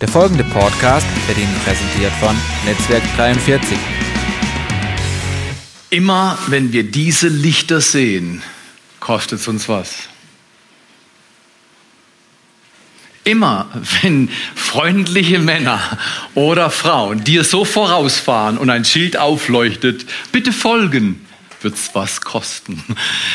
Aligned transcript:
Der 0.00 0.08
folgende 0.08 0.44
Podcast 0.44 1.06
wird 1.26 1.38
Ihnen 1.38 1.54
präsentiert 1.64 2.12
von 2.20 2.36
Netzwerk 2.66 3.02
43. 3.16 3.78
Immer 5.88 6.36
wenn 6.48 6.70
wir 6.74 6.84
diese 6.84 7.28
Lichter 7.28 7.80
sehen, 7.80 8.42
kostet 9.00 9.40
es 9.40 9.48
uns 9.48 9.70
was. 9.70 10.10
Immer 13.24 13.70
wenn 14.02 14.28
freundliche 14.54 15.38
Männer 15.38 15.80
oder 16.34 16.68
Frauen 16.68 17.24
dir 17.24 17.42
so 17.42 17.64
vorausfahren 17.64 18.58
und 18.58 18.68
ein 18.68 18.84
Schild 18.84 19.16
aufleuchtet, 19.16 20.04
bitte 20.30 20.52
folgen, 20.52 21.25
wird 21.66 21.74
es 21.74 21.90
was 21.94 22.20
kosten. 22.20 22.80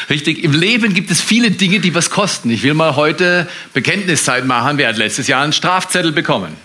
Richtig, 0.10 0.42
im 0.42 0.54
Leben 0.54 0.94
gibt 0.94 1.12
es 1.12 1.20
viele 1.20 1.52
Dinge, 1.52 1.82
die 1.82 1.94
was 1.94 2.10
kosten. 2.10 2.50
Ich 2.50 2.64
will 2.64 2.74
mal 2.74 2.96
heute 2.96 3.46
Bekenntniszeit 3.74 4.46
machen. 4.46 4.78
Wer 4.78 4.88
hat 4.88 4.98
letztes 4.98 5.28
Jahr 5.28 5.44
einen 5.44 5.52
Strafzettel 5.52 6.14
bekommen? 6.14 6.56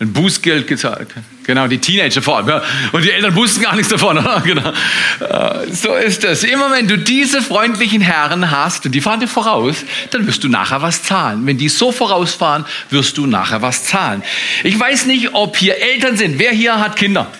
Ein 0.00 0.14
Bußgeld 0.14 0.66
gezahlt. 0.66 1.08
Genau, 1.44 1.66
die 1.66 1.76
Teenager 1.76 2.22
vor 2.22 2.38
allem. 2.38 2.48
Ja. 2.48 2.62
Und 2.92 3.04
die 3.04 3.10
Eltern 3.10 3.36
wussten 3.36 3.60
gar 3.60 3.76
nichts 3.76 3.90
davon. 3.90 4.26
Genau. 4.44 4.72
Äh, 5.20 5.70
so 5.70 5.94
ist 5.94 6.24
es. 6.24 6.44
Immer 6.44 6.72
wenn 6.72 6.88
du 6.88 6.96
diese 6.96 7.42
freundlichen 7.42 8.00
Herren 8.00 8.50
hast 8.50 8.86
und 8.86 8.92
die 8.92 9.02
fahren 9.02 9.20
dir 9.20 9.28
voraus, 9.28 9.84
dann 10.12 10.26
wirst 10.26 10.42
du 10.44 10.48
nachher 10.48 10.80
was 10.80 11.02
zahlen. 11.02 11.46
Wenn 11.46 11.58
die 11.58 11.68
so 11.68 11.92
vorausfahren, 11.92 12.64
wirst 12.88 13.18
du 13.18 13.26
nachher 13.26 13.60
was 13.60 13.84
zahlen. 13.84 14.22
Ich 14.64 14.80
weiß 14.80 15.04
nicht, 15.04 15.34
ob 15.34 15.58
hier 15.58 15.76
Eltern 15.76 16.16
sind. 16.16 16.38
Wer 16.38 16.52
hier 16.52 16.80
hat 16.80 16.96
Kinder? 16.96 17.30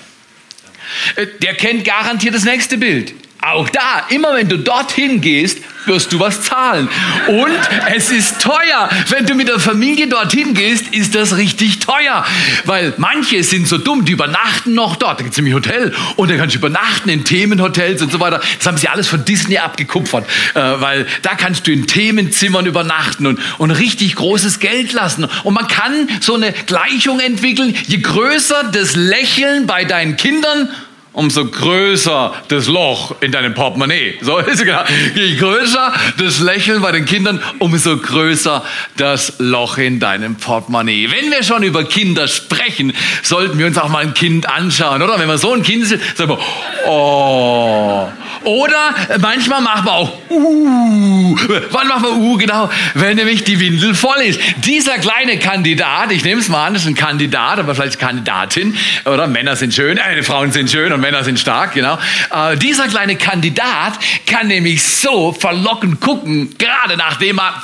Äh, 1.17 1.27
der 1.41 1.55
kennt 1.55 1.87
garantiert 1.87 2.35
das 2.35 2.45
nächste 2.45 2.77
Bild. 2.77 3.15
Auch 3.45 3.69
da, 3.69 4.07
immer 4.11 4.35
wenn 4.35 4.49
du 4.49 4.57
dorthin 4.57 5.21
gehst, 5.21 5.59
wirst 5.87 6.13
du 6.13 6.21
was 6.21 6.43
zahlen. 6.43 6.89
Und 7.27 7.59
es 7.93 8.11
ist 8.11 8.41
teuer. 8.41 8.89
Wenn 9.09 9.27
du 9.27 9.35
mit 9.35 9.49
der 9.49 9.59
Familie 9.59 10.07
dorthin 10.07 10.55
gehst, 10.55 10.95
ist 10.95 11.17
das 11.17 11.37
richtig 11.37 11.81
teuer. 11.81 12.25
Weil 12.67 12.95
manche 12.99 13.43
sind 13.43 13.67
so 13.67 13.79
dumm, 13.79 14.05
die 14.05 14.13
übernachten 14.13 14.75
noch 14.75 14.95
dort. 14.95 15.19
Da 15.19 15.25
gibt 15.25 15.33
es 15.33 15.39
nämlich 15.39 15.55
Hotel. 15.55 15.93
Und 16.15 16.31
da 16.31 16.37
kannst 16.37 16.55
du 16.55 16.61
übernachten 16.61 17.09
in 17.09 17.25
Themenhotels 17.25 18.01
und 18.01 18.13
so 18.13 18.21
weiter. 18.21 18.41
Das 18.59 18.67
haben 18.69 18.77
sie 18.77 18.89
alles 18.89 19.09
von 19.09 19.25
Disney 19.25 19.59
abgekupfert. 19.59 20.25
Äh, 20.55 20.61
weil 20.61 21.09
da 21.23 21.35
kannst 21.35 21.67
du 21.67 21.73
in 21.73 21.89
Themenzimmern 21.89 22.67
übernachten 22.67 23.27
und, 23.27 23.41
und 23.59 23.73
richtig 23.73 24.15
großes 24.15 24.61
Geld 24.61 24.93
lassen. 24.93 25.27
Und 25.43 25.55
man 25.55 25.67
kann 25.67 26.09
so 26.21 26.35
eine 26.35 26.53
Gleichung 26.53 27.19
entwickeln. 27.19 27.75
Je 27.89 27.99
größer 27.99 28.71
das 28.73 28.95
Lächeln 28.95 29.67
bei 29.67 29.85
deinen 29.85 30.17
Kindern, 30.17 30.69
umso 31.13 31.47
größer 31.47 32.33
das 32.49 32.67
Loch 32.69 33.17
in 33.21 33.33
deinem 33.33 33.55
Portemonnaie. 33.55 34.19
So 34.21 34.39
ist 34.39 34.61
es 34.61 34.65
genau. 34.65 34.83
Je 35.15 35.37
größer 35.37 35.93
das 36.19 36.41
Lächeln 36.41 36.81
bei 36.81 36.93
den 36.93 37.05
Kindern, 37.05 37.43
umso 37.59 37.97
größer 37.97 38.65
das 38.97 39.35
Loch 39.39 39.79
in 39.79 40.01
deinem 40.01 40.37
Portemonnaie. 40.37 41.11
Wenn 41.11 41.31
wir 41.31 41.43
schon 41.43 41.63
über 41.63 41.85
Kinder 41.85 42.29
sprechen, 42.29 42.93
sollten 43.23 43.59
wir 43.59 43.67
uns 43.67 43.79
auch 43.79 43.89
mal 43.89 44.01
ein 44.01 44.15
Kind 44.15 44.49
anschauen, 44.49 45.03
oder? 45.03 45.19
Wenn 45.19 45.29
wir 45.29 45.39
so 45.39 45.53
ein 45.53 45.63
Kind 45.63 45.87
sehen, 45.87 46.01
sagen 46.15 46.31
wir, 46.31 46.39
oh. 46.87 48.09
Oder 48.45 48.95
manchmal 49.21 49.61
machen 49.61 49.85
wir 49.87 49.93
auch, 49.93 50.13
uh. 50.31 51.37
Wann 51.71 51.89
machen 51.89 52.03
wir 52.03 52.17
uh? 52.17 52.37
Genau, 52.37 52.71
wenn 52.95 53.17
nämlich 53.17 53.45
die 53.45 53.61
Windel 53.61 53.95
voll 53.95 54.21
ist. 54.23 54.41
Dieser 54.65 54.99
kleine 54.99 55.39
Kandidat, 55.39 56.13
ich 56.13 56.25
nehme 56.25 56.41
es 56.41 56.49
mal 56.49 56.67
an, 56.67 56.75
ist 56.75 56.87
ein 56.87 56.95
Kandidat, 56.95 57.59
aber 57.59 57.75
vielleicht 57.75 57.99
Kandidatin, 57.99 58.77
oder? 59.05 59.27
Männer 59.27 59.57
sind 59.57 59.75
schön, 59.75 59.99
äh, 59.99 60.23
Frauen 60.23 60.53
sind 60.53 60.71
schön 60.71 60.93
und 60.93 61.01
Männer 61.01 61.25
sind 61.25 61.39
stark, 61.39 61.75
genau. 61.75 61.99
Äh, 62.31 62.57
dieser 62.57 62.89
kleine 62.89 63.17
Kandidat 63.17 63.99
kann 64.27 64.49
nämlich 64.49 64.83
so 64.83 65.33
verlockend 65.33 66.01
gucken, 66.01 66.55
gerade 66.59 66.97
nachdem 66.97 67.39
er 67.39 67.63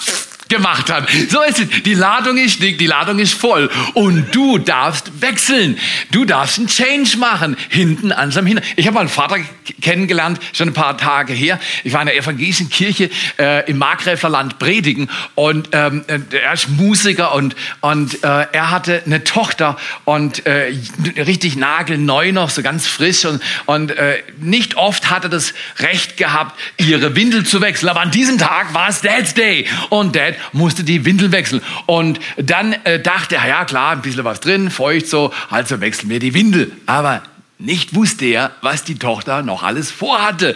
gemacht 0.49 0.91
hat. 0.91 1.09
So 1.29 1.43
ist 1.43 1.59
es. 1.61 1.83
Die 1.83 1.95
Ladung 1.95 2.39
ist 2.39 2.63
dick, 2.63 2.79
die 2.79 2.87
Ladung 2.87 3.19
ist 3.19 3.35
voll. 3.35 3.71
Und 3.95 4.35
du 4.35 4.59
darfst 4.59 5.21
wechseln. 5.21 5.79
Du 6.11 6.25
darfst 6.25 6.59
einen 6.59 6.69
Change 6.69 7.19
machen. 7.19 7.57
Hinten 7.69 8.13
an 8.13 8.31
seinem 8.31 8.47
Hintern. 8.47 8.65
Ich 8.77 8.87
habe 8.87 8.95
mal 8.95 9.01
einen 9.01 9.09
Vater 9.09 9.37
kennengelernt, 9.81 10.41
schon 10.53 10.69
ein 10.69 10.75
paar 10.75 10.97
Tage 10.97 11.33
her. 11.33 11.61
Ich 11.85 11.93
war 11.93 12.01
in 12.01 12.07
der 12.07 12.17
evangelischen 12.17 12.71
Kirche 12.71 13.11
äh, 13.39 13.69
im 13.71 13.79
Markgräflerland 13.79 14.59
predigen. 14.59 15.11
Und 15.35 15.71
ähm, 15.73 16.05
er 16.09 16.53
ist 16.53 16.69
Musiker 16.71 17.35
und, 17.35 17.55
und 17.81 18.25
äh, 18.25 18.47
er 18.53 18.71
hatte 18.71 19.03
eine 19.05 19.25
Tochter 19.25 19.77
und 20.05 20.47
äh, 20.47 20.75
richtig 21.17 21.57
nagelneu 21.57 22.33
noch, 22.33 22.51
so 22.51 22.63
ganz 22.63 22.87
frisch. 22.87 23.25
Und, 23.25 23.43
und 23.67 23.91
äh, 23.91 24.23
nicht 24.41 24.77
oft 24.77 25.11
hatte 25.11 25.29
das 25.29 25.53
Recht 25.79 26.17
gehabt, 26.17 26.59
ihre 26.79 27.15
Windel 27.15 27.45
zu 27.45 27.61
wechseln. 27.61 27.89
Aber 27.89 28.01
an 28.01 28.11
diesem 28.11 28.39
Tag 28.39 28.73
war 28.75 28.89
es 28.89 29.03
Dad's 29.03 29.35
Day. 29.35 29.67
Und 29.91 30.17
Dad 30.17 30.38
musste 30.53 30.85
die 30.85 31.05
Windel 31.05 31.33
wechseln. 31.33 31.63
Und 31.87 32.21
dann 32.37 32.73
äh, 32.85 33.01
dachte 33.01 33.37
er, 33.37 33.49
ja 33.49 33.65
klar, 33.65 33.93
ein 33.93 34.03
bisschen 34.03 34.25
was 34.25 34.41
drin, 34.41 34.71
feucht 34.71 35.07
so, 35.07 35.33
also 35.51 35.81
wechseln 35.81 36.11
wir 36.11 36.21
die 36.21 36.35
Windel. 36.35 36.73
Aber 36.87 37.23
nicht 37.61 37.97
wusste 37.97 38.25
er, 38.27 38.53
was 38.63 38.85
die 38.85 39.01
Tochter 39.01 39.43
noch 39.43 39.65
alles 39.65 39.91
vorhatte. 39.91 40.55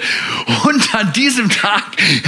Und 0.65 0.95
an 0.95 1.13
diesem 1.13 1.51
Tag 1.51 1.83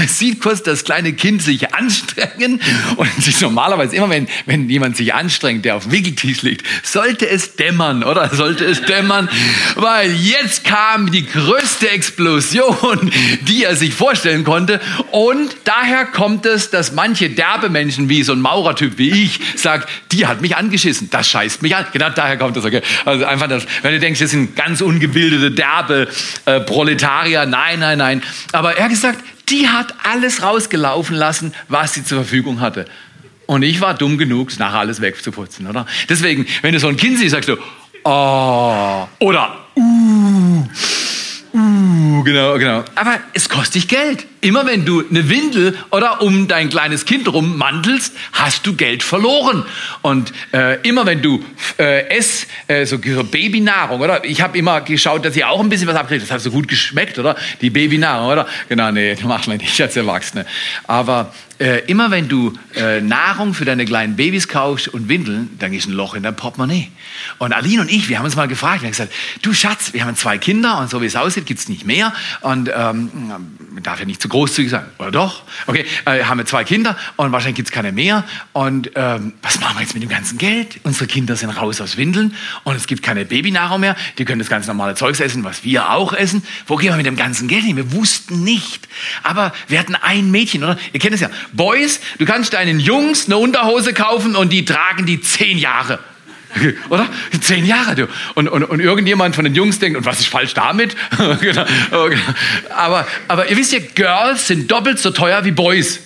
sieht 0.09 0.41
kurz 0.41 0.65
das 0.65 0.83
kleine 0.83 1.13
Kind 1.13 1.43
sich 1.43 1.73
anstrengen 1.73 2.61
und 2.97 3.23
sich 3.23 3.41
normalerweise 3.41 3.95
immer, 3.95 4.11
wenn, 4.11 4.27
wenn 4.47 4.69
jemand 4.69 4.97
sich 4.97 5.15
anstrengt, 5.15 5.65
der 5.65 5.77
auf 5.77 5.85
dem 5.85 5.93
Wickeltisch 5.93 6.43
liegt, 6.43 6.67
sollte 6.83 7.29
es 7.29 7.55
dämmern, 7.55 8.03
oder? 8.03 8.35
Sollte 8.35 8.65
es 8.65 8.83
dämmern, 8.83 9.29
weil 9.77 10.11
jetzt 10.11 10.65
kam 10.65 11.13
die 11.13 11.25
größte 11.25 11.91
Explosion, 11.91 13.13
die 13.43 13.63
er 13.63 13.77
sich 13.77 13.95
vorstellen 13.95 14.43
konnte. 14.43 14.81
Und 15.13 15.55
daher 15.63 16.05
kommt 16.05 16.47
es, 16.47 16.71
dass 16.71 16.91
manche 16.91 17.31
derbe 17.31 17.69
Menschen, 17.69 18.09
wie 18.09 18.25
so 18.25 18.33
ein 18.33 18.41
Maurertyp 18.41 18.99
wie 18.99 19.23
ich, 19.23 19.39
sagt, 19.55 19.89
die 20.11 20.27
hat 20.27 20.41
mich 20.41 20.57
angeschissen. 20.57 21.11
Das 21.11 21.29
scheißt 21.29 21.63
mich 21.63 21.77
an. 21.77 21.87
Genau 21.93 22.11
daher 22.11 22.37
kommt 22.37 22.57
das. 22.57 22.65
Okay? 22.65 22.83
Also 23.05 23.25
einfach 23.25 23.47
das, 23.47 23.65
wenn 23.83 23.93
du 23.93 24.01
denkst, 24.01 24.19
das 24.19 24.33
sind 24.33 24.57
ganz 24.65 24.81
ungebildete, 24.81 25.51
derbe 25.51 26.09
äh, 26.47 26.61
Proletarier. 26.61 27.47
Nein, 27.47 27.81
nein, 27.81 27.99
nein. 27.99 28.23
Aber 28.53 28.77
er 28.77 28.85
hat 28.85 28.91
gesagt, 28.91 29.23
die 29.49 29.69
hat 29.69 29.95
alles 30.05 30.43
rausgelaufen 30.43 31.17
lassen, 31.17 31.53
was 31.69 31.95
sie 31.95 32.05
zur 32.05 32.19
Verfügung 32.19 32.61
hatte. 32.61 32.87
Und 33.47 33.63
ich 33.63 33.81
war 33.83 33.93
dumm 33.95 34.17
genug, 34.17 34.59
nachher 34.59 34.79
alles 34.79 35.03
wegzuputzen, 35.03 35.67
oder? 35.67 35.87
Deswegen, 36.09 36.47
wenn 36.63 36.73
du 36.73 36.81
so 36.81 36.89
ein 36.89 36.97
Kind 36.97 37.19
siehst, 37.19 37.33
sagst 37.33 37.51
du, 37.51 37.57
oh, 38.05 39.07
oder, 39.19 39.57
uh, 39.77 40.67
uh, 41.55 42.23
genau, 42.23 42.59
genau. 42.59 42.85
Aber 42.95 43.21
es 43.33 43.49
kostet 43.49 43.77
dich 43.77 43.89
Geld. 43.89 44.27
Immer 44.41 44.67
wenn 44.67 44.85
du 44.85 45.03
eine 45.09 45.31
Windel 45.31 45.79
oder 45.91 46.21
um 46.21 46.49
dein 46.49 46.69
kleines 46.69 47.07
Kind 47.07 47.33
rum 47.33 47.57
mantelst, 47.57 48.13
hast 48.33 48.67
du 48.67 48.75
Geld 48.75 49.03
verloren. 49.03 49.65
Und 50.03 50.33
äh, 50.53 50.81
immer 50.87 51.07
wenn 51.07 51.23
du 51.23 51.43
äh, 51.79 52.09
ess, 52.09 52.47
äh, 52.67 52.85
so, 52.85 52.99
so 53.03 53.25
Babynahrung, 53.25 54.01
oder? 54.01 54.25
Ich 54.25 54.43
habe 54.43 54.59
immer 54.59 54.83
geschaut, 54.83 55.25
dass 55.25 55.35
ihr 55.37 55.49
auch 55.49 55.61
ein 55.61 55.71
bisschen 55.71 55.89
was 55.89 55.97
abkriegt. 55.97 56.23
Das 56.23 56.31
hat 56.31 56.41
so 56.43 56.51
gut 56.51 56.69
geschmeckt, 56.69 57.19
oder? 57.19 57.37
Die 57.63 57.71
Babynahrung, 57.71 58.31
oder? 58.31 58.47
Genau, 58.69 58.91
nee, 58.91 59.17
macht 59.25 59.49
man 59.49 59.57
nicht 59.57 59.81
als 59.81 59.97
Erwachsene. 59.97 60.45
Aber 60.87 61.33
äh, 61.59 61.85
immer 61.87 62.11
wenn 62.11 62.29
du 62.29 62.53
äh, 62.75 63.01
Nahrung 63.01 63.55
für 63.55 63.65
deine 63.65 63.85
kleinen 63.85 64.17
Babys 64.17 64.49
kaufst 64.49 64.89
und 64.89 65.09
Windeln, 65.09 65.51
dann 65.59 65.73
ist 65.73 65.87
ein 65.87 65.93
Loch 65.93 66.15
in 66.15 66.23
dein 66.23 66.35
Portemonnaie. 66.35 66.91
Und 67.39 67.53
Aline 67.53 67.83
und 67.83 67.91
ich, 67.91 68.09
wir 68.09 68.19
haben 68.19 68.25
uns 68.25 68.37
mal 68.37 68.49
gefragt, 68.49 68.83
wir 68.83 68.87
haben 68.87 68.93
gesagt, 68.93 69.13
du 69.43 69.53
Schatz, 69.53 69.93
wir 69.93 70.05
haben 70.05 70.17
zwei 70.17 70.39
Kinder 70.39 70.79
und 70.79 70.91
so 70.91 71.01
wie 71.01 71.07
es 71.07 71.17
aussieht, 71.17 71.47
gibt's 71.47 71.69
nicht 71.69 71.87
mehr. 71.87 72.13
Und 72.41 72.71
ähm, 72.75 73.11
man 73.73 73.83
darf 73.83 74.01
ja 74.01 74.05
nicht 74.05 74.21
zu 74.21 74.29
großzügig 74.29 74.71
sein. 74.71 74.85
Oder 74.99 75.11
doch? 75.11 75.43
Okay, 75.67 75.85
äh, 76.07 76.25
haben 76.25 76.39
wir 76.39 76.47
zwei 76.47 76.65
Kinder 76.65 76.97
und 77.17 77.33
wahrscheinlich 77.33 77.57
gibt's 77.57 77.73
keine 77.73 77.93
mehr. 77.93 78.25
Und 78.53 78.91
ähm, 78.95 79.35
was 79.43 79.61
machen 79.61 79.77
wir 79.77 79.83
jetzt 79.83 79.95
mit 79.95 80.03
dem 80.03 80.11
ganzen 80.11 80.39
Geld? 80.39 80.81
Unsere 80.83 81.07
Kinder 81.07 81.37
sind 81.37 81.51
raus 81.51 81.81
aus 81.81 81.97
Windeln 81.97 82.35
und 82.65 82.75
es 82.75 82.87
gibt 82.87 83.03
keine 83.03 83.25
Babynahrung 83.25 83.81
mehr. 83.81 83.97
Die 84.19 84.25
können 84.25 84.41
das 84.41 84.49
ganz 84.49 84.67
normale 84.67 84.95
Zeugs 84.95 85.21
essen, 85.21 85.45
was 85.45 85.65
wir 85.65 85.91
auch 85.91 86.13
essen. 86.13 86.43
Wo 86.67 86.77
gehen 86.77 86.91
wir 86.91 86.97
mit 86.97 87.07
dem 87.07 87.17
ganzen 87.17 87.49
Geld 87.49 87.65
hin? 87.65 87.77
Wir 87.77 87.93
wussten 87.93 88.43
nicht. 88.43 88.89
Aber 89.23 89.53
wir 89.69 89.79
hatten 89.79 89.95
ein 89.95 90.31
Mädchen, 90.31 90.65
oder? 90.65 90.77
Ihr 90.93 91.01
kennt 91.01 91.15
es 91.15 91.21
ja. 91.21 91.31
Boys, 91.53 92.01
du 92.19 92.25
kannst 92.25 92.53
deinen 92.53 92.81
Jungs 92.81 93.27
eine 93.27 93.37
Unterhose 93.37 93.93
kaufen 93.93 94.37
und 94.37 94.53
die 94.53 94.65
tragen 94.65 95.07
die 95.07 95.21
zehn 95.21 95.59
Jahre. 95.59 95.99
Oder? 96.89 97.09
Zehn 97.41 97.67
Jahre, 97.67 97.95
du. 97.95 98.09
Und, 98.35 98.49
und, 98.49 98.65
und 98.65 98.81
irgendjemand 98.81 99.35
von 99.35 99.45
den 99.45 99.55
Jungs 99.55 99.79
denkt, 99.79 99.99
und 99.99 100.05
was 100.05 100.21
ist 100.21 100.29
falsch 100.29 100.55
damit? 100.55 100.97
Genau. 101.41 101.65
aber, 102.75 103.07
aber 103.29 103.51
ihr 103.51 103.57
wisst 103.57 103.73
ja, 103.73 103.79
Girls 103.95 104.47
sind 104.47 104.71
doppelt 104.71 104.99
so 104.99 105.11
teuer 105.11 105.45
wie 105.45 105.51
Boys. 105.51 106.01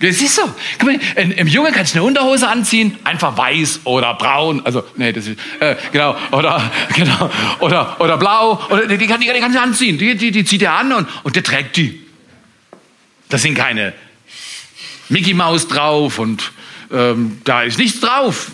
Das 0.00 0.20
ist 0.20 0.34
so. 0.34 0.42
Guck 0.78 0.92
mal, 0.92 1.00
im 1.16 1.46
Junge 1.46 1.70
kannst 1.72 1.94
du 1.94 1.98
eine 1.98 2.06
Unterhose 2.06 2.48
anziehen, 2.48 2.98
einfach 3.04 3.36
weiß 3.36 3.80
oder 3.84 4.14
braun, 4.14 4.62
also 4.64 4.84
nee, 4.96 5.12
das 5.12 5.26
ist 5.26 5.38
äh, 5.60 5.76
genau 5.92 6.16
oder 6.32 6.70
genau 6.94 7.30
oder 7.60 8.00
oder 8.00 8.16
blau 8.16 8.60
oder 8.70 8.86
die, 8.86 8.98
die 8.98 9.06
die 9.06 9.40
kannst 9.40 9.56
du 9.56 9.62
anziehen, 9.62 9.96
die, 9.96 10.16
die, 10.16 10.30
die 10.30 10.44
zieht 10.44 10.62
er 10.62 10.74
an 10.74 10.92
und 10.92 11.08
und 11.22 11.36
der 11.36 11.42
trägt 11.42 11.76
die. 11.76 12.00
Das 13.28 13.42
sind 13.42 13.54
keine 13.54 13.92
Mickey 15.14 15.32
Maus 15.32 15.68
drauf 15.68 16.18
und 16.18 16.50
ähm, 16.90 17.40
da 17.44 17.62
ist 17.62 17.78
nichts 17.78 18.00
drauf. 18.00 18.50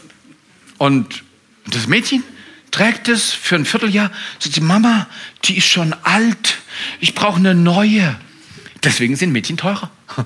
Und 0.76 1.24
das 1.66 1.86
Mädchen 1.86 2.22
trägt 2.70 3.08
es 3.08 3.32
für 3.32 3.54
ein 3.54 3.64
Vierteljahr, 3.64 4.10
sagt 4.38 4.56
sie, 4.56 4.60
Mama, 4.60 5.06
die 5.44 5.56
ist 5.56 5.66
schon 5.66 5.94
alt, 6.02 6.58
ich 7.00 7.14
brauche 7.14 7.38
eine 7.38 7.54
neue. 7.54 8.14
Deswegen 8.84 9.16
sind 9.16 9.32
Mädchen 9.32 9.56
teurer. 9.56 9.90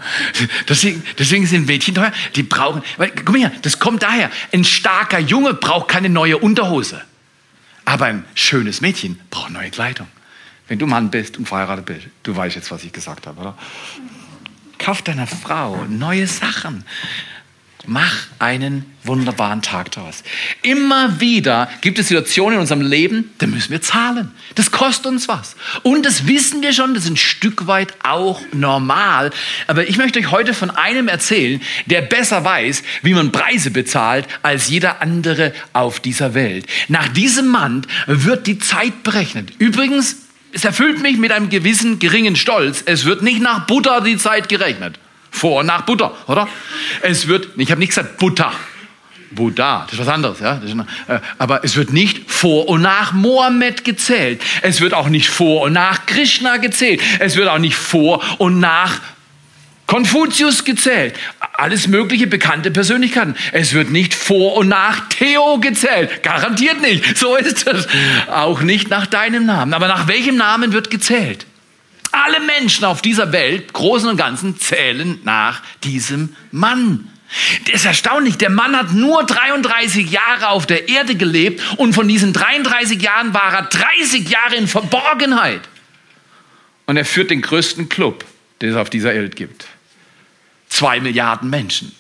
Deswegen, 0.69 1.05
deswegen 1.19 1.47
sind 1.47 1.67
Mädchen 1.67 1.95
teuer. 1.95 2.13
Die 2.35 2.43
brauchen, 2.43 2.83
weil, 2.97 3.11
guck 3.11 3.29
mal 3.29 3.39
her, 3.39 3.53
das 3.63 3.79
kommt 3.79 4.03
daher. 4.03 4.31
Ein 4.53 4.65
starker 4.65 5.19
Junge 5.19 5.55
braucht 5.55 5.89
keine 5.89 6.09
neue 6.09 6.39
Unterhose. 6.39 7.03
Aber 7.85 8.07
ein 8.07 8.25
schönes 8.35 8.81
Mädchen 8.81 9.21
braucht 9.31 9.51
neue 9.51 9.71
Kleidung. 9.71 10.09
Wenn 10.69 10.79
du 10.79 10.87
Mann 10.87 11.11
bist 11.11 11.37
und 11.37 11.47
verheiratet 11.47 11.85
bist, 11.85 12.07
du 12.23 12.35
weißt 12.35 12.57
jetzt, 12.57 12.71
was 12.71 12.83
ich 12.83 12.93
gesagt 12.93 13.27
habe, 13.27 13.41
oder? 13.41 13.59
Kauf 14.85 15.01
deiner 15.01 15.27
Frau 15.27 15.87
neue 15.89 16.27
Sachen. 16.27 16.85
Mach 17.87 18.15
einen 18.39 18.85
wunderbaren 19.03 19.63
Tag 19.63 19.91
daraus. 19.93 20.23
Immer 20.61 21.21
wieder 21.21 21.71
gibt 21.81 21.99
es 21.99 22.09
Situationen 22.09 22.57
in 22.57 22.61
unserem 22.61 22.83
Leben, 22.83 23.31
da 23.39 23.47
müssen 23.47 23.71
wir 23.71 23.81
zahlen. 23.81 24.31
Das 24.57 24.73
kostet 24.73 25.07
uns 25.07 25.27
was. 25.27 25.57
Und 25.85 26.05
das 26.05 26.27
wissen 26.27 26.61
wir 26.61 26.75
schon, 26.75 26.93
das 26.93 27.05
ist 27.05 27.11
ein 27.13 27.17
Stück 27.17 27.67
weit 27.67 27.95
auch 28.03 28.43
normal. 28.53 29.31
Aber 29.69 29.89
ich 29.89 29.97
möchte 29.97 30.19
euch 30.19 30.31
heute 30.31 30.53
von 30.53 30.69
einem 30.69 31.09
erzählen, 31.09 31.63
der 31.87 32.03
besser 32.03 32.45
weiß, 32.45 32.83
wie 33.01 33.15
man 33.15 33.33
Preise 33.33 33.71
bezahlt, 33.71 34.29
als 34.43 34.69
jeder 34.69 35.01
andere 35.01 35.55
auf 35.73 35.99
dieser 35.99 36.35
Welt. 36.35 36.67
Nach 36.89 37.09
diesem 37.09 37.49
Mann 37.49 37.87
wird 38.07 38.47
die 38.47 38.59
Zeit 38.59 39.03
berechnet. 39.03 39.51
Übrigens, 39.59 40.24
es 40.55 40.65
erfüllt 40.65 41.03
mich 41.03 41.19
mit 41.19 41.33
einem 41.33 41.51
gewissen 41.51 41.99
geringen 41.99 42.37
Stolz. 42.37 42.83
Es 42.87 43.05
wird 43.05 43.23
nicht 43.23 43.43
nach 43.43 43.67
Butter 43.67 44.01
die 44.01 44.17
Zeit 44.17 44.49
gerechnet. 44.49 44.99
Vor 45.31 45.61
und 45.61 45.67
nach 45.67 45.83
Butter, 45.83 46.15
oder? 46.29 46.49
Es 47.03 47.27
wird, 47.27 47.49
ich 47.57 47.71
habe 47.71 47.81
nicht 47.81 47.89
gesagt 47.89 48.19
Butter. 48.19 48.53
Buddha, 49.33 49.83
das 49.85 49.95
ist 49.95 49.99
was 49.99 50.09
anderes, 50.09 50.39
ja. 50.39 50.61
Äh, 51.09 51.19
aber 51.39 51.65
es 51.65 51.75
wird 51.75 51.93
nicht 51.93 52.31
vor 52.31 52.69
und 52.69 52.83
nach 52.83 53.13
Mohammed 53.13 53.85
gezählt. 53.85 54.41
Es 54.63 54.81
wird 54.81 54.95
auch 54.95 55.09
nicht 55.09 55.29
vor 55.29 55.63
und 55.63 55.73
nach 55.73 56.07
Krishna 56.07 56.59
gezählt. 56.59 57.03
Es 57.19 57.35
wird 57.35 57.49
auch 57.49 57.59
nicht 57.59 57.75
vor 57.75 58.23
und 58.39 58.61
nach 58.61 59.01
Konfuzius 59.87 60.65
gezählt. 60.65 61.15
Alles 61.53 61.89
mögliche 61.89 62.27
bekannte 62.27 62.71
Persönlichkeiten. 62.71 63.37
Es 63.53 63.75
wird 63.75 63.91
nicht 63.91 64.15
vor 64.15 64.57
und 64.57 64.69
nach 64.69 65.09
Theo 65.11 65.59
gezählt. 65.61 66.23
Garantiert 66.23 66.81
nicht. 66.81 67.19
So 67.19 67.37
ist 67.37 67.67
es. 67.67 67.87
Auch 68.29 68.63
nicht 68.63 68.89
nach 68.89 69.07
deinem 69.07 69.47
Namen. 69.47 69.75
Aber 69.75 69.89
nach 69.89 70.09
welchem 70.09 70.37
Namen 70.37 70.73
wird 70.73 70.91
gezählt? 70.91 71.47
Alle 72.13 72.41
Menschen 72.41 72.85
auf 72.85 73.03
dieser 73.03 73.33
Welt, 73.33 73.73
Großen 73.73 74.09
und 74.09 74.17
Ganzen, 74.17 74.59
zählen 74.59 75.19
nach 75.25 75.63
diesem 75.83 76.35
Mann. 76.53 77.11
Das 77.67 77.75
ist 77.75 77.85
erstaunlich. 77.85 78.39
Der 78.39 78.51
Mann 78.51 78.77
hat 78.77 78.93
nur 78.93 79.25
33 79.25 80.11
Jahre 80.11 80.49
auf 80.49 80.67
der 80.67 80.89
Erde 80.89 81.17
gelebt 81.17 81.61
und 81.77 81.93
von 81.93 82.07
diesen 82.07 82.33
33 82.33 83.03
Jahren 83.03 83.35
war 83.35 83.53
er 83.53 83.63
30 83.63 84.29
Jahre 84.29 84.55
in 84.55 84.69
Verborgenheit. 84.69 85.63
Und 86.87 86.97
er 86.97 87.05
führt 87.05 87.31
den 87.31 87.43
größten 87.43 87.89
Club, 87.89 88.25
den 88.63 88.71
es 88.71 88.77
auf 88.77 88.91
dieser 88.91 89.11
Welt 89.11 89.35
gibt. 89.37 89.67
Zwei 90.75 90.99
Milliarden 90.99 91.51
Menschen 91.51 91.93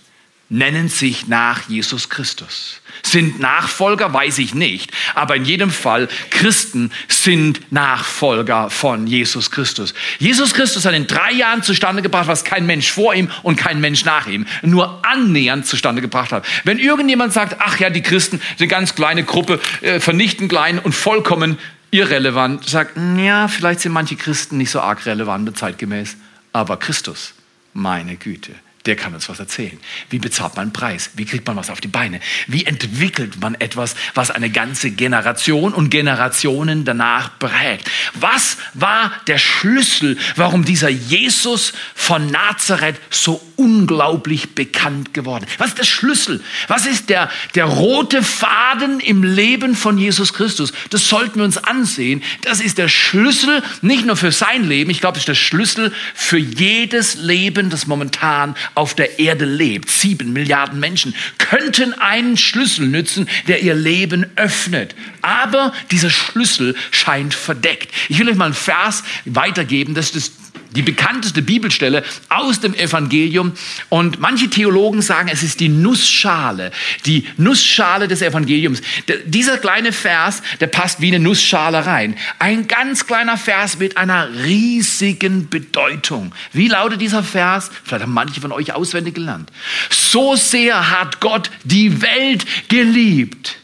nennen 0.48 0.88
sich 0.88 1.26
nach 1.26 1.68
Jesus 1.68 2.08
Christus. 2.08 2.80
Sind 3.02 3.40
Nachfolger, 3.40 4.12
weiß 4.12 4.38
ich 4.38 4.54
nicht, 4.54 4.90
aber 5.14 5.36
in 5.36 5.44
jedem 5.44 5.70
Fall, 5.70 6.08
Christen 6.30 6.90
sind 7.08 7.72
Nachfolger 7.72 8.70
von 8.70 9.06
Jesus 9.06 9.50
Christus. 9.50 9.94
Jesus 10.18 10.54
Christus 10.54 10.84
hat 10.84 10.94
in 10.94 11.06
drei 11.06 11.32
Jahren 11.32 11.62
zustande 11.62 12.02
gebracht, 12.02 12.26
was 12.28 12.44
kein 12.44 12.66
Mensch 12.66 12.90
vor 12.90 13.14
ihm 13.14 13.30
und 13.42 13.56
kein 13.56 13.80
Mensch 13.80 14.04
nach 14.04 14.26
ihm 14.26 14.46
nur 14.62 15.04
annähernd 15.04 15.66
zustande 15.66 16.02
gebracht 16.02 16.32
hat. 16.32 16.44
Wenn 16.64 16.78
irgendjemand 16.78 17.32
sagt, 17.32 17.56
ach 17.60 17.78
ja, 17.78 17.90
die 17.90 18.02
Christen 18.02 18.38
sind 18.38 18.60
eine 18.60 18.68
ganz 18.68 18.94
kleine 18.94 19.24
Gruppe, 19.24 19.60
äh, 19.82 20.00
vernichten 20.00 20.48
klein 20.48 20.78
und 20.78 20.94
vollkommen 20.94 21.58
irrelevant, 21.90 22.68
sagt, 22.68 22.96
ja, 23.16 23.48
vielleicht 23.48 23.80
sind 23.80 23.92
manche 23.92 24.16
Christen 24.16 24.58
nicht 24.58 24.70
so 24.70 24.80
arg 24.80 25.06
relevant 25.06 25.48
und 25.48 25.56
zeitgemäß, 25.56 26.16
aber 26.52 26.76
Christus, 26.76 27.34
meine 27.72 28.16
Güte 28.16 28.52
der 28.86 28.96
kann 28.96 29.14
uns 29.14 29.28
was 29.28 29.38
erzählen. 29.38 29.78
Wie 30.10 30.18
bezahlt 30.18 30.56
man 30.56 30.64
einen 30.64 30.72
Preis? 30.72 31.10
Wie 31.14 31.24
kriegt 31.24 31.46
man 31.46 31.56
was 31.56 31.70
auf 31.70 31.80
die 31.80 31.88
Beine? 31.88 32.20
Wie 32.46 32.66
entwickelt 32.66 33.40
man 33.40 33.54
etwas, 33.54 33.94
was 34.14 34.30
eine 34.30 34.50
ganze 34.50 34.90
Generation 34.90 35.72
und 35.72 35.90
Generationen 35.90 36.84
danach 36.84 37.38
prägt? 37.38 37.90
Was 38.14 38.58
war 38.74 39.12
der 39.26 39.38
Schlüssel, 39.38 40.18
warum 40.36 40.64
dieser 40.64 40.90
Jesus 40.90 41.72
von 41.94 42.30
Nazareth 42.30 43.00
so 43.08 43.40
unglaublich 43.56 44.54
bekannt 44.54 45.14
geworden? 45.14 45.46
Was 45.58 45.68
ist 45.68 45.78
der 45.78 45.84
Schlüssel? 45.84 46.42
Was 46.68 46.86
ist 46.86 47.08
der, 47.08 47.30
der 47.54 47.64
rote 47.64 48.22
Faden 48.22 49.00
im 49.00 49.22
Leben 49.22 49.74
von 49.74 49.98
Jesus 49.98 50.32
Christus? 50.32 50.72
Das 50.90 51.08
sollten 51.08 51.36
wir 51.36 51.44
uns 51.44 51.58
ansehen. 51.58 52.22
Das 52.42 52.60
ist 52.60 52.78
der 52.78 52.88
Schlüssel 52.88 53.62
nicht 53.82 54.06
nur 54.06 54.16
für 54.16 54.32
sein 54.32 54.64
Leben, 54.68 54.90
ich 54.90 55.00
glaube, 55.00 55.16
es 55.16 55.22
ist 55.22 55.28
der 55.28 55.34
Schlüssel 55.34 55.92
für 56.14 56.38
jedes 56.38 57.14
Leben, 57.16 57.70
das 57.70 57.86
momentan 57.86 58.54
auf 58.74 58.94
der 58.94 59.18
Erde 59.18 59.44
lebt, 59.44 59.90
sieben 59.90 60.32
Milliarden 60.32 60.80
Menschen, 60.80 61.14
könnten 61.38 61.92
einen 61.94 62.36
Schlüssel 62.36 62.86
nützen, 62.86 63.28
der 63.48 63.62
ihr 63.62 63.74
Leben 63.74 64.26
öffnet. 64.36 64.94
Aber 65.22 65.72
dieser 65.90 66.10
Schlüssel 66.10 66.74
scheint 66.90 67.34
verdeckt. 67.34 67.92
Ich 68.08 68.18
will 68.18 68.28
euch 68.28 68.36
mal 68.36 68.46
einen 68.46 68.54
Vers 68.54 69.04
weitergeben, 69.24 69.94
das 69.94 70.06
ist 70.06 70.16
das 70.16 70.43
die 70.74 70.82
bekannteste 70.82 71.42
Bibelstelle 71.42 72.04
aus 72.28 72.60
dem 72.60 72.74
Evangelium. 72.74 73.52
Und 73.88 74.20
manche 74.20 74.50
Theologen 74.50 75.02
sagen, 75.02 75.28
es 75.32 75.42
ist 75.42 75.60
die 75.60 75.68
Nussschale, 75.68 76.70
die 77.06 77.26
Nussschale 77.36 78.08
des 78.08 78.22
Evangeliums. 78.22 78.82
dieser 79.24 79.58
kleine 79.58 79.92
Vers, 79.92 80.42
der 80.60 80.66
passt 80.66 81.00
wie 81.00 81.08
eine 81.08 81.20
Nussschale 81.20 81.86
rein. 81.86 82.16
Ein 82.38 82.66
ganz 82.66 83.06
kleiner 83.06 83.36
Vers 83.36 83.78
mit 83.78 83.96
einer 83.96 84.28
riesigen 84.44 85.48
Bedeutung. 85.48 86.32
Wie 86.52 86.68
lautet 86.68 87.00
dieser 87.00 87.22
Vers? 87.22 87.70
Vielleicht 87.84 88.04
haben 88.04 88.12
manche 88.12 88.40
von 88.40 88.52
euch 88.52 88.72
auswendig 88.72 89.14
gelernt. 89.14 89.50
So 89.90 90.36
sehr 90.36 90.90
hat 90.90 91.20
Gott 91.20 91.50
die 91.64 92.02
Welt 92.02 92.44
geliebt 92.68 93.56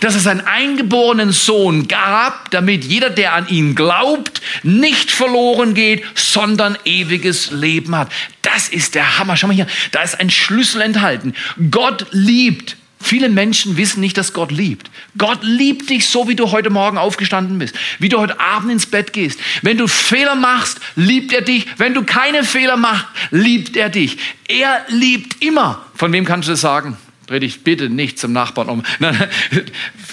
dass 0.00 0.14
es 0.14 0.26
einen 0.26 0.40
eingeborenen 0.40 1.32
Sohn 1.32 1.88
gab, 1.88 2.50
damit 2.50 2.84
jeder, 2.84 3.10
der 3.10 3.34
an 3.34 3.48
ihn 3.48 3.74
glaubt, 3.74 4.40
nicht 4.62 5.10
verloren 5.10 5.74
geht, 5.74 6.04
sondern 6.14 6.76
ewiges 6.84 7.50
Leben 7.50 7.96
hat. 7.96 8.10
Das 8.42 8.68
ist 8.68 8.94
der 8.94 9.18
Hammer. 9.18 9.36
Schau 9.36 9.48
mal 9.48 9.54
hier, 9.54 9.66
da 9.92 10.02
ist 10.02 10.18
ein 10.18 10.30
Schlüssel 10.30 10.80
enthalten. 10.82 11.34
Gott 11.70 12.06
liebt. 12.10 12.76
Viele 12.98 13.28
Menschen 13.28 13.76
wissen 13.76 14.00
nicht, 14.00 14.16
dass 14.16 14.32
Gott 14.32 14.50
liebt. 14.50 14.90
Gott 15.18 15.40
liebt 15.42 15.90
dich 15.90 16.08
so, 16.08 16.28
wie 16.28 16.34
du 16.34 16.50
heute 16.50 16.70
Morgen 16.70 16.98
aufgestanden 16.98 17.58
bist, 17.58 17.76
wie 17.98 18.08
du 18.08 18.18
heute 18.18 18.40
Abend 18.40 18.72
ins 18.72 18.86
Bett 18.86 19.12
gehst. 19.12 19.38
Wenn 19.62 19.76
du 19.78 19.86
Fehler 19.86 20.34
machst, 20.34 20.80
liebt 20.96 21.32
er 21.32 21.42
dich. 21.42 21.66
Wenn 21.76 21.94
du 21.94 22.04
keine 22.04 22.42
Fehler 22.42 22.76
machst, 22.76 23.06
liebt 23.30 23.76
er 23.76 23.90
dich. 23.90 24.16
Er 24.48 24.84
liebt 24.88 25.42
immer. 25.44 25.84
Von 25.94 26.12
wem 26.12 26.24
kannst 26.24 26.48
du 26.48 26.52
das 26.52 26.62
sagen? 26.62 26.96
Dreh 27.26 27.40
dich 27.40 27.64
bitte 27.64 27.88
nicht 27.90 28.18
zum 28.18 28.32
Nachbarn 28.32 28.68
um. 28.68 28.82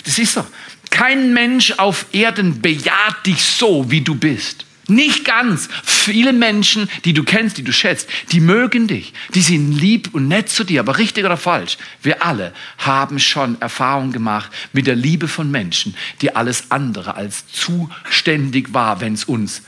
Das 0.05 0.17
ist 0.17 0.33
so. 0.33 0.45
Kein 0.89 1.33
Mensch 1.33 1.71
auf 1.77 2.07
Erden 2.11 2.61
bejaht 2.61 3.25
dich 3.25 3.41
so, 3.41 3.89
wie 3.89 4.01
du 4.01 4.15
bist. 4.15 4.65
Nicht 4.87 5.23
ganz. 5.23 5.69
Viele 5.83 6.33
Menschen, 6.33 6.89
die 7.05 7.13
du 7.13 7.23
kennst, 7.23 7.57
die 7.57 7.63
du 7.63 7.71
schätzt, 7.71 8.09
die 8.31 8.41
mögen 8.41 8.87
dich. 8.87 9.13
Die 9.33 9.41
sind 9.41 9.71
lieb 9.71 10.09
und 10.13 10.27
nett 10.27 10.49
zu 10.49 10.63
dir. 10.63 10.81
Aber 10.81 10.97
richtig 10.97 11.23
oder 11.23 11.37
falsch, 11.37 11.77
wir 12.01 12.25
alle 12.25 12.53
haben 12.79 13.19
schon 13.19 13.59
Erfahrung 13.61 14.11
gemacht 14.11 14.51
mit 14.73 14.87
der 14.87 14.95
Liebe 14.95 15.27
von 15.27 15.49
Menschen, 15.49 15.95
die 16.21 16.35
alles 16.35 16.69
andere 16.69 17.15
als 17.15 17.45
zuständig 17.47 18.73
war, 18.73 18.99
wenn 18.99 19.13
es 19.13 19.23
uns 19.23 19.61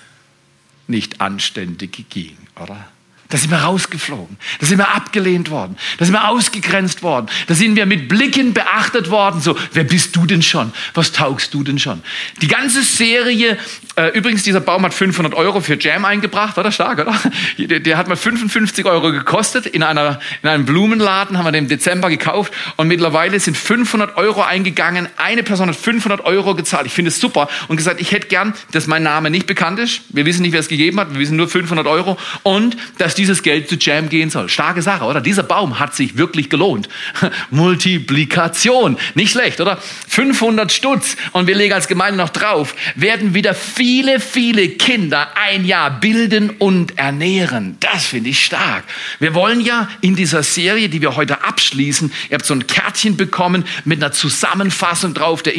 nicht 0.88 1.22
anständig 1.22 2.06
ging, 2.10 2.38
oder? 2.62 2.86
Da 3.30 3.38
sind 3.38 3.50
wir 3.50 3.58
rausgeflogen. 3.58 4.38
Da 4.60 4.68
sind 4.68 4.78
wir 4.78 4.94
abgelehnt 4.94 5.50
worden. 5.50 5.78
Da 5.98 6.06
sind 6.06 6.14
wir 6.14 6.30
ausgegrenzt 6.30 7.02
worden. 7.02 7.28
Da 7.48 7.56
sind 7.56 7.76
wir 7.76 7.88
mit 7.88 8.08
Blicken 8.08 8.54
beachtet 8.54 9.10
worden. 9.10 9.42
So, 9.42 9.58
wer 9.74 9.84
bist 9.84 10.16
du 10.16 10.28
denn 10.28 10.44
schon? 10.44 10.72
Was 10.94 11.12
taugst 11.12 11.54
du 11.54 11.64
denn 11.64 11.80
schon? 11.80 12.02
Die 12.42 12.48
ganze 12.48 12.84
Serie, 12.84 13.58
äh, 13.96 14.10
übrigens, 14.10 14.44
dieser 14.44 14.60
Baum 14.60 14.84
hat 14.86 14.94
500 14.94 15.34
Euro 15.34 15.60
für 15.60 15.76
Jam 15.80 16.06
eingebracht. 16.06 16.56
War 16.56 16.64
das 16.64 16.76
stark, 16.76 17.00
oder? 17.00 17.16
Der, 17.58 17.80
der, 17.80 17.98
hat 17.98 18.08
mal 18.08 18.16
55 18.16 18.86
Euro 18.86 19.12
gekostet. 19.12 19.66
In, 19.66 19.82
einer, 19.82 20.20
in 20.44 20.50
einem 20.50 20.66
Blumenladen 20.66 21.38
haben 21.38 21.46
wir 21.46 21.52
den 21.52 21.66
im 21.66 21.70
Dezember 21.70 22.10
gekauft. 22.10 22.54
Und 22.76 22.88
mittlerweile 22.88 23.40
sind 23.40 23.58
500 23.58 24.18
Euro 24.18 24.44
eingegangen. 24.44 25.08
Eine 25.18 25.42
Person 25.42 25.68
hat 25.68 25.76
500 25.76 26.24
Euro 26.26 26.54
gezahlt. 26.54 26.86
Ich 26.86 26.94
finde 26.94 27.10
es 27.10 27.20
super. 27.20 27.50
Und 27.68 27.78
gesagt, 27.78 28.00
ich 28.02 28.12
hätte 28.12 28.28
gern, 28.28 28.54
dass 28.72 28.88
mein 28.88 29.04
Name 29.04 29.30
nicht 29.32 29.48
bekannt 29.48 29.80
ist. 29.80 30.02
Wir 30.10 30.26
wissen 30.26 30.44
nicht, 30.44 30.52
wer 30.52 30.60
es 30.60 30.68
gegeben 30.68 31.00
hat. 31.00 31.14
Wir 31.14 31.20
wissen 31.20 31.38
nur 31.38 31.48
500 31.48 31.88
Euro. 31.88 32.18
Und 32.44 32.78
dass 33.00 33.15
dieses 33.16 33.44
Geld 33.44 33.70
zu 33.70 33.76
Jam 33.76 34.10
gehen 34.10 34.30
soll. 34.30 34.50
Starke 34.50 34.82
Sache, 34.82 35.06
oder? 35.06 35.22
Dieser 35.22 35.44
Baum 35.44 35.80
hat 35.80 35.96
sich 35.96 36.18
wirklich 36.18 36.50
gelohnt. 36.50 36.90
Multiplikation, 37.50 38.98
nicht 39.16 39.32
schlecht, 39.32 39.62
oder? 39.62 39.78
500 40.08 40.72
Stutz 40.72 41.18
und 41.32 41.48
wir 41.48 41.56
legen 41.56 41.74
als 41.74 41.88
Gemeinde 41.88 42.18
noch 42.18 42.30
drauf, 42.30 42.76
werden 42.96 43.34
wieder 43.34 43.54
viele, 43.54 44.20
viele 44.20 44.70
Kinder 44.70 45.30
ein 45.36 45.66
Jahr 45.66 46.00
bilden 46.00 46.52
und 46.52 46.98
ernähren. 46.98 47.78
Das 47.80 48.06
finde 48.06 48.30
ich 48.30 48.44
stark. 48.46 48.84
Wir 49.20 49.34
wollen 49.34 49.62
ja 49.62 49.88
in 50.02 50.16
dieser 50.16 50.44
Serie, 50.44 50.90
die 50.90 51.02
wir 51.02 51.16
heute 51.16 51.44
abschließen, 51.44 52.12
ihr 52.30 52.36
habt 52.36 52.46
so 52.46 52.54
ein 52.54 52.68
Kärtchen 52.68 53.18
bekommen 53.18 53.66
mit 53.86 54.04
einer 54.04 54.12
Zusammenfassung 54.12 55.14
drauf 55.14 55.42
der 55.42 55.54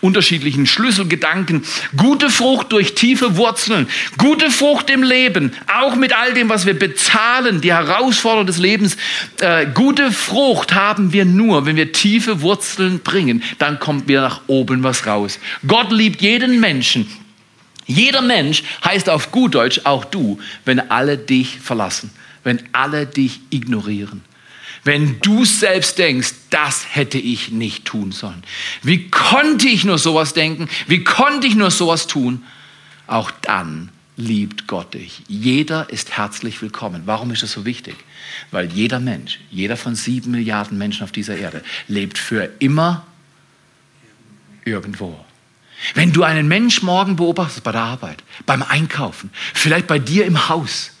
unterschiedlichen 0.00 0.66
Schlüsselgedanken. 0.66 1.64
Gute 1.96 2.30
Frucht 2.30 2.72
durch 2.72 2.94
tiefe 2.94 3.36
Wurzeln, 3.36 3.88
gute 4.18 4.50
Frucht 4.50 4.90
im 4.90 5.02
Leben, 5.02 5.52
auch 5.72 5.94
mit 5.94 6.16
all 6.16 6.34
dem, 6.34 6.48
was 6.48 6.66
wir 6.66 6.78
bezahlen 6.78 7.01
Zahlen, 7.02 7.60
die 7.60 7.72
Herausforderungen 7.72 8.46
des 8.46 8.58
Lebens. 8.58 8.96
Äh, 9.40 9.66
gute 9.66 10.12
Frucht 10.12 10.74
haben 10.74 11.12
wir 11.12 11.24
nur, 11.24 11.66
wenn 11.66 11.76
wir 11.76 11.92
tiefe 11.92 12.40
Wurzeln 12.40 13.00
bringen. 13.00 13.42
Dann 13.58 13.78
kommt 13.78 14.08
wieder 14.08 14.22
nach 14.22 14.42
oben 14.46 14.82
was 14.82 15.06
raus. 15.06 15.38
Gott 15.66 15.92
liebt 15.92 16.22
jeden 16.22 16.60
Menschen. 16.60 17.06
Jeder 17.86 18.22
Mensch 18.22 18.62
heißt 18.84 19.10
auf 19.10 19.32
gut 19.32 19.54
Deutsch 19.54 19.80
auch 19.84 20.04
du, 20.04 20.38
wenn 20.64 20.90
alle 20.90 21.18
dich 21.18 21.58
verlassen, 21.58 22.10
wenn 22.44 22.62
alle 22.72 23.06
dich 23.06 23.40
ignorieren. 23.50 24.22
Wenn 24.84 25.20
du 25.20 25.44
selbst 25.44 25.98
denkst, 25.98 26.32
das 26.50 26.86
hätte 26.90 27.18
ich 27.18 27.50
nicht 27.50 27.84
tun 27.84 28.10
sollen. 28.10 28.42
Wie 28.82 29.08
konnte 29.08 29.68
ich 29.68 29.84
nur 29.84 29.98
sowas 29.98 30.34
denken? 30.34 30.68
Wie 30.88 31.04
konnte 31.04 31.46
ich 31.46 31.54
nur 31.54 31.70
sowas 31.70 32.06
tun? 32.08 32.42
Auch 33.06 33.30
dann 33.42 33.90
liebt 34.22 34.66
Gott 34.66 34.94
dich. 34.94 35.22
Jeder 35.28 35.90
ist 35.90 36.16
herzlich 36.16 36.62
willkommen. 36.62 37.02
Warum 37.06 37.30
ist 37.32 37.42
das 37.42 37.52
so 37.52 37.64
wichtig? 37.64 37.96
Weil 38.50 38.70
jeder 38.72 39.00
Mensch, 39.00 39.40
jeder 39.50 39.76
von 39.76 39.94
sieben 39.94 40.30
Milliarden 40.30 40.78
Menschen 40.78 41.04
auf 41.04 41.12
dieser 41.12 41.36
Erde, 41.36 41.62
lebt 41.88 42.18
für 42.18 42.50
immer 42.60 43.06
irgendwo. 44.64 45.24
Wenn 45.94 46.12
du 46.12 46.22
einen 46.22 46.46
Mensch 46.46 46.82
morgen 46.82 47.16
beobachtest 47.16 47.64
bei 47.64 47.72
der 47.72 47.82
Arbeit, 47.82 48.22
beim 48.46 48.62
Einkaufen, 48.62 49.30
vielleicht 49.54 49.88
bei 49.88 49.98
dir 49.98 50.24
im 50.24 50.48
Haus, 50.48 50.92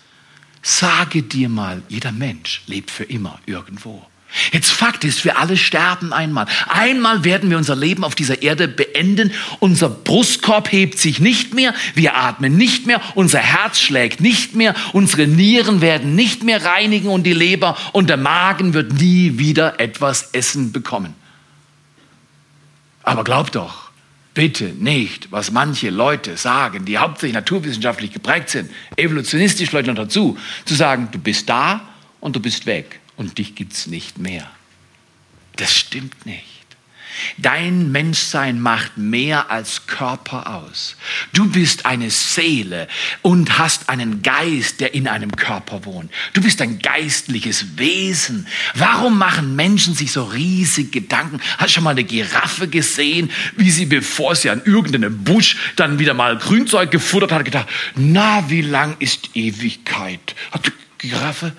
sage 0.60 1.22
dir 1.22 1.48
mal, 1.48 1.82
jeder 1.88 2.10
Mensch 2.10 2.62
lebt 2.66 2.90
für 2.90 3.04
immer 3.04 3.38
irgendwo. 3.46 4.04
Jetzt 4.50 4.70
Fakt 4.70 5.04
ist, 5.04 5.24
wir 5.24 5.38
alle 5.38 5.56
sterben 5.56 6.12
einmal. 6.12 6.46
Einmal 6.68 7.24
werden 7.24 7.50
wir 7.50 7.58
unser 7.58 7.76
Leben 7.76 8.02
auf 8.02 8.14
dieser 8.14 8.40
Erde 8.40 8.66
beenden. 8.66 9.32
Unser 9.58 9.90
Brustkorb 9.90 10.72
hebt 10.72 10.98
sich 10.98 11.20
nicht 11.20 11.54
mehr, 11.54 11.74
wir 11.94 12.16
atmen 12.16 12.56
nicht 12.56 12.86
mehr, 12.86 13.00
unser 13.14 13.40
Herz 13.40 13.78
schlägt 13.78 14.20
nicht 14.20 14.54
mehr, 14.54 14.74
unsere 14.92 15.26
Nieren 15.26 15.82
werden 15.82 16.14
nicht 16.14 16.44
mehr 16.44 16.64
reinigen 16.64 17.08
und 17.08 17.24
die 17.24 17.34
Leber 17.34 17.76
und 17.92 18.08
der 18.08 18.16
Magen 18.16 18.72
wird 18.72 18.94
nie 18.94 19.38
wieder 19.38 19.78
etwas 19.80 20.30
essen 20.32 20.72
bekommen. 20.72 21.14
Aber 23.02 23.24
glaub 23.24 23.52
doch, 23.52 23.90
bitte 24.32 24.64
nicht, 24.64 25.30
was 25.30 25.50
manche 25.50 25.90
Leute 25.90 26.38
sagen, 26.38 26.86
die 26.86 26.96
hauptsächlich 26.96 27.34
naturwissenschaftlich 27.34 28.12
geprägt 28.12 28.48
sind, 28.48 28.70
evolutionistisch 28.96 29.72
Leute 29.72 29.90
noch 29.90 29.96
dazu, 29.96 30.38
zu 30.64 30.74
sagen, 30.74 31.08
du 31.12 31.18
bist 31.18 31.50
da 31.50 31.82
und 32.20 32.34
du 32.34 32.40
bist 32.40 32.64
weg 32.64 33.01
und 33.16 33.38
dich 33.38 33.54
gibt's 33.54 33.86
nicht 33.86 34.18
mehr. 34.18 34.50
Das 35.56 35.74
stimmt 35.74 36.26
nicht. 36.26 36.62
Dein 37.36 37.92
Menschsein 37.92 38.60
macht 38.60 38.96
mehr 38.96 39.50
als 39.50 39.86
Körper 39.86 40.54
aus. 40.54 40.96
Du 41.32 41.50
bist 41.50 41.86
eine 41.86 42.10
Seele 42.10 42.88
und 43.20 43.58
hast 43.58 43.88
einen 43.88 44.22
Geist, 44.22 44.80
der 44.80 44.94
in 44.94 45.08
einem 45.08 45.30
Körper 45.32 45.84
wohnt. 45.84 46.10
Du 46.32 46.40
bist 46.40 46.62
ein 46.62 46.78
geistliches 46.78 47.78
Wesen. 47.78 48.46
Warum 48.74 49.18
machen 49.18 49.56
Menschen 49.56 49.94
sich 49.94 50.12
so 50.12 50.24
riesig 50.24 50.92
Gedanken? 50.92 51.40
Hast 51.58 51.70
du 51.70 51.74
schon 51.74 51.84
mal 51.84 51.90
eine 51.90 52.04
Giraffe 52.04 52.68
gesehen, 52.68 53.30
wie 53.56 53.70
sie, 53.70 53.86
bevor 53.86 54.34
sie 54.34 54.50
an 54.50 54.62
irgendeinem 54.64 55.22
Busch 55.24 55.56
dann 55.76 55.98
wieder 55.98 56.14
mal 56.14 56.38
Grünzeug 56.38 56.90
gefuttert 56.90 57.32
hat, 57.32 57.44
gedacht, 57.44 57.68
na, 57.94 58.48
wie 58.48 58.62
lang 58.62 58.96
ist 58.98 59.30
Ewigkeit? 59.34 60.34
Hat 60.50 60.66
die 60.66 61.08
Giraffe 61.08 61.52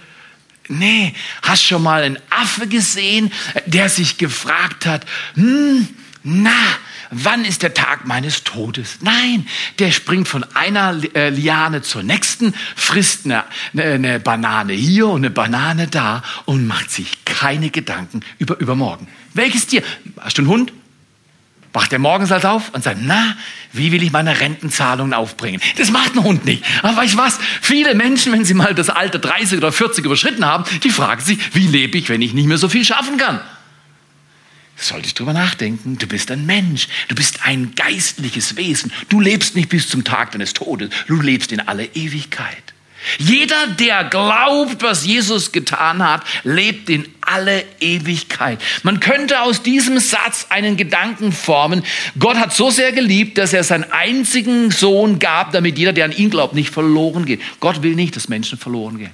Nee, 0.69 1.13
hast 1.41 1.63
schon 1.63 1.83
mal 1.83 2.03
einen 2.03 2.19
Affe 2.29 2.67
gesehen, 2.67 3.31
der 3.65 3.89
sich 3.89 4.17
gefragt 4.17 4.85
hat, 4.85 5.05
hm, 5.35 5.87
na, 6.23 6.51
wann 7.11 7.43
ist 7.43 7.63
der 7.63 7.73
Tag 7.73 8.07
meines 8.07 8.43
Todes? 8.45 8.99
Nein, 9.01 9.45
der 9.79 9.91
springt 9.91 10.27
von 10.27 10.45
einer 10.53 10.97
äh, 11.15 11.29
Liane 11.29 11.81
zur 11.81 12.01
nächsten, 12.03 12.53
frisst 12.75 13.25
eine, 13.25 13.43
eine, 13.75 14.21
Banane 14.21 14.71
hier 14.71 15.07
und 15.07 15.21
eine 15.21 15.31
Banane 15.31 15.87
da 15.87 16.23
und 16.45 16.65
macht 16.65 16.91
sich 16.91 17.25
keine 17.25 17.69
Gedanken 17.69 18.21
über 18.39 18.57
übermorgen. 18.59 19.07
Welches 19.33 19.67
Tier? 19.67 19.83
Hast 20.21 20.37
du 20.37 20.43
einen 20.43 20.49
Hund? 20.49 20.73
Wacht 21.73 21.91
er 21.91 21.99
morgens 21.99 22.29
halt 22.29 22.45
auf 22.45 22.69
und 22.69 22.83
sagt, 22.83 22.99
na, 23.01 23.35
wie 23.71 23.91
will 23.91 24.03
ich 24.03 24.11
meine 24.11 24.39
Rentenzahlungen 24.39 25.13
aufbringen? 25.13 25.59
Das 25.77 25.89
macht 25.89 26.15
ein 26.15 26.23
Hund 26.23 26.45
nicht. 26.45 26.63
Aber 26.83 26.95
weißt 26.95 27.15
du 27.15 27.17
was? 27.17 27.39
Viele 27.61 27.95
Menschen, 27.95 28.31
wenn 28.31 28.45
sie 28.45 28.53
mal 28.53 28.75
das 28.75 28.89
Alter 28.89 29.19
30 29.19 29.57
oder 29.57 29.71
40 29.71 30.05
überschritten 30.05 30.45
haben, 30.45 30.63
die 30.83 30.91
fragen 30.91 31.21
sich, 31.21 31.39
wie 31.55 31.67
lebe 31.67 31.97
ich, 31.97 32.09
wenn 32.09 32.21
ich 32.21 32.33
nicht 32.33 32.47
mehr 32.47 32.59
so 32.59 32.69
viel 32.69 32.85
schaffen 32.85 33.17
kann? 33.17 33.41
Sollte 34.75 35.07
ich 35.07 35.13
drüber 35.13 35.33
nachdenken. 35.33 35.97
Du 35.97 36.07
bist 36.07 36.29
ein 36.31 36.45
Mensch. 36.45 36.87
Du 37.07 37.15
bist 37.15 37.45
ein 37.45 37.73
geistliches 37.75 38.55
Wesen. 38.55 38.91
Du 39.09 39.19
lebst 39.19 39.55
nicht 39.55 39.69
bis 39.69 39.87
zum 39.87 40.03
Tag 40.03 40.31
deines 40.31 40.53
Todes. 40.53 40.89
Du 41.07 41.21
lebst 41.21 41.51
in 41.51 41.59
alle 41.59 41.85
Ewigkeit. 41.85 42.72
Jeder, 43.17 43.67
der 43.67 44.05
glaubt, 44.05 44.81
was 44.81 45.05
Jesus 45.05 45.51
getan 45.51 46.03
hat, 46.03 46.23
lebt 46.43 46.89
in 46.89 47.07
alle 47.21 47.63
Ewigkeit. 47.79 48.61
Man 48.83 48.99
könnte 48.99 49.41
aus 49.41 49.63
diesem 49.63 49.99
Satz 49.99 50.47
einen 50.49 50.77
Gedanken 50.77 51.31
formen. 51.31 51.83
Gott 52.19 52.37
hat 52.37 52.53
so 52.53 52.69
sehr 52.69 52.91
geliebt, 52.91 53.37
dass 53.37 53.53
er 53.53 53.63
seinen 53.63 53.91
einzigen 53.91 54.71
Sohn 54.71 55.19
gab, 55.19 55.51
damit 55.51 55.77
jeder, 55.77 55.93
der 55.93 56.05
an 56.05 56.11
ihn 56.11 56.29
glaubt, 56.29 56.53
nicht 56.53 56.69
verloren 56.69 57.25
geht. 57.25 57.41
Gott 57.59 57.83
will 57.83 57.95
nicht, 57.95 58.15
dass 58.15 58.29
Menschen 58.29 58.57
verloren 58.57 58.97
gehen. 58.97 59.11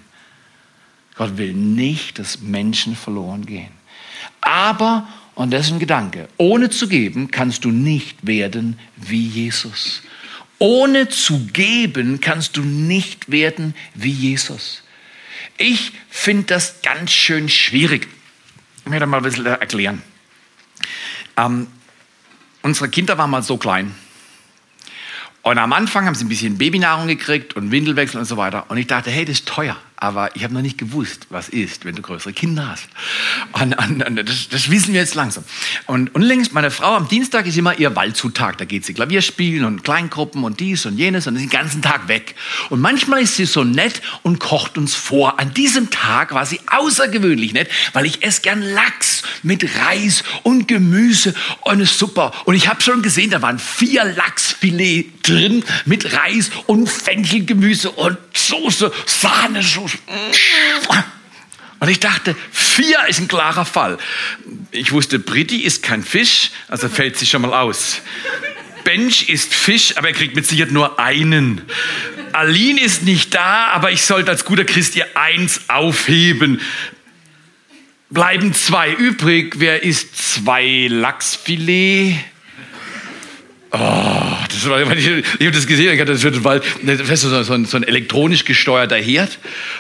Gott 1.15 1.38
will 1.38 1.53
nicht, 1.53 2.17
dass 2.19 2.39
Menschen 2.39 2.96
verloren 2.96 3.46
gehen. 3.46 3.72
Aber, 4.41 5.08
und 5.36 5.51
das 5.51 5.67
ist 5.67 5.74
ein 5.74 5.79
Gedanke, 5.79 6.29
ohne 6.38 6.69
zu 6.69 6.88
geben 6.88 7.29
kannst 7.29 7.65
du 7.65 7.72
nicht 7.72 8.25
werden 8.25 8.79
wie 8.96 9.27
Jesus. 9.27 10.01
Ohne 10.60 11.10
zu 11.10 11.48
geben 11.48 12.20
kannst 12.22 12.58
du 12.58 12.62
nicht 12.62 13.32
werden 13.32 13.74
wie 13.96 14.12
Jesus. 14.12 14.84
Ich 15.58 15.94
finde 16.10 16.44
das 16.44 16.82
ganz 16.82 17.12
schön 17.12 17.50
schwierig. 17.50 18.08
Ich 18.84 18.89
möchte 18.89 19.06
mal 19.06 19.18
ein 19.18 19.24
bisschen 19.24 19.46
erklären. 19.46 20.01
Ähm, 21.38 21.68
unsere 22.62 22.89
Kinder 22.89 23.18
waren 23.18 23.30
mal 23.30 23.44
so 23.44 23.58
klein. 23.58 23.96
Und 25.42 25.58
am 25.58 25.72
Anfang 25.72 26.06
haben 26.06 26.16
sie 26.16 26.25
ein 26.25 26.30
bisschen 26.30 26.58
Babynahrung 26.58 27.08
gekriegt 27.08 27.56
und 27.56 27.72
Windelwechsel 27.72 28.20
und 28.20 28.25
so 28.25 28.36
weiter. 28.36 28.66
Und 28.70 28.78
ich 28.78 28.88
dachte, 28.88 29.10
hey, 29.10 29.24
das 29.24 29.39
ist 29.39 29.48
teuer 29.48 29.78
aber 30.01 30.34
ich 30.36 30.46
habe 30.46 30.53
noch 30.53 30.62
nicht 30.62 30.77
gewusst, 30.77 31.27
was 31.29 31.50
ist, 31.50 31.84
wenn 31.84 31.94
du 31.94 32.01
größere 32.01 32.32
Kinder 32.32 32.70
hast. 32.70 32.88
Und, 33.51 33.77
und, 33.77 34.01
und 34.01 34.29
das, 34.29 34.48
das, 34.48 34.70
wissen 34.70 34.94
wir 34.94 35.01
jetzt 35.01 35.15
langsam. 35.15 35.44
Und 35.88 36.15
unlängst, 36.15 36.53
meine 36.53 36.72
Frau 36.72 36.96
am 36.96 37.10
Dienstag 37.10 37.46
ist 37.48 37.58
immer 37.58 37.77
ihr 37.77 37.98
Waldzuttag. 37.98 38.58
Da 38.58 38.65
geht 38.65 38.86
sie 38.86 38.94
Klavier 38.94 39.22
spielen 39.22 39.65
und 39.65 39.84
Kleingruppen 39.84 40.46
und 40.46 40.62
dies 40.62 40.86
und 40.86 40.98
jenes 40.98 41.27
und 41.27 41.36
ist 41.36 41.41
den 41.41 41.50
ganzen 41.50 41.82
Tag 41.82 42.08
weg. 42.08 42.36
Und 42.70 42.79
manchmal 42.79 43.22
ist 43.22 43.36
sie 43.36 43.46
so 43.46 43.65
nett 43.65 44.01
und 44.24 44.39
kocht 44.39 44.77
uns 44.77 44.96
vor. 44.96 45.38
An 45.38 45.53
diesem 45.53 45.89
Tag 45.89 46.34
war 46.34 46.46
sie 46.46 46.62
außergewöhnlich 46.68 47.51
nett, 47.51 47.70
weil 47.91 48.06
ich 48.06 48.24
esse 48.24 48.41
gern 48.41 48.62
Lachs 48.62 49.24
mit 49.44 49.68
Reis 49.79 50.24
und 50.44 50.70
Gemüse 50.70 51.36
und 51.62 51.74
eine 51.74 51.86
super. 51.86 52.32
Und 52.46 52.56
ich 52.56 52.70
habe 52.70 52.82
schon 52.82 53.01
gesehen, 53.01 53.32
da 53.32 53.41
waren 53.41 53.60
vier 53.60 54.06
Lachsfilet 54.06 55.27
drin 55.27 55.63
mit 55.86 56.13
Reis 56.13 56.51
und 56.68 56.89
Fenchelgemüse 56.89 57.91
und 57.91 58.18
Soße, 58.34 58.91
Sahnesoße 59.06 59.88
und 61.79 61.89
ich 61.89 62.00
dachte, 62.00 62.36
vier 62.51 62.98
ist 63.08 63.19
ein 63.19 63.27
klarer 63.27 63.65
Fall. 63.65 63.98
Ich 64.72 64.91
wusste, 64.91 65.19
Britti 65.19 65.62
ist 65.63 65.81
kein 65.84 66.03
Fisch, 66.03 66.51
also 66.67 66.89
fällt 66.89 67.17
sie 67.17 67.25
schon 67.25 67.41
mal 67.41 67.53
aus. 67.53 68.01
Bench 68.84 69.29
ist 69.29 69.53
Fisch, 69.53 69.98
aber 69.98 70.10
er 70.10 70.13
kriegt 70.13 70.36
mit 70.36 70.46
Sicherheit 70.46 70.72
nur 70.72 71.00
einen. 71.00 71.62
Aline 72.34 72.81
ist 72.81 73.03
nicht 73.03 73.34
da, 73.34 73.67
aber 73.67 73.91
ich 73.91 74.01
sollte 74.01 74.31
als 74.31 74.46
guter 74.46 74.65
Christ 74.65 74.96
ihr 74.96 75.05
eins 75.15 75.69
aufheben. 75.69 76.62
Bleiben 78.10 78.53
zwei 78.53 78.91
übrig. 78.91 79.55
Wer 79.58 79.84
isst 79.84 80.34
zwei 80.34 80.88
Lachsfilet? 80.89 82.15
Oh, 83.72 83.78
das 84.48 84.68
war, 84.68 84.82
ich, 84.94 85.08
ich 85.08 85.26
habe 85.42 85.52
das 85.52 85.68
gesehen, 85.68 85.94
ich 85.94 86.02
hatte 86.02 86.14
das 86.14 86.22
für 86.22 86.32
den 86.32 86.44
Wald, 86.44 86.64
das 86.82 87.00
ist 87.00 87.22
so, 87.22 87.54
ein, 87.54 87.66
so 87.66 87.78
ein 87.78 87.84
elektronisch 87.84 88.44
gesteuerter 88.44 88.96
Herd 88.96 89.38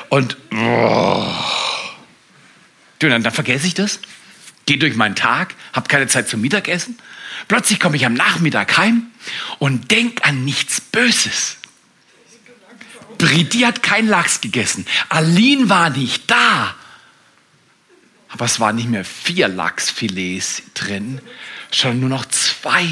und 0.09 0.37
oh. 0.53 1.25
dann, 2.99 3.23
dann 3.23 3.33
vergesse 3.33 3.65
ich 3.65 3.73
das, 3.73 3.99
gehe 4.67 4.77
durch 4.77 4.95
meinen 4.95 5.15
Tag, 5.15 5.55
habe 5.73 5.87
keine 5.87 6.05
Zeit 6.05 6.29
zum 6.29 6.41
Mittagessen, 6.41 6.99
plötzlich 7.47 7.79
komme 7.79 7.95
ich 7.95 8.05
am 8.05 8.13
Nachmittag 8.13 8.77
heim 8.77 9.07
und 9.57 9.89
denk 9.89 10.27
an 10.27 10.45
nichts 10.45 10.81
Böses. 10.81 11.57
Briti 13.17 13.61
hat 13.61 13.81
kein 13.81 14.07
Lachs 14.07 14.39
gegessen, 14.39 14.85
Aline 15.09 15.67
war 15.67 15.89
nicht 15.89 16.29
da, 16.29 16.75
aber 18.29 18.45
es 18.45 18.59
waren 18.59 18.75
nicht 18.75 18.89
mehr 18.89 19.03
vier 19.03 19.47
Lachsfilets 19.47 20.61
drin, 20.75 21.21
sondern 21.71 21.99
nur 22.01 22.09
noch 22.09 22.25
zwei. 22.25 22.85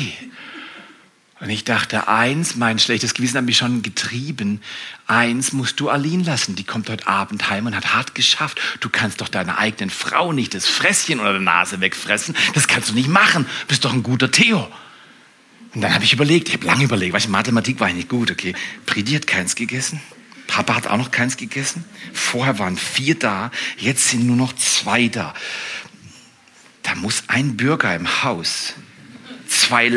Und 1.40 1.52
ich 1.52 1.64
dachte, 1.64 2.08
eins, 2.08 2.56
mein 2.56 2.80
schlechtes 2.80 3.14
Gewissen 3.14 3.38
hat 3.38 3.46
mich 3.46 3.58
schon 3.58 3.84
getrieben. 3.84 4.60
Eins 5.06 5.54
musst 5.54 5.80
du 5.80 5.90
Aline 5.90 6.24
lassen. 6.24 6.56
Die 6.56 6.64
kommt 6.64 6.90
heute 6.90 7.08
Abend 7.08 7.50
heim 7.50 7.68
und 7.68 7.76
hat 7.76 7.94
hart 7.94 8.16
geschafft. 8.16 8.60
Du 8.80 8.90
kannst 8.90 9.22
doch 9.22 9.28
deiner 9.28 9.60
eigenen 9.60 9.92
Frau 9.92 10.34
nicht 10.34 10.56
das 10.56 10.66
Fresschen 10.66 11.20
oder 11.20 11.38
die 11.38 11.46
Nase 11.46 11.80
wegfressen. 11.80 12.36
Das 12.56 12.68
kannst 12.68 12.90
du 12.90 12.94
nicht 12.94 13.08
machen. 13.08 13.46
Bist 13.68 13.86
doch 13.86 13.94
ein 13.94 14.02
guter 14.02 14.32
Theo. 14.32 14.68
Und 15.76 15.82
dann 15.82 15.94
habe 15.94 16.04
ich 16.06 16.14
überlegt, 16.14 16.48
ich 16.48 16.56
habe 16.56 16.66
lange 16.66 16.86
überlegt, 16.86 17.14
weil 17.14 17.30
Mathematik 17.30 17.80
war 17.80 17.94
nicht 17.94 18.10
gut, 18.10 18.32
okay. 18.32 18.56
Pridi 18.88 19.14
hat 19.14 19.28
keins 19.28 19.54
gegessen. 19.54 20.02
Papa 20.48 20.76
hat 20.76 20.88
auch 20.88 20.98
noch 20.98 21.12
keins 21.12 21.38
gegessen. 21.38 21.86
Vorher 22.14 22.58
waren 22.58 22.78
vier 22.78 23.14
da, 23.14 23.52
jetzt 23.78 24.10
sind 24.10 24.26
nur 24.26 24.38
noch 24.38 24.54
zwei 24.56 25.08
da. 25.08 25.36
Da 26.82 26.96
muss 26.96 27.26
ein 27.28 27.58
Bürger 27.58 27.96
im 27.96 28.24
Haus 28.24 28.74
zwei 29.48 29.88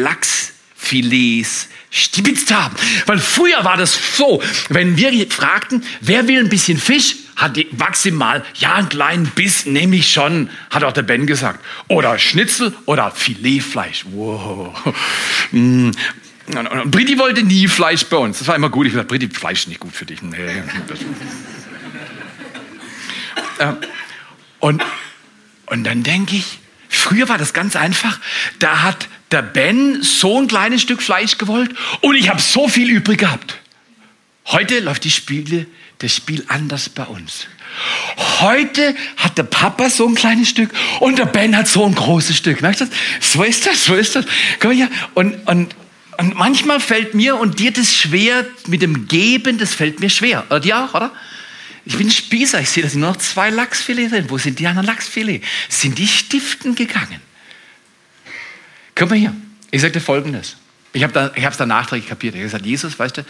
Lachsfilets 0.81 1.69
stibitzt 1.91 2.53
haben. 2.53 2.77
Weil 3.07 3.19
früher 3.19 3.65
war 3.65 3.77
das 3.77 3.99
so, 4.17 4.43
wenn 4.69 4.97
wir 4.97 5.31
fragten, 5.31 5.85
wer 6.01 6.29
will 6.29 6.39
ein 6.39 6.49
bisschen 6.49 6.79
Fisch, 6.79 7.17
hat 7.37 7.59
maximal, 7.79 8.45
ja, 8.57 8.75
einen 8.75 8.89
kleinen 8.89 9.27
Biss 9.27 9.67
nehme 9.67 9.97
ich 9.97 10.13
schon, 10.13 10.51
hat 10.71 10.85
auch 10.85 10.93
der 10.93 11.03
Ben 11.03 11.27
gesagt. 11.27 11.65
Oder 11.89 12.19
Schnitzel 12.19 12.75
oder 12.87 13.11
Filetfleisch. 13.11 14.05
Wow. 14.11 14.75
Mm. 15.53 15.91
Und, 16.47 16.91
Britti 16.91 17.17
wollte 17.17 17.45
nie 17.45 17.69
Fleisch 17.69 18.05
bei 18.07 18.17
uns. 18.17 18.41
Das 18.41 18.49
war 18.49 18.57
immer 18.57 18.71
gut. 18.71 18.87
Ich 18.87 18.93
gesagt, 18.93 19.09
Britti, 19.09 19.29
Fleisch 19.29 19.61
ist 19.61 19.69
nicht 19.69 19.81
gut 19.81 19.95
für 19.95 20.07
dich. 20.07 20.23
Nee. 20.23 20.37
Ähm, 23.59 23.77
und, 24.59 24.83
und 25.67 25.85
dann 25.85 26.03
denke 26.03 26.35
ich, 26.35 26.61
früher 26.89 27.29
war 27.29 27.37
das 27.37 27.53
ganz 27.53 27.77
einfach. 27.77 28.19
Da 28.59 28.83
hat 28.83 29.07
der 29.31 29.43
Ben 29.43 30.03
so 30.03 30.41
ein 30.41 30.49
kleines 30.49 30.83
Stück 30.83 31.03
Fleisch 31.03 31.39
gewollt 31.39 31.75
und 32.01 32.17
ich 32.17 32.29
habe 32.29 32.41
so 32.41 32.69
viel 32.69 32.91
übrig 32.91 33.19
gehabt. 33.19 33.57
Heute 34.47 34.81
läuft 34.81 35.05
die 35.05 35.11
Spiele, 35.11 35.67
das 35.99 36.15
Spiel 36.15 36.45
anders 36.49 36.89
bei 36.89 37.05
uns. 37.05 37.47
Heute 38.41 38.97
hat 39.17 39.39
der 39.39 39.45
Papa 39.45 39.91
so 39.91 40.09
ein 40.09 40.15
kleines 40.15 40.49
Stück 40.49 40.71
und 40.99 41.19
der 41.19 41.27
Ben 41.27 41.57
hat 41.57 41.69
so 41.69 41.85
ein 41.85 41.95
großes 41.95 42.37
Stück. 42.37 42.61
Merkst 42.63 42.81
du 42.81 42.87
das? 42.87 43.33
So 43.33 43.45
ist 43.45 43.67
das, 43.67 43.85
so 43.85 43.95
ist 43.95 44.17
das. 44.17 44.25
Komm 44.59 44.73
her. 44.73 44.89
Und, 45.15 45.35
und, 45.47 45.77
und 46.19 46.35
manchmal 46.35 46.81
fällt 46.81 47.15
mir 47.15 47.37
und 47.37 47.61
dir 47.61 47.71
das 47.71 47.95
schwer 47.95 48.45
mit 48.67 48.83
dem 48.83 49.07
Geben, 49.07 49.59
das 49.59 49.75
fällt 49.75 50.01
mir 50.01 50.11
schwer. 50.11 50.45
Oder 50.49 50.61
dir 50.61 50.85
auch, 50.85 50.95
oder? 50.95 51.13
Ich 51.85 51.97
bin 51.97 52.11
Spießer, 52.11 52.61
ich 52.61 52.71
sehe, 52.71 52.83
da 52.83 52.89
sind 52.89 53.01
nur 53.01 53.11
noch 53.11 53.17
zwei 53.17 53.51
Lachsfilet 53.51 54.11
drin. 54.11 54.27
Wo 54.29 54.39
sind 54.39 54.59
die 54.59 54.67
anderen 54.67 54.87
Lachsfilet? 54.87 55.43
Sind 55.69 55.99
die 55.99 56.09
stiften 56.09 56.75
gegangen? 56.75 57.21
Komm 59.01 59.09
mal 59.09 59.19
hier. 59.19 59.35
Ich 59.71 59.81
dir 59.95 60.01
Folgendes. 60.03 60.57
Ich 60.93 61.03
habe 61.03 61.15
da, 61.15 61.29
es 61.35 61.57
dann 61.57 61.71
nachträglich 61.71 62.11
kapiert. 62.11 62.35
Ich 62.35 62.41
habe 62.41 62.49
gesagt, 62.49 62.67
Jesus, 62.67 62.99
weißt 62.99 63.17
du, 63.17 63.25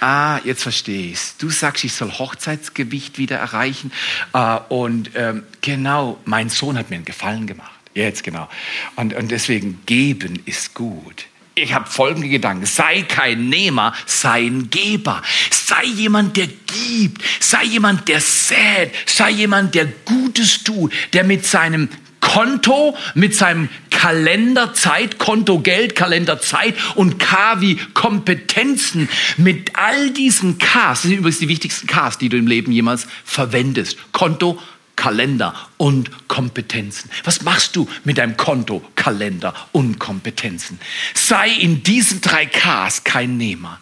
ah, 0.00 0.38
jetzt 0.44 0.62
verstehe 0.62 1.12
ich 1.12 1.18
Du 1.38 1.48
sagst, 1.48 1.82
ich 1.84 1.94
soll 1.94 2.12
Hochzeitsgewicht 2.12 3.16
wieder 3.16 3.38
erreichen. 3.38 3.90
Äh, 4.34 4.58
und 4.68 5.12
ähm, 5.14 5.44
genau, 5.62 6.18
mein 6.26 6.50
Sohn 6.50 6.76
hat 6.76 6.90
mir 6.90 6.96
einen 6.96 7.06
Gefallen 7.06 7.46
gemacht. 7.46 7.70
Jetzt 7.94 8.22
genau. 8.22 8.50
Und, 8.96 9.14
und 9.14 9.30
deswegen, 9.30 9.80
geben 9.86 10.42
ist 10.44 10.74
gut. 10.74 11.24
Ich 11.54 11.72
habe 11.72 11.88
folgende 11.88 12.28
Gedanken. 12.28 12.66
Sei 12.66 13.00
kein 13.00 13.48
Nehmer, 13.48 13.94
sei 14.04 14.42
ein 14.42 14.68
Geber. 14.68 15.22
Sei 15.50 15.84
jemand, 15.86 16.36
der 16.36 16.48
gibt. 16.48 17.22
Sei 17.40 17.64
jemand, 17.64 18.08
der 18.08 18.20
sät. 18.20 18.92
Sei 19.06 19.30
jemand, 19.30 19.74
der 19.74 19.86
Gutes 19.86 20.62
tut, 20.64 20.92
der 21.14 21.24
mit 21.24 21.46
seinem 21.46 21.88
Konto 22.20 22.96
mit 23.14 23.34
seinem 23.34 23.68
Kalender 23.90 24.74
Zeit, 24.74 25.18
Konto 25.18 25.58
Geld, 25.60 25.94
Kalender 25.94 26.40
Zeit 26.40 26.74
und 26.94 27.18
K 27.18 27.60
wie 27.60 27.76
Kompetenzen. 27.94 29.08
Mit 29.36 29.76
all 29.76 30.10
diesen 30.10 30.58
Ks, 30.58 30.72
das 30.72 31.02
sind 31.02 31.12
übrigens 31.12 31.38
die 31.38 31.48
wichtigsten 31.48 31.86
Ks, 31.86 32.18
die 32.18 32.28
du 32.28 32.36
im 32.36 32.46
Leben 32.46 32.70
jemals 32.70 33.08
verwendest. 33.24 33.98
Konto, 34.12 34.58
Kalender 34.98 35.54
und 35.76 36.28
Kompetenzen. 36.28 37.08
Was 37.22 37.42
machst 37.42 37.76
du 37.76 37.88
mit 38.02 38.18
deinem 38.18 38.36
Konto, 38.36 38.82
Kalender 38.96 39.54
und 39.70 40.00
Kompetenzen? 40.00 40.80
Sei 41.14 41.48
in 41.50 41.84
diesen 41.84 42.20
drei 42.20 42.46
Ks 42.46 43.04
kein 43.04 43.36
Nehmer. 43.36 43.78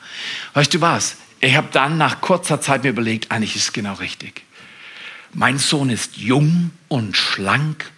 Weißt 0.52 0.74
du 0.74 0.80
was? 0.80 1.16
Ich 1.40 1.56
habe 1.56 1.68
dann 1.72 1.96
nach 1.96 2.20
kurzer 2.20 2.60
Zeit 2.60 2.84
mir 2.84 2.90
überlegt, 2.90 3.30
eigentlich 3.30 3.56
ist 3.56 3.62
es 3.62 3.72
genau 3.72 3.94
richtig. 3.94 4.42
Mein 5.32 5.58
Sohn 5.58 5.90
ist 5.90 6.16
jung 6.16 6.70
und 6.88 7.16
schlank 7.16 7.90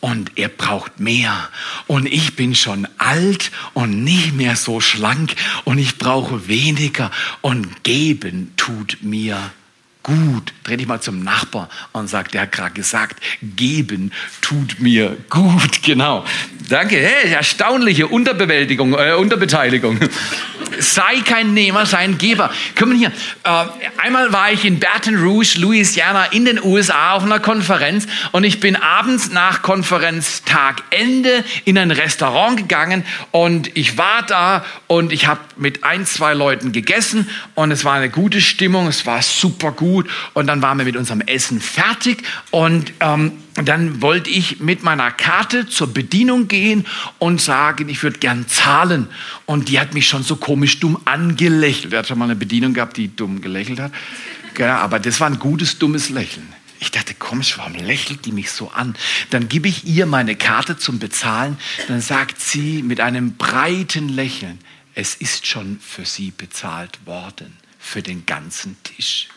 und 0.00 0.32
er 0.36 0.48
braucht 0.48 1.00
mehr. 1.00 1.48
Und 1.86 2.06
ich 2.06 2.36
bin 2.36 2.54
schon 2.54 2.86
alt 2.98 3.50
und 3.74 4.04
nicht 4.04 4.34
mehr 4.34 4.56
so 4.56 4.80
schlank 4.80 5.34
und 5.64 5.78
ich 5.78 5.98
brauche 5.98 6.48
weniger 6.48 7.10
und 7.40 7.84
geben 7.84 8.52
tut 8.56 8.98
mir 9.02 9.38
gut. 10.06 10.52
Dreh 10.62 10.76
dich 10.76 10.86
mal 10.86 11.00
zum 11.00 11.24
Nachbar 11.24 11.68
und 11.90 12.08
sag, 12.08 12.30
der 12.30 12.42
hat 12.42 12.52
gerade 12.52 12.74
gesagt, 12.74 13.20
geben 13.42 14.12
tut 14.40 14.80
mir 14.80 15.16
gut. 15.28 15.82
Genau. 15.82 16.24
Danke. 16.68 16.96
Hey, 16.96 17.32
erstaunliche 17.32 18.08
Unterbewältigung, 18.08 18.94
äh, 18.94 19.12
Unterbeteiligung. 19.12 20.00
sei 20.80 21.20
kein 21.24 21.54
Nehmer, 21.54 21.86
sei 21.86 21.98
ein 21.98 22.18
Geber. 22.18 22.50
Komm 22.78 22.92
hier. 22.92 23.12
Äh, 23.44 23.64
einmal 23.98 24.32
war 24.32 24.52
ich 24.52 24.64
in 24.64 24.80
Baton 24.80 25.16
Rouge, 25.16 25.58
Louisiana, 25.58 26.26
in 26.26 26.44
den 26.44 26.62
USA 26.62 27.12
auf 27.12 27.24
einer 27.24 27.40
Konferenz 27.40 28.06
und 28.32 28.44
ich 28.44 28.60
bin 28.60 28.76
abends 28.76 29.30
nach 29.30 29.62
Konferenztagende 29.62 31.44
in 31.64 31.78
ein 31.78 31.90
Restaurant 31.90 32.56
gegangen 32.56 33.04
und 33.30 33.76
ich 33.76 33.96
war 33.96 34.22
da 34.26 34.64
und 34.86 35.12
ich 35.12 35.26
habe 35.26 35.40
mit 35.56 35.84
ein, 35.84 36.06
zwei 36.06 36.34
Leuten 36.34 36.72
gegessen 36.72 37.28
und 37.54 37.70
es 37.70 37.84
war 37.84 37.94
eine 37.94 38.10
gute 38.10 38.40
Stimmung, 38.40 38.88
es 38.88 39.06
war 39.06 39.22
super 39.22 39.72
gut 39.72 39.95
und 40.34 40.46
dann 40.46 40.60
waren 40.62 40.78
wir 40.78 40.84
mit 40.84 40.96
unserem 40.96 41.20
Essen 41.22 41.60
fertig 41.60 42.22
und 42.50 42.92
ähm, 43.00 43.32
dann 43.54 44.02
wollte 44.02 44.28
ich 44.28 44.60
mit 44.60 44.82
meiner 44.82 45.10
Karte 45.10 45.66
zur 45.66 45.92
Bedienung 45.92 46.46
gehen 46.48 46.84
und 47.18 47.40
sagen, 47.40 47.88
ich 47.88 48.02
würde 48.02 48.18
gern 48.18 48.46
zahlen. 48.46 49.08
Und 49.46 49.70
die 49.70 49.80
hat 49.80 49.94
mich 49.94 50.06
schon 50.06 50.22
so 50.22 50.36
komisch 50.36 50.78
dumm 50.78 50.98
angelächelt. 51.06 51.92
Er 51.94 52.00
hat 52.00 52.08
schon 52.08 52.18
mal 52.18 52.26
eine 52.26 52.36
Bedienung 52.36 52.74
gehabt, 52.74 52.98
die 52.98 53.14
dumm 53.14 53.40
gelächelt 53.40 53.80
hat. 53.80 53.92
Ja, 54.58 54.78
aber 54.80 54.98
das 54.98 55.20
war 55.20 55.28
ein 55.28 55.38
gutes, 55.38 55.78
dummes 55.78 56.10
Lächeln. 56.10 56.46
Ich 56.78 56.90
dachte, 56.90 57.14
komisch, 57.14 57.56
warum 57.56 57.74
lächelt 57.74 58.26
die 58.26 58.32
mich 58.32 58.50
so 58.50 58.70
an? 58.70 58.94
Dann 59.30 59.48
gebe 59.48 59.68
ich 59.68 59.86
ihr 59.86 60.04
meine 60.04 60.36
Karte 60.36 60.76
zum 60.76 60.98
Bezahlen. 60.98 61.56
Dann 61.88 62.02
sagt 62.02 62.40
sie 62.40 62.82
mit 62.82 63.00
einem 63.00 63.36
breiten 63.36 64.10
Lächeln, 64.10 64.58
es 64.94 65.14
ist 65.14 65.46
schon 65.46 65.78
für 65.80 66.04
sie 66.04 66.32
bezahlt 66.36 66.98
worden, 67.06 67.56
für 67.78 68.02
den 68.02 68.26
ganzen 68.26 68.76
Tisch. 68.82 69.28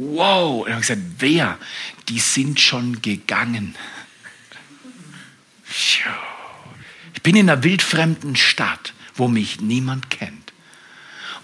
Wow. 0.00 0.64
Und 0.64 0.70
habe 0.72 0.80
ich 0.80 0.88
gesagt, 0.88 1.02
wer? 1.18 1.58
Die 2.08 2.20
sind 2.20 2.58
schon 2.58 3.02
gegangen. 3.02 3.74
Ich 5.68 7.22
bin 7.22 7.36
in 7.36 7.50
einer 7.50 7.62
wildfremden 7.62 8.34
Stadt, 8.34 8.94
wo 9.14 9.28
mich 9.28 9.60
niemand 9.60 10.08
kennt. 10.08 10.54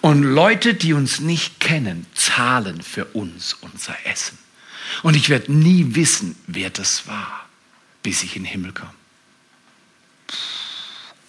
Und 0.01 0.23
Leute, 0.23 0.73
die 0.73 0.95
uns 0.95 1.21
nicht 1.21 1.61
kennen, 1.61 2.07
zahlen 2.15 2.81
für 2.81 3.05
uns 3.07 3.53
unser 3.61 3.95
Essen. 4.07 4.39
Und 5.03 5.17
ich 5.17 5.29
werde 5.29 5.53
nie 5.53 5.95
wissen, 5.95 6.35
wer 6.47 6.71
das 6.71 7.07
war, 7.07 7.47
bis 8.03 8.23
ich 8.23 8.37
in 8.37 8.45
den 8.45 8.53
Himmel 8.53 8.73
komme. 8.73 8.95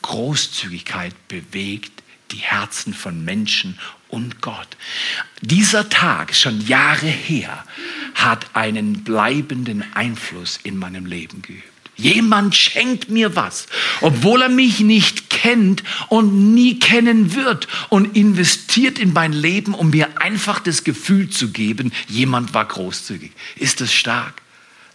Großzügigkeit 0.02 1.28
bewegt 1.28 2.04
die 2.32 2.38
Herzen 2.38 2.94
von 2.94 3.24
Menschen 3.24 3.78
und 4.10 4.42
Gott. 4.42 4.78
Dieser 5.42 5.90
Tag, 5.90 6.36
schon 6.36 6.66
Jahre 6.66 7.08
her, 7.08 7.64
hat 8.16 8.56
einen 8.56 9.04
bleibenden 9.04 9.84
Einfluss 9.94 10.60
in 10.64 10.78
meinem 10.78 11.06
Leben 11.06 11.42
geübt. 11.42 11.64
Jemand 11.98 12.56
schenkt 12.56 13.10
mir 13.10 13.36
was, 13.36 13.66
obwohl 14.02 14.44
er 14.44 14.50
mich 14.50 14.82
nicht 14.82 15.32
kennt 15.32 15.84
und 16.10 16.54
nie 16.54 16.78
kennen 16.78 17.34
wird 17.34 17.68
und 17.90 18.16
investiert 18.16 19.00
in 19.00 19.14
mein 19.14 19.34
Leben, 19.34 19.74
um 19.74 19.90
mir 19.90 20.22
einfach 20.22 20.60
das 20.60 20.84
Gefühl 20.84 21.30
zu 21.30 21.50
geben, 21.50 21.92
jemand 22.08 22.54
war 22.54 22.66
großzügig. 22.66 23.32
Ist 23.56 23.82
das 23.82 23.92
stark? 23.92 24.44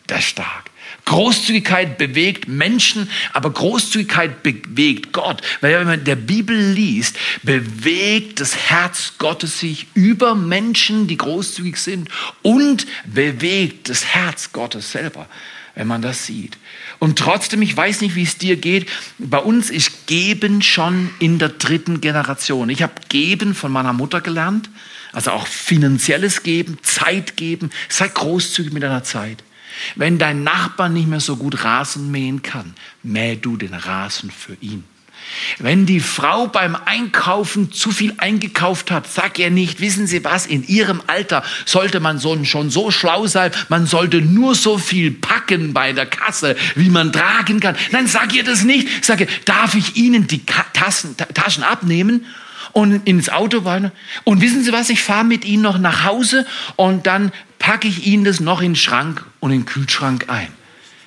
Das 0.07 0.21
ist 0.21 0.27
stark. 0.27 0.71
Großzügigkeit 1.05 1.99
bewegt 1.99 2.49
Menschen, 2.49 3.11
aber 3.33 3.51
Großzügigkeit 3.51 4.43
bewegt 4.43 5.13
Gott. 5.13 5.43
Weil 5.61 5.81
wenn 5.81 5.87
man 5.87 6.05
der 6.05 6.17
Bibel 6.17 6.57
liest, 6.57 7.17
bewegt 7.43 8.41
das 8.41 8.57
Herz 8.57 9.15
Gottes 9.19 9.61
sich 9.61 9.87
über 9.95 10.35
Menschen, 10.35 11.07
die 11.07 11.17
großzügig 11.17 11.77
sind 11.77 12.09
und 12.43 12.87
bewegt 13.05 13.89
das 13.89 14.07
Herz 14.07 14.53
Gottes 14.53 14.93
selber, 14.93 15.29
wenn 15.75 15.87
man 15.87 16.03
das 16.03 16.27
sieht. 16.27 16.57
Und 16.99 17.19
trotzdem, 17.19 17.63
ich 17.63 17.77
weiß 17.77 18.01
nicht, 18.01 18.15
wie 18.15 18.23
es 18.23 18.39
dir 18.39 18.57
geht, 18.57 18.89
bei 19.19 19.39
uns 19.39 19.71
ist 19.71 20.07
Geben 20.07 20.63
schon 20.63 21.11
in 21.19 21.39
der 21.39 21.49
dritten 21.49 22.01
Generation. 22.01 22.71
Ich 22.71 22.83
habe 22.83 22.95
Geben 23.09 23.55
von 23.55 23.73
meiner 23.73 23.93
Mutter 23.93 24.21
gelernt, 24.21 24.71
also 25.13 25.33
auch 25.33 25.47
finanzielles 25.47 26.43
Geben, 26.43 26.79
Zeit 26.83 27.37
geben. 27.37 27.71
Sei 27.89 28.09
großzügig 28.09 28.73
mit 28.73 28.83
deiner 28.83 29.05
Zeit. 29.05 29.43
Wenn 29.97 30.19
dein 30.19 30.45
Nachbar 30.45 30.89
nicht 30.89 31.09
mehr 31.09 31.21
so 31.21 31.37
gut 31.37 31.65
Rasen 31.65 32.11
mähen 32.11 32.43
kann, 32.43 32.75
mäh 33.03 33.37
du 33.37 33.57
den 33.57 33.75
Rasen 33.75 34.31
für 34.31 34.57
ihn. 34.61 34.85
Wenn 35.59 35.87
die 35.87 36.01
Frau 36.01 36.47
beim 36.47 36.77
Einkaufen 36.85 37.73
zu 37.73 37.91
viel 37.91 38.15
eingekauft 38.19 38.91
hat, 38.91 39.07
sag 39.07 39.39
ihr 39.39 39.51
nicht, 39.51 39.81
wissen 39.81 40.07
Sie 40.07 40.25
was, 40.25 40.47
in 40.47 40.67
Ihrem 40.67 41.03
Alter 41.07 41.43
sollte 41.65 42.01
man 42.01 42.21
schon 42.21 42.71
so 42.71 42.91
schlau 42.91 43.27
sein, 43.27 43.51
man 43.69 43.87
sollte 43.87 44.21
nur 44.21 44.55
so 44.55 44.79
viel 44.79 45.11
packen 45.11 45.73
bei 45.73 45.93
der 45.93 46.07
Kasse, 46.07 46.57
wie 46.75 46.91
man 46.91 47.13
tragen 47.13 47.61
kann. 47.61 47.77
Nein, 47.91 48.07
sag 48.07 48.35
ihr 48.35 48.45
das 48.45 48.65
nicht. 48.65 49.05
Sag 49.05 49.21
ihr, 49.21 49.29
darf 49.45 49.75
ich 49.75 49.97
Ihnen 49.97 50.27
die 50.27 50.43
Tassen, 50.73 51.17
Taschen 51.17 51.63
abnehmen? 51.63 52.27
und 52.73 53.07
ins 53.07 53.29
Auto 53.29 53.65
weiter. 53.65 53.93
Und 54.25 54.41
wissen 54.41 54.65
Sie 54.65 54.73
was, 54.73 54.89
ich 54.89 55.03
fahre 55.03 55.25
mit 55.25 55.45
Ihnen 55.45 55.63
noch 55.63 55.79
nach 55.79 56.05
Hause 56.05 56.47
und 56.77 57.07
dann 57.07 57.31
packe 57.63 57.89
ich 57.89 58.07
Ihnen 58.07 58.25
das 58.25 58.41
noch 58.41 58.61
in 58.61 58.73
den 58.73 58.77
Schrank 58.77 59.25
und 59.41 59.53
in 59.53 59.61
den 59.61 59.67
Kühlschrank 59.67 60.29
ein. 60.29 60.49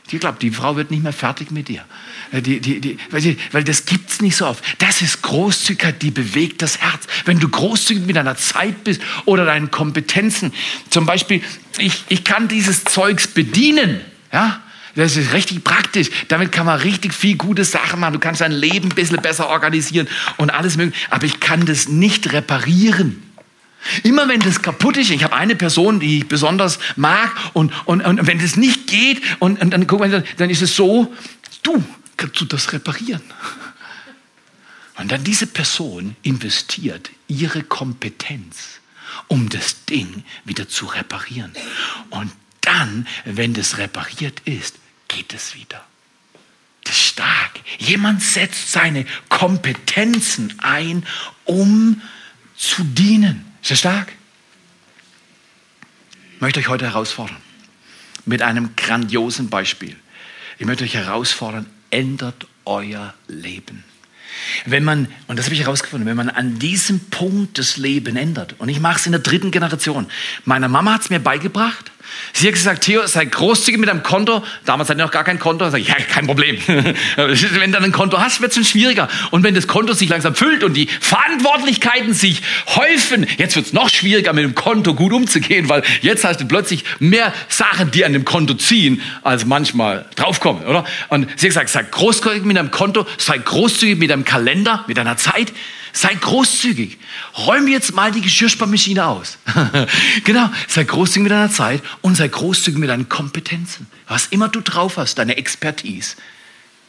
Ich 0.10 0.20
glaube, 0.20 0.38
die 0.40 0.52
Frau 0.52 0.76
wird 0.76 0.92
nicht 0.92 1.04
mehr 1.04 1.14
fertig 1.14 1.52
mit 1.52 1.68
dir. 1.68 1.84
Äh, 2.32 2.42
die, 2.42 2.60
die, 2.60 2.80
die, 2.80 2.98
weil, 3.12 3.64
das 3.64 3.86
gibt's 3.86 4.22
nicht 4.22 4.38
so 4.38 4.48
oft. 4.48 4.64
Das 4.78 5.02
ist 5.02 5.22
Großzügigkeit, 5.22 6.02
die 6.02 6.12
bewegt 6.12 6.62
das 6.62 6.80
Herz. 6.80 7.08
Wenn 7.26 7.40
du 7.40 7.50
großzügig 7.50 8.06
mit 8.06 8.16
deiner 8.16 8.38
Zeit 8.38 8.84
bist 8.84 9.02
oder 9.26 9.46
deinen 9.46 9.70
Kompetenzen. 9.70 10.54
Zum 10.90 11.06
Beispiel, 11.06 11.42
ich, 11.78 12.06
ich 12.08 12.24
kann 12.24 12.48
dieses 12.48 12.84
Zeugs 12.86 13.28
bedienen. 13.28 14.00
Ja, 14.32 14.62
das 14.96 15.18
ist 15.18 15.34
richtig 15.34 15.64
praktisch. 15.64 16.10
Damit 16.30 16.52
kann 16.54 16.66
man 16.66 16.80
richtig 16.80 17.14
viel 17.14 17.36
gute 17.36 17.66
Sachen 17.66 18.00
machen. 18.00 18.14
Du 18.14 18.20
kannst 18.20 18.42
dein 18.42 18.54
Leben 18.54 18.90
ein 18.90 18.96
bisschen 18.96 19.22
besser 19.22 19.50
organisieren 19.50 20.08
und 20.38 20.52
alles 20.52 20.78
mögliche. 20.78 21.06
Aber 21.10 21.26
ich 21.26 21.40
kann 21.42 21.66
das 21.66 21.90
nicht 21.90 22.32
reparieren. 22.32 23.25
Immer 24.04 24.28
wenn 24.28 24.40
das 24.40 24.62
kaputt 24.62 24.98
ist, 24.98 25.12
ich 25.12 25.24
habe 25.24 25.36
eine 25.36 25.56
Person, 25.56 26.00
die 26.00 26.20
ich 26.20 26.28
besonders 26.28 26.80
mag, 26.96 27.32
und, 27.54 27.72
und, 27.86 28.02
und 28.02 28.28
wenn 28.28 28.40
das 28.40 28.56
nicht 28.56 28.88
geht, 28.88 29.22
und, 29.40 29.62
und 29.62 29.72
dann, 29.72 29.88
guck 29.88 30.00
mal, 30.00 30.24
dann 30.38 30.50
ist 30.50 30.62
es 30.62 30.76
so, 30.76 31.14
du, 31.64 31.84
kannst 32.18 32.40
du 32.42 32.46
das 32.46 32.74
reparieren? 32.74 33.22
Und 34.98 35.12
dann 35.12 35.24
diese 35.24 35.48
Person 35.48 36.16
investiert 36.24 37.12
ihre 37.28 37.64
Kompetenz, 37.64 38.80
um 39.28 39.50
das 39.50 39.86
Ding 39.86 40.24
wieder 40.46 40.70
zu 40.70 40.86
reparieren. 40.86 41.52
Und 42.10 42.32
dann, 42.62 43.08
wenn 43.26 43.54
das 43.54 43.78
repariert 43.78 44.42
ist, 44.46 44.76
geht 45.08 45.34
es 45.34 45.54
wieder. 45.56 45.86
Das 46.86 46.96
ist 46.96 47.04
stark. 47.04 47.60
Jemand 47.80 48.22
setzt 48.22 48.72
seine 48.72 49.06
Kompetenzen 49.28 50.54
ein, 50.60 51.06
um 51.44 52.02
zu 52.56 52.84
dienen. 52.84 53.46
Ist 53.66 53.72
das 53.72 53.80
stark? 53.80 54.14
Ich 56.36 56.42
möchte 56.42 56.60
euch 56.60 56.68
heute 56.68 56.86
herausfordern 56.86 57.38
mit 58.28 58.44
einem 58.44 58.76
grandiosen 58.76 59.50
Beispiel. 59.50 59.96
Ich 60.60 60.68
möchte 60.68 60.84
euch 60.84 60.94
herausfordern, 60.94 61.66
ändert 61.90 62.46
euer 62.66 63.16
Leben. 63.28 63.84
Wenn 64.68 64.84
man, 64.84 65.08
und 65.26 65.40
das 65.40 65.46
habe 65.46 65.56
ich 65.56 65.62
herausgefunden, 65.62 66.08
wenn 66.08 66.16
man 66.16 66.30
an 66.30 66.60
diesem 66.60 67.00
Punkt 67.10 67.58
das 67.58 67.78
Leben 67.78 68.18
ändert, 68.18 68.54
und 68.60 68.70
ich 68.70 68.80
mache 68.80 69.00
es 69.00 69.08
in 69.08 69.14
der 69.14 69.22
dritten 69.22 69.50
Generation, 69.50 70.12
meine 70.44 70.70
Mama 70.70 70.94
hat 70.94 71.02
es 71.02 71.10
mir 71.10 71.20
beigebracht, 71.20 71.92
Sie 72.34 72.48
hat 72.48 72.54
gesagt, 72.54 72.84
Theo, 72.84 73.06
sei 73.08 73.26
großzügig 73.26 73.80
mit 73.80 73.90
deinem 73.90 74.04
Konto. 74.04 74.44
Damals 74.66 74.90
hatte 74.90 75.00
ich 75.00 75.06
noch 75.06 75.12
gar 75.12 75.24
kein 75.24 75.40
Konto. 75.40 75.70
Sag 75.70 75.80
ich, 75.80 75.88
ja, 75.88 75.96
kein 75.96 76.28
Problem. 76.28 76.58
wenn 76.68 77.72
du 77.72 77.78
ein 77.78 77.92
Konto 77.92 78.20
hast, 78.20 78.42
wird 78.42 78.52
es 78.52 78.56
schon 78.56 78.66
schwieriger. 78.66 79.08
Und 79.32 79.44
wenn 79.44 79.56
das 79.56 79.68
Konto 79.68 79.94
sich 79.94 80.10
langsam 80.10 80.36
füllt 80.36 80.64
und 80.64 80.74
die 80.74 80.88
Verantwortlichkeiten 81.00 82.14
sich 82.14 82.42
häufen, 82.68 83.26
jetzt 83.38 83.56
wird 83.56 83.68
es 83.68 83.74
noch 83.74 83.90
schwieriger, 83.90 84.34
mit 84.34 84.44
dem 84.44 84.56
Konto 84.56 84.94
gut 84.94 85.14
umzugehen, 85.14 85.70
weil 85.70 85.84
jetzt 86.02 86.24
hast 86.24 86.42
du 86.42 86.46
plötzlich 86.46 86.84
mehr 87.00 87.34
Sachen, 87.48 87.92
die 87.92 88.06
an 88.06 88.14
dem 88.14 88.26
Konto 88.26 88.54
ziehen, 88.56 89.02
als 89.24 89.46
manchmal 89.46 90.06
draufkommen, 90.16 90.64
oder? 90.66 90.86
Und 91.10 91.28
sie 91.40 91.48
hat 91.48 91.52
gesagt, 91.52 91.70
sei 91.70 91.84
großzügig 91.84 92.44
mit 92.44 92.58
deinem 92.58 92.72
Konto, 92.72 93.06
sei 93.18 93.38
großzügig 93.38 93.98
mit 93.98 94.10
deinem 94.10 94.26
Kalender, 94.26 94.84
mit 94.88 94.98
deiner 94.98 95.18
Zeit. 95.18 95.54
Sei 95.96 96.14
großzügig. 96.14 96.98
Räum 97.38 97.70
jetzt 97.70 97.96
mal 97.96 98.12
die 98.12 98.20
Geschirrspannmaschine 98.20 99.06
aus. 99.06 99.38
genau. 100.26 100.50
Sei 100.68 100.84
großzügig 100.84 101.24
mit 101.24 101.32
deiner 101.32 101.50
Zeit 101.50 101.82
und 102.02 102.16
sei 102.16 102.28
großzügig 102.28 102.78
mit 102.78 102.90
deinen 102.90 103.08
Kompetenzen. 103.08 103.88
Was 104.06 104.26
immer 104.28 104.50
du 104.50 104.60
drauf 104.60 104.98
hast, 104.98 105.16
deine 105.20 105.38
Expertise, 105.38 106.18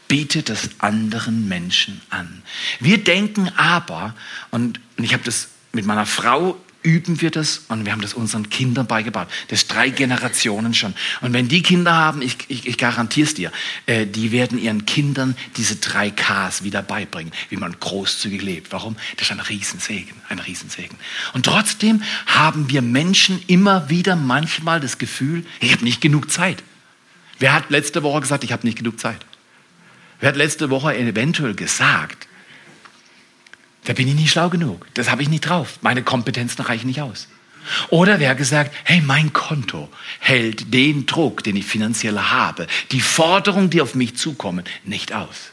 biete 0.08 0.42
das 0.42 0.70
anderen 0.78 1.46
Menschen 1.46 2.00
an. 2.10 2.42
Wir 2.80 2.98
denken 2.98 3.48
aber, 3.56 4.16
und, 4.50 4.80
und 4.96 5.04
ich 5.04 5.12
habe 5.12 5.22
das 5.22 5.50
mit 5.72 5.86
meiner 5.86 6.06
Frau 6.06 6.56
üben 6.86 7.20
wir 7.20 7.32
das 7.32 7.62
und 7.66 7.84
wir 7.84 7.90
haben 7.90 8.00
das 8.00 8.14
unseren 8.14 8.48
Kindern 8.48 8.86
beigebracht. 8.86 9.28
Das 9.48 9.66
drei 9.66 9.90
Generationen 9.90 10.72
schon. 10.72 10.94
Und 11.20 11.32
wenn 11.32 11.48
die 11.48 11.60
Kinder 11.60 11.92
haben, 11.92 12.22
ich, 12.22 12.36
ich, 12.46 12.66
ich 12.66 12.78
garantiere 12.78 13.26
es 13.26 13.34
dir, 13.34 13.50
äh, 13.86 14.06
die 14.06 14.30
werden 14.30 14.56
ihren 14.56 14.86
Kindern 14.86 15.36
diese 15.56 15.76
drei 15.76 16.10
Ks 16.10 16.62
wieder 16.62 16.82
beibringen, 16.82 17.32
wie 17.50 17.56
man 17.56 17.74
großzügig 17.78 18.40
lebt. 18.40 18.72
Warum? 18.72 18.96
Das 19.16 19.26
ist 19.26 19.32
ein 19.32 19.40
Riesensegen, 19.40 20.14
ein 20.28 20.38
Riesensegen. 20.38 20.96
Und 21.32 21.44
trotzdem 21.44 22.04
haben 22.26 22.70
wir 22.70 22.82
Menschen 22.82 23.42
immer 23.48 23.90
wieder 23.90 24.14
manchmal 24.14 24.78
das 24.78 24.96
Gefühl, 24.96 25.44
ich 25.58 25.72
habe 25.72 25.82
nicht 25.82 26.00
genug 26.00 26.30
Zeit. 26.30 26.62
Wer 27.40 27.52
hat 27.52 27.68
letzte 27.70 28.04
Woche 28.04 28.20
gesagt, 28.20 28.44
ich 28.44 28.52
habe 28.52 28.64
nicht 28.64 28.78
genug 28.78 29.00
Zeit? 29.00 29.26
Wer 30.20 30.28
hat 30.28 30.36
letzte 30.36 30.70
Woche 30.70 30.96
eventuell 30.96 31.54
gesagt, 31.54 32.25
da 33.86 33.92
bin 33.92 34.08
ich 34.08 34.14
nicht 34.14 34.30
schlau 34.30 34.50
genug. 34.50 34.86
Das 34.94 35.10
habe 35.10 35.22
ich 35.22 35.28
nicht 35.28 35.48
drauf. 35.48 35.78
Meine 35.80 36.02
Kompetenzen 36.02 36.62
reichen 36.62 36.86
nicht 36.88 37.00
aus. 37.00 37.28
Oder 37.88 38.20
wer 38.20 38.34
gesagt, 38.34 38.74
hey, 38.84 39.00
mein 39.00 39.32
Konto 39.32 39.88
hält 40.20 40.72
den 40.72 41.06
Druck, 41.06 41.42
den 41.42 41.56
ich 41.56 41.64
finanziell 41.64 42.18
habe, 42.18 42.66
die 42.92 43.00
Forderungen, 43.00 43.70
die 43.70 43.80
auf 43.80 43.94
mich 43.94 44.16
zukommen, 44.16 44.64
nicht 44.84 45.12
aus. 45.12 45.50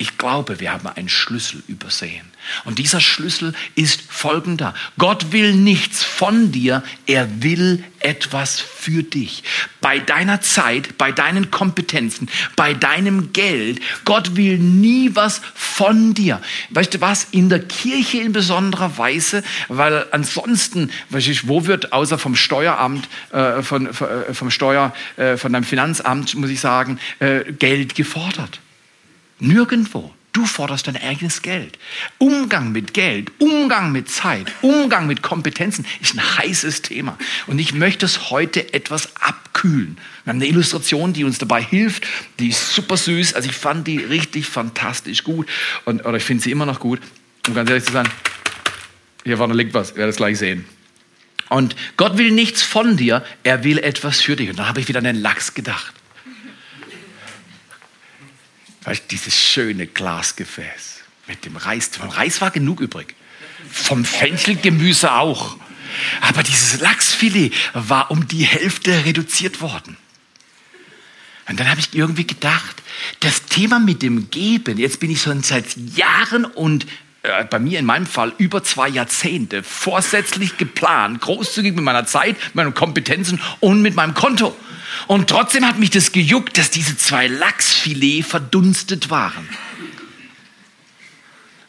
Ich 0.00 0.16
glaube, 0.16 0.60
wir 0.60 0.72
haben 0.72 0.86
einen 0.86 1.10
Schlüssel 1.10 1.62
übersehen. 1.68 2.24
Und 2.64 2.78
dieser 2.78 3.02
Schlüssel 3.02 3.52
ist 3.74 4.00
folgender. 4.00 4.72
Gott 4.96 5.30
will 5.32 5.52
nichts 5.52 6.02
von 6.02 6.52
dir, 6.52 6.82
er 7.06 7.42
will 7.42 7.84
etwas 7.98 8.60
für 8.60 9.02
dich. 9.02 9.42
Bei 9.82 9.98
deiner 9.98 10.40
Zeit, 10.40 10.96
bei 10.96 11.12
deinen 11.12 11.50
Kompetenzen, 11.50 12.30
bei 12.56 12.72
deinem 12.72 13.34
Geld. 13.34 13.80
Gott 14.06 14.36
will 14.36 14.56
nie 14.56 15.10
was 15.12 15.42
von 15.54 16.14
dir. 16.14 16.40
Weißt 16.70 16.94
du 16.94 17.02
was? 17.02 17.24
In 17.32 17.50
der 17.50 17.60
Kirche 17.60 18.22
in 18.22 18.32
besonderer 18.32 18.96
Weise, 18.96 19.42
weil 19.68 20.06
ansonsten, 20.12 20.90
weißt 21.10 21.26
du, 21.26 21.48
wo 21.48 21.66
wird 21.66 21.92
außer 21.92 22.16
vom 22.16 22.36
Steueramt, 22.36 23.06
äh, 23.32 23.60
von, 23.60 23.88
äh, 23.88 24.32
vom 24.32 24.50
Steuer, 24.50 24.94
äh, 25.18 25.36
von 25.36 25.52
deinem 25.52 25.64
Finanzamt, 25.64 26.34
muss 26.36 26.48
ich 26.48 26.60
sagen, 26.60 26.98
äh, 27.18 27.52
Geld 27.52 27.94
gefordert? 27.94 28.60
Nirgendwo. 29.40 30.12
Du 30.32 30.46
forderst 30.46 30.86
dein 30.86 30.96
eigenes 30.96 31.42
Geld. 31.42 31.76
Umgang 32.18 32.70
mit 32.70 32.94
Geld, 32.94 33.32
Umgang 33.38 33.90
mit 33.90 34.08
Zeit, 34.08 34.46
Umgang 34.62 35.08
mit 35.08 35.22
Kompetenzen 35.22 35.84
ist 36.00 36.14
ein 36.14 36.38
heißes 36.38 36.82
Thema. 36.82 37.18
Und 37.48 37.58
ich 37.58 37.74
möchte 37.74 38.06
es 38.06 38.30
heute 38.30 38.72
etwas 38.72 39.16
abkühlen. 39.16 39.98
Wir 40.24 40.30
haben 40.30 40.38
eine 40.38 40.46
Illustration, 40.46 41.12
die 41.12 41.24
uns 41.24 41.38
dabei 41.38 41.62
hilft. 41.62 42.06
Die 42.38 42.50
ist 42.50 42.74
super 42.74 42.96
süß. 42.96 43.34
Also 43.34 43.48
ich 43.48 43.56
fand 43.56 43.88
die 43.88 43.98
richtig 43.98 44.46
fantastisch 44.46 45.24
gut. 45.24 45.48
Und, 45.84 46.06
oder 46.06 46.18
ich 46.18 46.24
finde 46.24 46.44
sie 46.44 46.52
immer 46.52 46.66
noch 46.66 46.78
gut. 46.78 47.00
Um 47.48 47.54
ganz 47.54 47.68
ehrlich 47.68 47.84
zu 47.84 47.92
sein, 47.92 48.08
hier 49.24 49.36
vorne 49.36 49.54
liegt 49.54 49.74
was. 49.74 49.90
Ihr 49.90 49.96
werdet 49.96 50.12
es 50.12 50.16
gleich 50.16 50.38
sehen. 50.38 50.64
Und 51.48 51.74
Gott 51.96 52.18
will 52.18 52.30
nichts 52.30 52.62
von 52.62 52.96
dir. 52.96 53.24
Er 53.42 53.64
will 53.64 53.78
etwas 53.78 54.20
für 54.20 54.36
dich. 54.36 54.50
Und 54.50 54.60
dann 54.60 54.68
habe 54.68 54.78
ich 54.78 54.86
wieder 54.86 54.98
an 54.98 55.04
den 55.04 55.20
Lachs 55.20 55.54
gedacht. 55.54 55.92
Weißt, 58.84 59.10
dieses 59.10 59.38
schöne 59.38 59.86
Glasgefäß 59.86 61.00
mit 61.26 61.44
dem 61.44 61.56
Reis. 61.56 61.90
Vom 61.92 62.08
Reis 62.08 62.40
war 62.40 62.50
genug 62.50 62.80
übrig. 62.80 63.14
Vom 63.70 64.04
Fenchelgemüse 64.04 65.12
auch. 65.12 65.56
Aber 66.20 66.42
dieses 66.42 66.80
Lachsfilet 66.80 67.52
war 67.74 68.10
um 68.10 68.26
die 68.26 68.44
Hälfte 68.44 69.04
reduziert 69.04 69.60
worden. 69.60 69.96
Und 71.48 71.58
dann 71.58 71.68
habe 71.68 71.80
ich 71.80 71.94
irgendwie 71.94 72.26
gedacht, 72.26 72.80
das 73.20 73.46
Thema 73.46 73.80
mit 73.80 74.02
dem 74.02 74.30
Geben, 74.30 74.78
jetzt 74.78 75.00
bin 75.00 75.10
ich 75.10 75.20
schon 75.20 75.42
seit 75.42 75.76
Jahren 75.96 76.44
und 76.44 76.86
äh, 77.22 77.44
bei 77.44 77.58
mir 77.58 77.80
in 77.80 77.86
meinem 77.86 78.06
Fall 78.06 78.32
über 78.38 78.62
zwei 78.62 78.88
Jahrzehnte 78.88 79.62
vorsätzlich 79.64 80.58
geplant, 80.58 81.20
großzügig 81.20 81.74
mit 81.74 81.84
meiner 81.84 82.06
Zeit, 82.06 82.36
meinen 82.54 82.72
Kompetenzen 82.72 83.40
und 83.58 83.82
mit 83.82 83.96
meinem 83.96 84.14
Konto. 84.14 84.56
Und 85.06 85.28
trotzdem 85.28 85.66
hat 85.66 85.78
mich 85.78 85.90
das 85.90 86.12
gejuckt, 86.12 86.58
dass 86.58 86.70
diese 86.70 86.96
zwei 86.96 87.26
Lachsfilet 87.26 88.22
verdunstet 88.24 89.10
waren. 89.10 89.48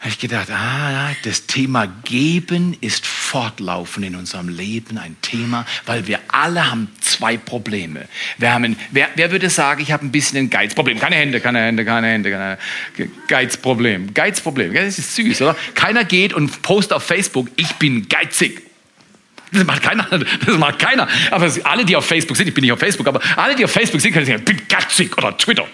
Da 0.02 0.06
habe 0.06 0.13
ich 0.13 0.20
gedacht, 0.20 0.50
ah, 0.50 1.12
das 1.24 1.46
Thema 1.46 1.86
Geben 1.86 2.76
ist 2.82 3.06
fortlaufend 3.06 4.04
in 4.04 4.15
unserem 4.15 4.50
Leben 4.50 4.98
ein 4.98 5.15
Thema, 5.22 5.63
weil 5.86 6.08
wir 6.08 6.17
alle 6.30 6.72
haben 6.72 6.88
zwei 7.02 7.38
Probleme. 7.38 8.08
Wir 8.39 8.52
haben 8.52 8.76
wer, 8.89 9.10
wer 9.13 9.32
würde 9.32 9.52
sagen, 9.52 9.80
ich 9.80 9.91
habe 9.91 10.04
ein 10.04 10.12
bisschen 10.12 10.39
ein 10.39 10.50
Geizproblem? 10.50 11.00
Keine 11.00 11.17
Hände, 11.17 11.39
keine 11.39 11.60
Hände, 11.60 11.86
keine 11.86 12.08
Hände, 12.08 12.32
keine 12.32 12.58
Geizproblem. 13.28 14.12
Geizproblem, 14.15 14.74
das 14.74 14.98
ist 14.98 15.15
süß, 15.15 15.44
oder? 15.44 15.56
Keiner 15.76 16.04
geht 16.04 16.34
und 16.34 16.63
postet 16.63 16.94
auf 16.94 17.04
Facebook, 17.04 17.52
ich 17.56 17.76
bin 17.76 18.10
geizig. 18.10 18.71
Das 19.52 19.66
macht 19.66 19.84
keiner. 19.84 20.08
Das 20.46 20.58
macht 20.58 20.80
keiner. 20.80 21.08
Aber 21.30 21.52
alle, 21.64 21.86
die 21.86 21.96
auf 21.96 22.06
Facebook 22.06 22.38
sind, 22.38 22.48
ich 22.48 22.54
bin 22.54 22.62
nicht 22.62 22.72
auf 22.72 22.80
Facebook, 22.80 23.08
aber 23.08 23.20
alle, 23.36 23.56
die 23.56 23.66
auf 23.66 23.72
Facebook 23.72 24.00
sind, 24.00 24.14
können 24.14 24.26
sagen, 24.26 24.40
ich 24.40 24.46
bin 24.46 24.62
geizig 24.68 25.18
oder 25.18 25.38
Twitter. 25.38 25.66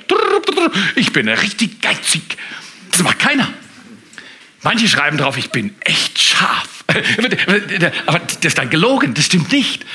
Ich 0.95 1.13
bin 1.13 1.29
richtig 1.29 1.81
geizig. 1.81 2.23
Das 2.91 3.03
macht 3.03 3.19
keiner. 3.19 3.47
Manche 4.63 4.87
schreiben 4.87 5.17
drauf, 5.17 5.37
ich 5.37 5.51
bin 5.51 5.75
echt 5.81 6.19
scharf. 6.19 6.83
Aber 8.05 8.19
das 8.19 8.37
ist 8.41 8.57
dann 8.57 8.69
gelogen, 8.69 9.13
das 9.13 9.25
stimmt 9.25 9.51
nicht. 9.51 9.85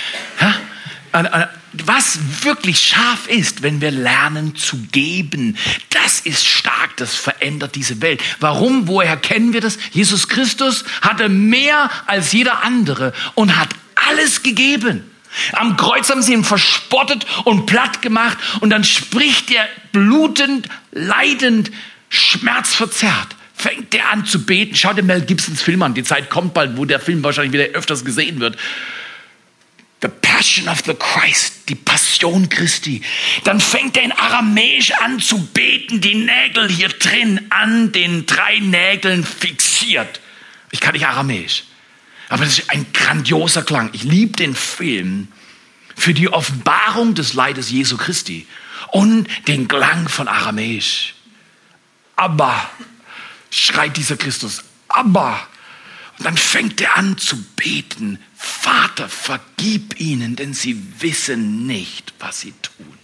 Was 1.86 2.18
wirklich 2.42 2.80
scharf 2.80 3.26
ist, 3.28 3.62
wenn 3.62 3.80
wir 3.80 3.90
lernen 3.90 4.56
zu 4.56 4.76
geben, 4.92 5.56
das 5.90 6.20
ist 6.20 6.46
stark, 6.46 6.96
das 6.96 7.14
verändert 7.14 7.74
diese 7.74 8.00
Welt. 8.02 8.22
Warum? 8.40 8.88
Woher 8.88 9.16
kennen 9.16 9.52
wir 9.52 9.60
das? 9.60 9.78
Jesus 9.92 10.28
Christus 10.28 10.84
hatte 11.00 11.28
mehr 11.28 11.90
als 12.06 12.32
jeder 12.32 12.62
andere 12.62 13.12
und 13.34 13.56
hat 13.56 13.70
alles 13.94 14.42
gegeben. 14.42 15.04
Am 15.52 15.76
Kreuz 15.76 16.10
haben 16.10 16.22
sie 16.22 16.34
ihn 16.34 16.44
verspottet 16.44 17.26
und 17.44 17.66
platt 17.66 18.02
gemacht 18.02 18.36
und 18.60 18.70
dann 18.70 18.84
spricht 18.84 19.50
er 19.50 19.66
blutend, 19.92 20.68
leidend, 20.90 21.70
schmerzverzerrt. 22.10 23.28
Fängt 23.54 23.94
er 23.94 24.10
an 24.10 24.26
zu 24.26 24.44
beten. 24.44 24.74
Schau 24.74 24.92
dir 24.92 25.02
Mel 25.02 25.22
Gibsons 25.22 25.62
Film 25.62 25.82
an. 25.82 25.94
Die 25.94 26.02
Zeit 26.02 26.28
kommt 26.28 26.52
bald, 26.52 26.76
wo 26.76 26.84
der 26.84 27.00
Film 27.00 27.22
wahrscheinlich 27.22 27.52
wieder 27.52 27.78
öfters 27.78 28.04
gesehen 28.04 28.40
wird. 28.40 28.56
The 30.02 30.08
Passion 30.08 30.68
of 30.68 30.82
the 30.84 30.94
Christ, 30.94 31.68
die 31.68 31.76
Passion 31.76 32.48
Christi. 32.48 33.02
Dann 33.44 33.60
fängt 33.60 33.96
er 33.96 34.02
in 34.02 34.12
Aramäisch 34.12 34.90
an 34.92 35.20
zu 35.20 35.46
beten, 35.46 36.00
die 36.00 36.16
Nägel 36.16 36.68
hier 36.68 36.88
drin 36.88 37.46
an 37.50 37.92
den 37.92 38.26
drei 38.26 38.58
Nägeln 38.58 39.24
fixiert. 39.24 40.20
Ich 40.72 40.80
kann 40.80 40.94
nicht 40.94 41.06
Aramäisch. 41.06 41.64
Aber 42.28 42.44
das 42.44 42.58
ist 42.58 42.70
ein 42.70 42.86
grandioser 42.92 43.62
Klang. 43.62 43.90
Ich 43.92 44.02
liebe 44.02 44.36
den 44.36 44.56
Film 44.56 45.28
für 45.94 46.14
die 46.14 46.28
Offenbarung 46.28 47.14
des 47.14 47.34
Leides 47.34 47.70
Jesu 47.70 47.96
Christi 47.96 48.46
und 48.90 49.28
den 49.46 49.68
Klang 49.68 50.08
von 50.08 50.26
Aramäisch. 50.26 51.14
Aber, 52.16 52.68
schreit 53.50 53.96
dieser 53.96 54.16
Christus, 54.16 54.64
aber. 54.88 55.46
Und 56.18 56.26
dann 56.26 56.36
fängt 56.36 56.80
er 56.80 56.96
an 56.96 57.18
zu 57.18 57.42
beten, 57.56 58.18
Vater, 58.36 59.08
vergib 59.08 59.98
ihnen, 60.00 60.36
denn 60.36 60.54
sie 60.54 60.80
wissen 61.00 61.66
nicht, 61.66 62.12
was 62.18 62.40
sie 62.40 62.54
tun. 62.62 62.98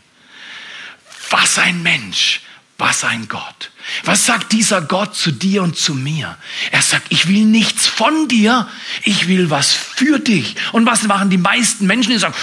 Was 1.31 1.59
ein 1.59 1.83
Mensch, 1.83 2.43
was 2.79 3.03
ein 3.03 3.27
Gott. 3.27 3.73
Was 4.05 4.27
sagt 4.27 4.53
dieser 4.53 4.81
Gott 4.83 5.17
zu 5.17 5.33
dir 5.33 5.63
und 5.65 5.77
zu 5.77 5.95
mir? 5.95 6.37
Er 6.71 6.83
sagt, 6.83 7.07
ich 7.09 7.27
will 7.27 7.45
nichts 7.45 7.89
von 7.89 8.29
dir, 8.29 8.69
ich 9.03 9.27
will 9.27 9.51
was 9.51 9.73
für 9.73 10.21
dich. 10.21 10.55
Und 10.73 10.87
was 10.87 11.03
machen 11.03 11.29
die 11.29 11.39
meisten 11.39 11.87
Menschen? 11.87 12.13
Die 12.13 12.19
sagen, 12.19 12.35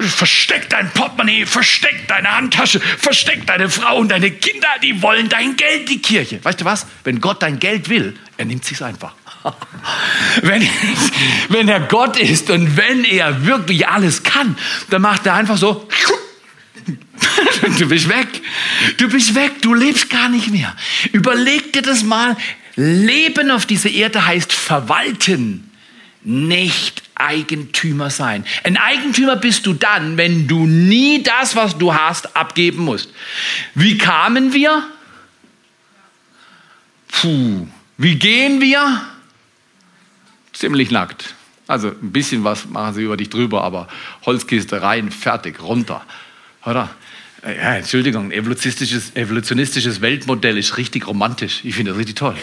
versteck 0.00 0.68
dein 0.68 0.90
Portemonnaie, 0.90 1.46
versteck 1.46 2.08
deine 2.08 2.36
Handtasche, 2.36 2.80
versteck 2.80 3.46
deine 3.46 3.70
Frau 3.70 3.98
und 3.98 4.08
deine 4.08 4.32
Kinder, 4.32 4.68
die 4.82 5.00
wollen 5.00 5.28
dein 5.28 5.56
Geld, 5.56 5.88
die 5.88 6.02
Kirche. 6.02 6.44
Weißt 6.44 6.60
du 6.60 6.64
was? 6.64 6.86
Wenn 7.04 7.20
Gott 7.20 7.42
dein 7.42 7.60
Geld 7.60 7.88
will, 7.88 8.18
er 8.36 8.46
nimmt 8.46 8.64
sich's 8.64 8.82
einfach. 8.82 9.14
Wenn, 10.42 10.68
wenn 11.48 11.68
er 11.68 11.80
Gott 11.80 12.16
ist 12.16 12.50
und 12.50 12.76
wenn 12.76 13.04
er 13.04 13.44
wirklich 13.46 13.88
alles 13.88 14.22
kann, 14.22 14.56
dann 14.90 15.02
macht 15.02 15.26
er 15.26 15.34
einfach 15.34 15.56
so, 15.56 15.88
Du 17.78 17.88
bist 17.88 18.08
weg. 18.08 18.28
Du 18.96 19.08
bist 19.08 19.34
weg. 19.34 19.62
Du 19.62 19.74
lebst 19.74 20.10
gar 20.10 20.28
nicht 20.28 20.50
mehr. 20.50 20.74
Überleg 21.12 21.72
dir 21.72 21.82
das 21.82 22.02
mal. 22.02 22.36
Leben 22.74 23.50
auf 23.50 23.66
dieser 23.66 23.90
Erde 23.90 24.26
heißt 24.26 24.52
verwalten, 24.52 25.70
nicht 26.24 27.02
Eigentümer 27.14 28.10
sein. 28.10 28.44
Ein 28.64 28.76
Eigentümer 28.76 29.36
bist 29.36 29.66
du 29.66 29.74
dann, 29.74 30.16
wenn 30.16 30.48
du 30.48 30.66
nie 30.66 31.22
das, 31.22 31.54
was 31.54 31.76
du 31.76 31.94
hast, 31.94 32.34
abgeben 32.36 32.84
musst. 32.84 33.10
Wie 33.74 33.98
kamen 33.98 34.52
wir? 34.52 34.84
Puh. 37.08 37.66
Wie 37.98 38.16
gehen 38.16 38.60
wir? 38.60 39.02
Ziemlich 40.62 40.92
nackt. 40.92 41.34
Also 41.66 41.88
ein 41.88 42.12
bisschen 42.12 42.44
was 42.44 42.68
machen 42.68 42.94
sie 42.94 43.02
über 43.02 43.16
dich 43.16 43.30
drüber, 43.30 43.64
aber 43.64 43.88
Holzkiste 44.24 44.80
rein, 44.80 45.10
fertig, 45.10 45.60
runter. 45.60 46.06
Oder? 46.64 46.88
Ja, 47.42 47.74
Entschuldigung, 47.74 48.30
evolutionistisches, 48.30 49.16
evolutionistisches 49.16 50.00
Weltmodell 50.00 50.56
ist 50.56 50.76
richtig 50.76 51.08
romantisch. 51.08 51.62
Ich 51.64 51.74
finde 51.74 51.90
das 51.90 51.98
richtig 51.98 52.14
toll. 52.14 52.36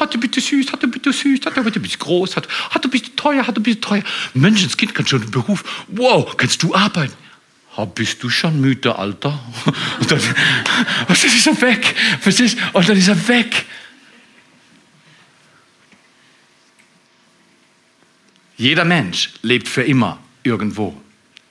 Hat 0.00 0.12
du 0.12 0.18
bitte 0.18 0.40
süß, 0.40 0.72
hat 0.72 0.82
du 0.82 0.88
bitte 0.88 1.12
süß, 1.12 1.46
hat 1.46 1.56
du 1.56 1.62
bitte 1.62 1.78
bist 1.78 2.00
groß, 2.00 2.34
hat, 2.34 2.48
hat 2.70 2.84
du 2.84 2.90
bist 2.90 3.16
teuer, 3.16 3.46
hat 3.46 3.56
du 3.56 3.62
bist 3.62 3.82
teuer. 3.82 4.02
Menschenskind 4.34 4.92
kann 4.92 5.06
schon 5.06 5.22
einen 5.22 5.30
Beruf. 5.30 5.62
Wow, 5.86 6.36
kannst 6.36 6.60
du 6.64 6.74
arbeiten? 6.74 7.14
Bist 7.94 8.20
du 8.24 8.30
schon 8.30 8.60
müde, 8.60 8.98
Alter? 8.98 9.38
Und 10.00 10.10
dann, 10.10 10.18
und 11.08 11.08
dann 11.08 11.16
ist 11.16 11.46
er 11.46 11.60
weg. 11.62 11.94
Und 12.72 12.88
dann 12.88 12.96
ist 12.96 13.08
er 13.08 13.28
weg. 13.28 13.64
Jeder 18.60 18.84
Mensch 18.84 19.30
lebt 19.40 19.68
für 19.70 19.84
immer 19.84 20.18
irgendwo. 20.42 20.94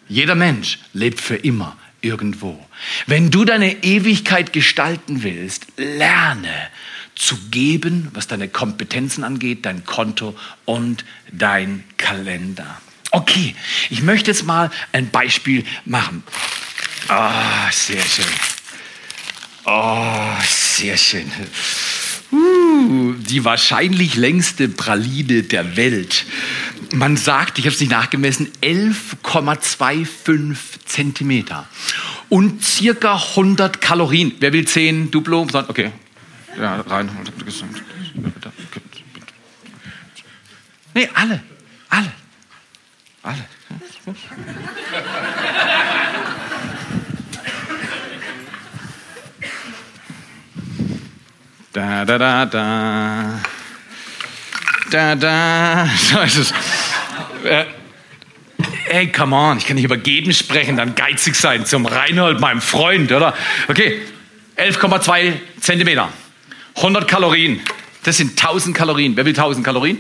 Jeder 0.07 0.35
Mensch 0.35 0.77
lebt 0.93 1.19
für 1.19 1.37
immer 1.37 1.75
irgendwo. 2.01 2.63
Wenn 3.07 3.31
du 3.31 3.45
deine 3.45 3.83
Ewigkeit 3.83 4.53
gestalten 4.53 5.23
willst, 5.23 5.65
lerne 5.75 6.53
zu 7.15 7.35
geben, 7.49 8.09
was 8.13 8.27
deine 8.27 8.47
Kompetenzen 8.47 9.23
angeht, 9.23 9.65
dein 9.65 9.85
Konto 9.85 10.37
und 10.65 11.03
dein 11.31 11.83
Kalender. 11.97 12.79
Okay, 13.09 13.55
ich 13.89 14.03
möchte 14.03 14.29
jetzt 14.29 14.45
mal 14.45 14.69
ein 14.91 15.09
Beispiel 15.09 15.65
machen. 15.85 16.21
Ah, 17.07 17.65
oh, 17.65 17.71
sehr 17.71 18.03
schön. 18.03 18.25
Oh, 19.65 20.35
sehr 20.47 20.95
schön. 20.95 21.31
Uh, 22.31 23.13
die 23.13 23.43
wahrscheinlich 23.43 24.15
längste 24.15 24.69
Praline 24.69 25.41
der 25.41 25.75
Welt. 25.75 26.25
Man 26.93 27.17
sagt, 27.17 27.59
ich 27.59 27.65
habe 27.65 27.73
es 27.73 27.79
nicht 27.79 27.91
nachgemessen, 27.91 28.47
11,25 28.61 30.55
Zentimeter 30.85 31.67
und 32.29 32.63
circa 32.63 33.15
100 33.15 33.81
Kalorien. 33.81 34.33
Wer 34.39 34.53
will 34.53 34.65
10 34.67 35.11
Duplo? 35.11 35.45
Okay, 35.51 35.91
ja, 36.59 36.81
rein. 36.81 37.09
Nee, 40.93 41.09
alle, 41.13 41.43
alle, 41.89 42.11
alle. 43.23 43.45
Da, 51.71 52.03
da, 52.03 52.17
da, 52.17 52.45
da. 52.45 53.39
Da, 54.89 55.15
da. 55.15 55.89
So 55.97 56.19
ist 56.19 56.37
es. 56.37 56.53
Äh, 57.43 57.65
hey, 58.85 59.11
come 59.11 59.35
on, 59.35 59.57
ich 59.57 59.65
kann 59.65 59.75
nicht 59.75 59.85
über 59.85 59.97
Geben 59.97 60.33
sprechen, 60.33 60.77
dann 60.77 60.95
geizig 60.95 61.35
sein 61.35 61.65
zum 61.65 61.85
Reinhold, 61.85 62.39
meinem 62.39 62.61
Freund, 62.61 63.11
oder? 63.11 63.33
Okay, 63.67 64.01
11,2 64.57 65.33
Zentimeter, 65.59 66.09
100 66.75 67.07
Kalorien. 67.07 67.61
Das 68.03 68.17
sind 68.17 68.31
1000 68.31 68.75
Kalorien. 68.75 69.15
Wer 69.15 69.25
will 69.25 69.33
1000 69.33 69.63
Kalorien? 69.63 69.97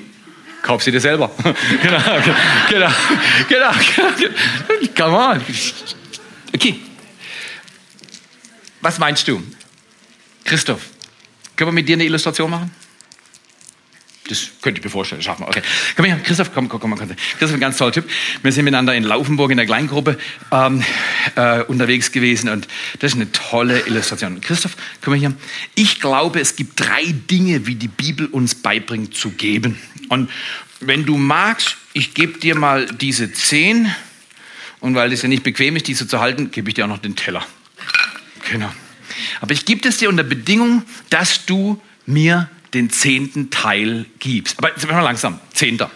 Kauf 0.61 0.83
sie 0.83 0.91
dir 0.91 0.99
selber. 0.99 1.31
genau, 1.43 1.99
genau, 2.69 2.89
genau, 3.47 3.71
genau. 4.17 4.31
Come 4.97 5.17
on. 5.17 5.41
Okay. 6.53 6.79
Was 8.81 8.97
meinst 8.97 9.27
du? 9.27 9.41
Christoph, 10.43 10.81
können 11.55 11.69
wir 11.69 11.73
mit 11.73 11.87
dir 11.87 11.95
eine 11.95 12.05
Illustration 12.05 12.49
machen? 12.49 12.71
Das 14.29 14.49
könnte 14.61 14.79
ich 14.79 14.83
mir 14.83 14.91
vorstellen, 14.91 15.23
schaffen 15.23 15.43
wir. 15.43 15.47
Okay. 15.47 15.63
Komm 15.95 16.05
her, 16.05 16.19
Christoph, 16.23 16.51
komm, 16.53 16.69
komm, 16.69 16.79
komm. 16.79 16.95
komm. 16.95 17.09
Christoph, 17.09 17.53
ein 17.53 17.59
ganz 17.59 17.77
toller 17.77 17.91
Typ. 17.91 18.07
Wir 18.43 18.51
sind 18.51 18.65
miteinander 18.65 18.93
in 18.93 19.03
Laufenburg 19.03 19.49
in 19.49 19.57
der 19.57 19.65
Kleingruppe 19.65 20.19
ähm, 20.51 20.83
äh, 21.35 21.63
unterwegs 21.63 22.11
gewesen 22.11 22.49
und 22.49 22.67
das 22.99 23.13
ist 23.13 23.15
eine 23.15 23.31
tolle 23.31 23.79
Illustration. 23.87 24.39
Christoph, 24.39 24.77
komm 25.01 25.15
hier. 25.15 25.33
Ich 25.73 25.99
glaube, 25.99 26.39
es 26.39 26.55
gibt 26.55 26.79
drei 26.79 27.05
Dinge, 27.05 27.65
wie 27.65 27.73
die 27.73 27.87
Bibel 27.87 28.27
uns 28.27 28.53
beibringt 28.53 29.15
zu 29.15 29.31
geben. 29.31 29.79
Und 30.09 30.29
wenn 30.79 31.05
du 31.05 31.17
magst, 31.17 31.77
ich 31.93 32.13
gebe 32.13 32.39
dir 32.39 32.55
mal 32.55 32.85
diese 32.85 33.33
zehn 33.33 33.91
und 34.79 34.93
weil 34.93 35.11
es 35.11 35.23
ja 35.23 35.27
nicht 35.27 35.43
bequem 35.43 35.75
ist, 35.75 35.87
diese 35.87 36.07
zu 36.07 36.19
halten, 36.19 36.51
gebe 36.51 36.69
ich 36.69 36.75
dir 36.75 36.85
auch 36.85 36.89
noch 36.89 36.99
den 36.99 37.15
Teller. 37.15 37.45
Genau. 38.51 38.71
Aber 39.41 39.53
ich 39.53 39.65
gebe 39.65 39.87
es 39.87 39.97
dir 39.97 40.09
unter 40.09 40.23
Bedingung, 40.23 40.83
dass 41.09 41.45
du 41.45 41.81
mir 42.05 42.49
den 42.73 42.89
zehnten 42.89 43.49
Teil 43.49 44.05
gibst. 44.19 44.57
Aber 44.57 44.69
jetzt 44.69 44.87
mal 44.87 45.01
langsam, 45.01 45.39
zehnter. 45.53 45.89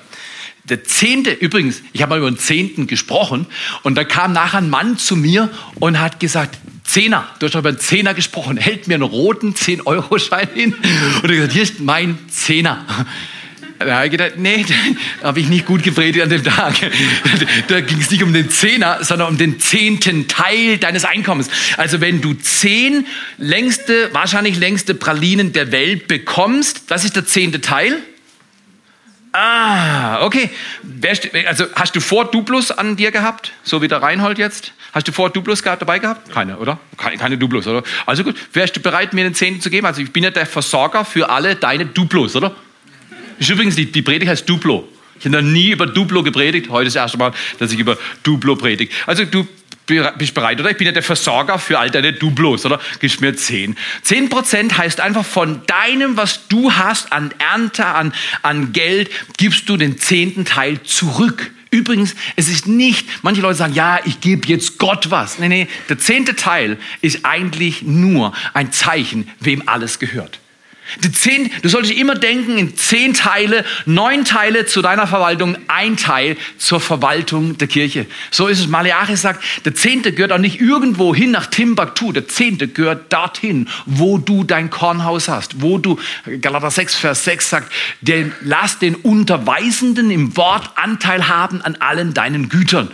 Der 0.70 0.84
zehnte, 0.86 1.32
übrigens, 1.32 1.82
ich 1.92 2.02
habe 2.02 2.12
mal 2.12 2.20
über 2.20 2.32
den 2.32 2.38
zehnten 2.38 2.88
gesprochen 2.88 3.48
und 3.84 3.96
da 3.96 4.06
kam 4.06 4.32
nachher 4.32 4.60
ein 4.60 4.70
Mann 4.70 4.98
zu 4.98 5.18
mir 5.18 5.50
und 5.76 6.00
hat 6.00 6.22
gesagt, 6.22 6.58
Zehner, 6.86 7.28
du 7.40 7.48
hast 7.48 7.56
über 7.56 7.70
einen 7.70 7.80
Zehner 7.80 8.14
gesprochen, 8.14 8.58
hält 8.58 8.88
mir 8.88 8.96
einen 8.96 9.04
roten 9.04 9.54
10-Euro-Schein 9.56 10.50
hin 10.54 10.74
und 10.74 10.84
er 10.84 11.22
hat 11.22 11.30
gesagt, 11.30 11.54
hier 11.54 11.64
ist 11.64 11.80
mein 11.82 12.18
Zehner. 12.30 12.86
Da 13.86 13.96
habe 13.96 14.06
ich 14.06 14.12
gedacht, 14.12 14.34
nee, 14.38 14.66
da 15.22 15.28
habe 15.30 15.40
ich 15.40 15.50
nicht 15.50 15.66
gut 15.66 15.84
gepredigt 15.84 16.24
an 16.24 16.30
dem 16.30 16.44
Tag. 16.44 16.76
Da 17.68 17.82
ging 17.82 18.00
es 18.00 18.12
nicht 18.12 18.24
um 18.24 18.34
den 18.34 18.50
Zehner, 18.50 19.04
sondern 19.04 19.30
um 19.30 19.38
den 19.38 19.60
zehnten 19.60 20.28
Teil 20.28 20.78
deines 20.78 21.06
Einkommens. 21.06 21.50
Also 21.78 22.02
wenn 22.02 22.22
du 22.22 22.34
zehn 22.34 23.06
längste, 23.38 24.14
wahrscheinlich 24.14 24.58
längste 24.58 24.94
Pralinen 24.94 25.54
der 25.54 25.72
Welt 25.72 26.08
bekommst, 26.08 26.92
das 26.92 27.06
ist 27.06 27.16
der 27.16 27.26
zehnte 27.26 27.62
Teil. 27.62 28.02
Ah, 29.32 30.24
okay. 30.26 30.50
Also 31.48 31.66
hast 31.76 31.96
du 31.96 32.02
vor 32.02 32.26
Duplus 32.26 32.72
an 32.72 32.96
dir 32.96 33.12
gehabt, 33.12 33.52
so 33.64 33.82
wie 33.82 33.88
der 33.88 34.02
Reinhold 34.02 34.38
jetzt? 34.38 34.74
Hast 34.94 35.08
du 35.08 35.12
vor 35.12 35.32
gehabt, 35.32 35.82
dabei 35.82 35.98
gehabt? 35.98 36.32
Keine, 36.32 36.58
oder? 36.58 36.78
Keine, 36.98 37.36
Duplos, 37.38 37.66
oder? 37.66 37.82
Also 38.06 38.24
gut, 38.24 38.36
wärst 38.54 38.76
du 38.76 38.80
bereit, 38.80 39.14
mir 39.14 39.24
den 39.24 39.34
Zehnten 39.34 39.60
zu 39.60 39.72
geben? 39.72 39.88
Also 39.88 40.02
ich 40.02 40.14
bin 40.14 40.24
ja 40.24 40.30
der 40.30 40.46
Versorger 40.46 41.04
für 41.04 41.32
alle 41.32 41.56
deine 41.56 41.88
Duplos, 41.88 42.36
oder? 42.36 42.56
Ist 43.40 43.50
übrigens, 43.50 43.76
die, 43.76 43.92
die 43.92 44.02
Predigt 44.02 44.30
heißt 44.30 44.48
Duplo. 44.48 44.88
Ich 45.20 45.26
habe 45.26 45.42
noch 45.42 45.50
nie 45.50 45.72
über 45.72 45.88
Duplo 45.88 46.24
gepredigt. 46.24 46.70
Heute 46.70 46.88
ist 46.88 46.96
das 46.96 47.04
erste 47.04 47.18
Mal, 47.18 47.32
dass 47.60 47.72
ich 47.72 47.80
über 47.80 47.98
Duplo 48.24 48.56
predige. 48.56 48.94
Also 49.06 49.26
du 49.26 49.48
bist 50.18 50.34
bereit, 50.34 50.60
oder? 50.60 50.72
Ich 50.72 50.78
bin 50.78 50.86
ja 50.86 50.94
der 50.94 51.04
Versorger 51.04 51.60
für 51.60 51.78
all 51.78 51.90
deine 51.90 52.14
Dublos, 52.14 52.66
oder? 52.66 52.80
Gibst 53.00 53.22
mir 53.22 53.36
zehn. 53.36 53.76
Zehn 54.02 54.30
Prozent 54.30 54.78
heißt 54.78 55.02
einfach 55.02 55.26
von 55.26 55.62
deinem, 55.66 56.16
was 56.18 56.48
du 56.48 56.72
hast 56.72 57.12
an 57.12 57.34
Ernte, 57.38 57.86
an, 57.86 58.14
an 58.42 58.72
Geld, 58.72 59.10
gibst 59.38 59.68
du 59.68 59.78
den 59.78 59.98
zehnten 59.98 60.46
Teil 60.46 60.82
zurück. 60.84 61.52
Übrigens, 61.70 62.16
es 62.36 62.50
ist 62.50 62.68
nicht, 62.68 63.08
manche 63.24 63.42
Leute 63.42 63.56
sagen, 63.56 63.74
ja, 63.74 64.00
ich 64.06 64.22
gebe 64.22 64.48
jetzt 64.48 64.78
Gott 64.78 65.10
was. 65.10 65.40
Nee, 65.40 65.50
nee, 65.50 65.68
der 65.90 65.98
zehnte 65.98 66.36
Teil 66.36 66.78
ist 67.02 67.26
eigentlich 67.26 67.82
nur 67.82 68.34
ein 68.54 68.72
Zeichen, 68.72 69.30
wem 69.40 69.64
alles 69.68 70.00
gehört. 70.00 70.40
Die 71.02 71.12
zehn, 71.12 71.50
du 71.62 71.70
solltest 71.70 71.94
immer 71.94 72.16
denken 72.16 72.58
in 72.58 72.76
zehn 72.78 73.14
Teile, 73.14 73.66
neun 73.86 74.26
Teile 74.26 74.66
zu 74.66 74.82
deiner 74.82 75.08
Verwaltung, 75.08 75.58
ein 75.68 75.98
Teil 75.98 76.38
zur 76.58 76.80
Verwaltung 76.80 77.58
der 77.58 77.68
Kirche. 77.68 78.06
So 78.32 78.48
ist 78.48 78.60
es. 78.60 78.68
Maleachi 78.68 79.16
sagt, 79.16 79.44
der 79.66 79.74
Zehnte 79.76 80.14
gehört 80.14 80.32
auch 80.32 80.38
nicht 80.38 80.62
irgendwo 80.62 81.16
hin 81.16 81.32
nach 81.32 81.48
Timbuktu. 81.48 82.12
Der 82.12 82.28
Zehnte 82.28 82.68
gehört 82.68 83.12
dorthin, 83.12 83.68
wo 83.86 84.18
du 84.18 84.44
dein 84.44 84.70
Kornhaus 84.70 85.28
hast, 85.28 85.62
wo 85.62 85.78
du, 85.78 86.00
Galater 86.42 86.72
6, 86.72 86.96
Vers 86.96 87.24
6 87.24 87.50
sagt, 87.50 87.72
den, 88.02 88.34
lass 88.42 88.80
den 88.80 88.96
Unterweisenden 88.96 90.12
im 90.12 90.36
Wort 90.38 90.72
Anteil 90.76 91.28
haben 91.28 91.62
an 91.62 91.76
allen 91.78 92.14
deinen 92.14 92.50
Gütern. 92.50 92.90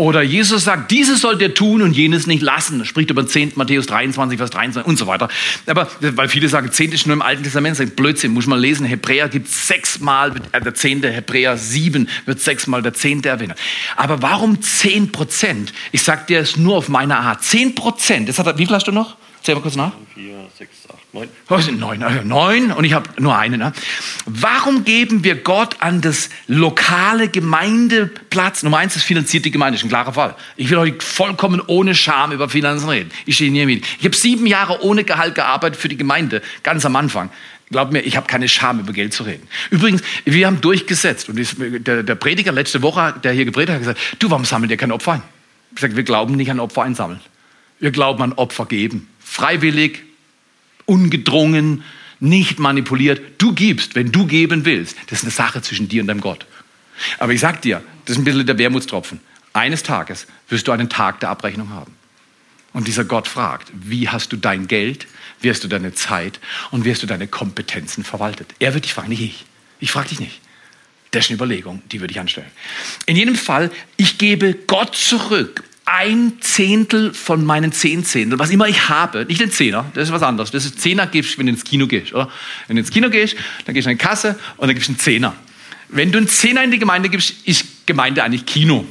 Oder 0.00 0.22
Jesus 0.22 0.64
sagt, 0.64 0.90
dieses 0.92 1.20
sollt 1.20 1.42
ihr 1.42 1.52
tun 1.52 1.82
und 1.82 1.92
jenes 1.92 2.26
nicht 2.26 2.40
lassen. 2.40 2.86
Spricht 2.86 3.10
über 3.10 3.22
den 3.22 3.28
Zehnten, 3.28 3.58
Matthäus 3.58 3.86
23, 3.86 4.38
Vers 4.38 4.48
23 4.48 4.88
und 4.88 4.96
so 4.96 5.06
weiter. 5.06 5.28
Aber, 5.66 5.88
weil 6.00 6.26
viele 6.30 6.48
sagen, 6.48 6.72
Zehnte 6.72 6.94
ist 6.94 7.06
nur 7.06 7.12
im 7.12 7.20
Alten 7.20 7.42
Testament, 7.42 7.76
sagt 7.76 7.96
Blödsinn, 7.96 8.32
muss 8.32 8.46
man 8.46 8.58
lesen. 8.58 8.86
Hebräer 8.86 9.28
gibt 9.28 9.48
sechsmal 9.48 10.32
äh, 10.52 10.60
der 10.62 10.72
Zehnte, 10.72 11.10
Hebräer 11.10 11.58
7 11.58 12.08
wird 12.24 12.40
sechsmal 12.40 12.80
der 12.80 12.94
Zehnte 12.94 13.28
erwähnt. 13.28 13.54
Aber 13.94 14.22
warum 14.22 14.62
10 14.62 15.12
Prozent? 15.12 15.74
Ich 15.92 16.02
sag 16.02 16.26
dir 16.28 16.40
es 16.40 16.56
nur 16.56 16.78
auf 16.78 16.88
meine 16.88 17.18
Art. 17.18 17.44
10 17.44 17.74
Prozent, 17.74 18.26
das 18.30 18.38
hat, 18.38 18.56
wie 18.56 18.64
viel 18.64 18.74
hast 18.74 18.86
du 18.86 18.92
noch? 18.92 19.16
Zähl 19.42 19.54
mal 19.54 19.60
kurz 19.60 19.76
nach. 19.76 19.92
4, 21.12 21.20
6, 21.20 21.32
8, 21.48 21.50
9. 21.50 21.62
Sind 21.62 21.80
neun, 21.80 22.02
also 22.02 22.22
neun 22.22 22.72
und 22.72 22.84
ich 22.84 22.92
habe 22.92 23.10
nur 23.18 23.36
einen. 23.36 23.60
Ne? 23.60 23.72
Warum 24.26 24.84
geben 24.84 25.24
wir 25.24 25.34
Gott 25.34 25.76
an 25.80 26.00
das 26.00 26.30
lokale 26.46 27.28
Gemeindeplatz? 27.28 28.62
Nummer 28.62 28.78
eins, 28.78 28.94
das 28.94 29.02
finanziert 29.02 29.44
die 29.44 29.50
Gemeinde, 29.50 29.76
ist 29.76 29.84
ein 29.84 29.88
klarer 29.88 30.12
Fall. 30.12 30.36
Ich 30.56 30.70
will 30.70 30.78
heute 30.78 31.04
vollkommen 31.04 31.60
ohne 31.66 31.94
Scham 31.94 32.32
über 32.32 32.48
Finanzen 32.48 32.88
reden. 32.88 33.10
Ich 33.26 33.36
stehe 33.36 33.50
nie 33.50 33.66
mit. 33.66 33.84
Ich 33.98 34.04
habe 34.04 34.16
sieben 34.16 34.46
Jahre 34.46 34.82
ohne 34.82 35.04
Gehalt 35.04 35.34
gearbeitet 35.34 35.80
für 35.80 35.88
die 35.88 35.96
Gemeinde, 35.96 36.42
ganz 36.62 36.84
am 36.84 36.96
Anfang. 36.96 37.30
Glaub 37.70 37.92
mir, 37.92 38.00
ich 38.00 38.16
habe 38.16 38.26
keine 38.26 38.48
Scham, 38.48 38.80
über 38.80 38.92
Geld 38.92 39.14
zu 39.14 39.22
reden. 39.22 39.46
Übrigens, 39.70 40.02
wir 40.24 40.46
haben 40.46 40.60
durchgesetzt. 40.60 41.28
Und 41.28 41.38
der, 41.86 42.14
Prediger 42.16 42.50
letzte 42.50 42.82
Woche, 42.82 43.14
der 43.22 43.32
hier 43.32 43.44
gepredigt 43.44 43.70
hat, 43.70 43.76
hat 43.76 43.94
gesagt, 43.94 44.16
du, 44.18 44.28
warum 44.28 44.44
sammelt 44.44 44.72
ihr 44.72 44.76
kein 44.76 44.90
Opfer 44.90 45.12
ein? 45.12 45.22
Ich 45.70 45.76
gesagt, 45.76 45.94
wir 45.94 46.02
glauben 46.02 46.34
nicht 46.34 46.50
an 46.50 46.58
Opfer 46.58 46.82
einsammeln. 46.82 47.20
Wir 47.78 47.92
glauben 47.92 48.22
an 48.24 48.32
Opfer 48.32 48.66
geben. 48.66 49.08
Freiwillig, 49.20 50.02
ungedrungen, 50.90 51.84
nicht 52.18 52.58
manipuliert. 52.58 53.22
Du 53.38 53.54
gibst, 53.54 53.94
wenn 53.94 54.12
du 54.12 54.26
geben 54.26 54.64
willst. 54.64 54.96
Das 55.06 55.20
ist 55.20 55.24
eine 55.24 55.30
Sache 55.30 55.62
zwischen 55.62 55.88
dir 55.88 56.02
und 56.02 56.08
deinem 56.08 56.20
Gott. 56.20 56.46
Aber 57.18 57.32
ich 57.32 57.40
sag 57.40 57.62
dir, 57.62 57.82
das 58.04 58.16
ist 58.16 58.20
ein 58.20 58.24
bisschen 58.24 58.44
der 58.44 58.58
Wermutstropfen. 58.58 59.20
Eines 59.52 59.82
Tages 59.82 60.26
wirst 60.48 60.68
du 60.68 60.72
einen 60.72 60.90
Tag 60.90 61.20
der 61.20 61.30
Abrechnung 61.30 61.70
haben. 61.70 61.94
Und 62.72 62.86
dieser 62.88 63.04
Gott 63.04 63.26
fragt, 63.26 63.72
wie 63.72 64.08
hast 64.08 64.32
du 64.32 64.36
dein 64.36 64.68
Geld, 64.68 65.06
wie 65.40 65.50
hast 65.50 65.64
du 65.64 65.68
deine 65.68 65.94
Zeit 65.94 66.40
und 66.70 66.84
wie 66.84 66.90
hast 66.90 67.02
du 67.02 67.06
deine 67.06 67.26
Kompetenzen 67.26 68.04
verwaltet? 68.04 68.54
Er 68.58 68.74
wird 68.74 68.84
dich 68.84 68.94
fragen, 68.94 69.08
nicht 69.08 69.22
ich. 69.22 69.44
Ich 69.80 69.92
frage 69.92 70.10
dich 70.10 70.20
nicht. 70.20 70.40
Das 71.12 71.24
ist 71.24 71.30
eine 71.30 71.36
Überlegung, 71.36 71.82
die 71.90 72.00
würde 72.00 72.12
ich 72.12 72.20
anstellen. 72.20 72.50
In 73.06 73.16
jedem 73.16 73.34
Fall, 73.34 73.70
ich 73.96 74.18
gebe 74.18 74.54
Gott 74.54 74.94
zurück 74.94 75.64
ein 75.92 76.34
Zehntel 76.40 77.12
von 77.12 77.44
meinen 77.44 77.72
zehn 77.72 78.04
Zehntel, 78.04 78.38
was 78.38 78.50
immer 78.50 78.68
ich 78.68 78.88
habe, 78.88 79.24
nicht 79.26 79.40
den 79.40 79.50
Zehner, 79.50 79.90
das 79.94 80.08
ist 80.08 80.14
was 80.14 80.22
anderes. 80.22 80.50
Das 80.52 80.64
ist 80.64 80.80
Zehner 80.80 81.06
gibst, 81.08 81.36
wenn 81.36 81.46
du 81.46 81.52
ins 81.52 81.64
Kino 81.64 81.86
gehst, 81.88 82.12
oder? 82.12 82.30
Wenn 82.68 82.76
du 82.76 82.80
ins 82.80 82.90
Kino 82.90 83.10
gehst, 83.10 83.36
dann 83.64 83.74
gehst 83.74 83.86
du 83.86 83.90
in 83.90 83.98
die 83.98 84.04
Kasse 84.04 84.38
und 84.56 84.68
dann 84.68 84.74
gibst 84.74 84.88
du 84.88 84.92
einen 84.92 85.00
Zehner. 85.00 85.34
Wenn 85.88 86.12
du 86.12 86.18
einen 86.18 86.28
Zehner 86.28 86.62
in 86.62 86.70
die 86.70 86.78
Gemeinde 86.78 87.08
gibst, 87.08 87.34
ist 87.44 87.86
Gemeinde 87.86 88.22
eigentlich 88.22 88.46
Kino. 88.46 88.86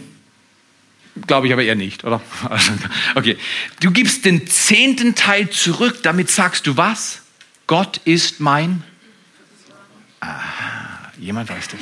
Glaube 1.25 1.47
ich 1.47 1.53
aber 1.53 1.63
eher 1.63 1.75
nicht, 1.75 2.03
oder? 2.03 2.21
Okay. 3.15 3.37
Du 3.79 3.91
gibst 3.91 4.25
den 4.25 4.47
zehnten 4.47 5.15
Teil 5.15 5.49
zurück, 5.49 5.99
damit 6.03 6.29
sagst 6.29 6.67
du 6.67 6.75
was? 6.75 7.21
Gott 7.65 8.01
ist 8.03 8.39
mein. 8.39 8.83
Ah, 10.19 10.41
jemand 11.17 11.49
weiß 11.49 11.69
das. 11.69 11.79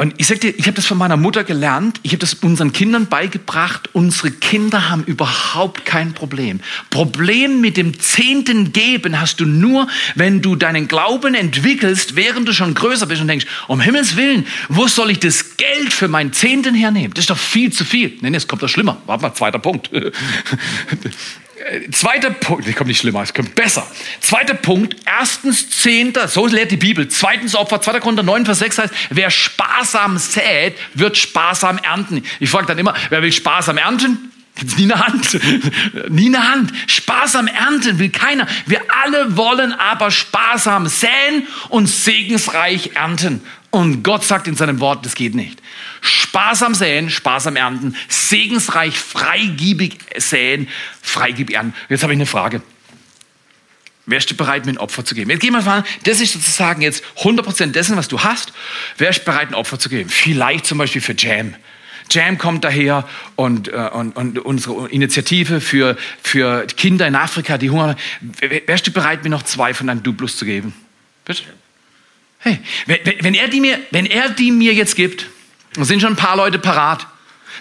Und 0.00 0.14
ich 0.16 0.28
sag 0.28 0.40
dir, 0.40 0.48
ich 0.56 0.64
habe 0.64 0.76
das 0.76 0.86
von 0.86 0.96
meiner 0.96 1.18
Mutter 1.18 1.44
gelernt, 1.44 2.00
ich 2.02 2.12
habe 2.12 2.20
das 2.20 2.32
unseren 2.32 2.72
Kindern 2.72 3.08
beigebracht. 3.08 3.90
Unsere 3.92 4.30
Kinder 4.30 4.88
haben 4.88 5.04
überhaupt 5.04 5.84
kein 5.84 6.14
Problem. 6.14 6.60
Problem 6.88 7.60
mit 7.60 7.76
dem 7.76 8.00
zehnten 8.00 8.72
Geben 8.72 9.20
hast 9.20 9.40
du 9.40 9.44
nur, 9.44 9.88
wenn 10.14 10.40
du 10.40 10.56
deinen 10.56 10.88
Glauben 10.88 11.34
entwickelst, 11.34 12.16
während 12.16 12.48
du 12.48 12.54
schon 12.54 12.72
größer 12.72 13.04
bist 13.04 13.20
und 13.20 13.28
denkst, 13.28 13.44
um 13.68 13.78
Himmels 13.78 14.16
Willen, 14.16 14.46
wo 14.70 14.88
soll 14.88 15.10
ich 15.10 15.20
das 15.20 15.58
Geld 15.58 15.92
für 15.92 16.08
meinen 16.08 16.32
Zehnten 16.32 16.74
hernehmen? 16.74 17.12
Das 17.12 17.24
ist 17.24 17.30
doch 17.30 17.36
viel 17.36 17.70
zu 17.70 17.84
viel. 17.84 18.16
Nein, 18.22 18.32
jetzt 18.32 18.48
kommt 18.48 18.62
das 18.62 18.70
schlimmer. 18.70 19.02
Warte 19.04 19.20
mal, 19.20 19.34
zweiter 19.34 19.58
Punkt. 19.58 19.90
Äh, 21.60 21.90
zweiter 21.90 22.30
Punkt, 22.30 22.66
ich 22.66 22.74
komme 22.74 22.88
nicht 22.88 23.00
schlimmer, 23.00 23.22
es 23.22 23.34
kommt 23.34 23.54
besser. 23.54 23.86
Zweiter 24.20 24.54
Punkt, 24.54 24.96
erstens 25.04 25.68
Zehnter, 25.68 26.26
so 26.28 26.46
lehrt 26.46 26.70
die 26.70 26.76
Bibel. 26.76 27.08
Zweitens 27.08 27.54
Opfer, 27.54 27.82
2. 27.82 28.00
Korinther 28.00 28.22
9, 28.22 28.46
Vers 28.46 28.60
6 28.60 28.78
heißt, 28.78 28.94
wer 29.10 29.30
sparsam 29.30 30.16
sät, 30.16 30.76
wird 30.94 31.18
sparsam 31.18 31.78
ernten. 31.78 32.24
Ich 32.38 32.48
frage 32.48 32.66
dann 32.66 32.78
immer, 32.78 32.94
wer 33.10 33.22
will 33.22 33.32
sparsam 33.32 33.76
ernten? 33.76 34.32
Nie 34.76 34.84
eine 34.84 35.06
Hand. 35.06 35.38
nie 36.08 36.26
eine 36.26 36.50
Hand. 36.50 36.72
Sparsam 36.86 37.46
ernten 37.46 37.98
will 37.98 38.10
keiner. 38.10 38.46
Wir 38.66 38.80
alle 39.02 39.36
wollen 39.36 39.72
aber 39.72 40.10
sparsam 40.10 40.86
säen 40.86 41.46
und 41.68 41.88
segensreich 41.88 42.92
ernten. 42.94 43.42
Und 43.70 44.02
Gott 44.02 44.24
sagt 44.24 44.48
in 44.48 44.56
seinem 44.56 44.80
Wort, 44.80 45.06
das 45.06 45.14
geht 45.14 45.34
nicht. 45.34 45.60
Sparsam 46.00 46.74
säen, 46.74 47.10
sparsam 47.10 47.56
ernten, 47.56 47.96
segensreich, 48.08 48.98
freigiebig 48.98 49.98
säen, 50.16 50.68
freigiebig 51.02 51.56
ernten. 51.56 51.74
Jetzt 51.88 52.02
habe 52.02 52.12
ich 52.12 52.18
eine 52.18 52.26
Frage. 52.26 52.62
Wärst 54.06 54.30
du 54.30 54.34
bereit, 54.34 54.66
mir 54.66 54.72
ein 54.72 54.78
Opfer 54.78 55.04
zu 55.04 55.14
geben? 55.14 55.30
Jetzt 55.30 55.40
gehen 55.40 55.52
wir 55.52 55.62
mal, 55.62 55.84
das 56.04 56.20
ist 56.20 56.32
sozusagen 56.32 56.82
jetzt 56.82 57.04
100% 57.18 57.66
dessen, 57.72 57.96
was 57.96 58.08
du 58.08 58.20
hast. 58.20 58.52
Wärst 58.98 59.20
du 59.20 59.24
bereit, 59.26 59.48
ein 59.48 59.54
Opfer 59.54 59.78
zu 59.78 59.88
geben? 59.88 60.08
Vielleicht 60.08 60.66
zum 60.66 60.78
Beispiel 60.78 61.00
für 61.00 61.14
Jam. 61.16 61.54
Jam 62.10 62.38
kommt 62.38 62.64
daher 62.64 63.06
und, 63.36 63.68
äh, 63.68 63.88
und, 63.92 64.16
und 64.16 64.38
unsere 64.40 64.88
Initiative 64.88 65.60
für, 65.60 65.96
für 66.22 66.66
Kinder 66.66 67.06
in 67.06 67.14
Afrika, 67.14 67.56
die 67.56 67.70
hungern. 67.70 67.96
Wärst 68.66 68.86
du 68.86 68.90
bereit, 68.90 69.22
mir 69.22 69.30
noch 69.30 69.44
zwei 69.44 69.74
von 69.74 69.86
deinen 69.86 70.02
Duplus 70.02 70.36
zu 70.36 70.44
geben? 70.44 70.74
Bitte? 71.24 71.44
Hey, 72.40 72.58
wenn, 72.86 72.98
wenn, 73.20 73.34
er 73.34 73.48
die 73.48 73.60
mir, 73.60 73.78
wenn 73.92 74.06
er 74.06 74.30
die 74.30 74.50
mir 74.50 74.72
jetzt 74.72 74.96
gibt, 74.96 75.26
und 75.76 75.84
sind 75.84 76.00
schon 76.00 76.14
ein 76.14 76.16
paar 76.16 76.36
Leute 76.36 76.58
parat, 76.58 77.06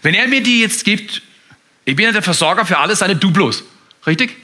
wenn 0.02 0.13
er 0.13 0.28
mir 0.28 0.41
die 0.41 0.62
jetzt 0.62 0.86
gibt, 0.86 1.22
ich 1.86 1.95
bin 1.95 2.06
ja 2.06 2.12
der 2.12 2.22
Versorger 2.22 2.65
für 2.65 2.78
alle 2.78 2.95
seine 2.95 3.15
Duplos. 3.15 3.63
Richtig? 4.06 4.36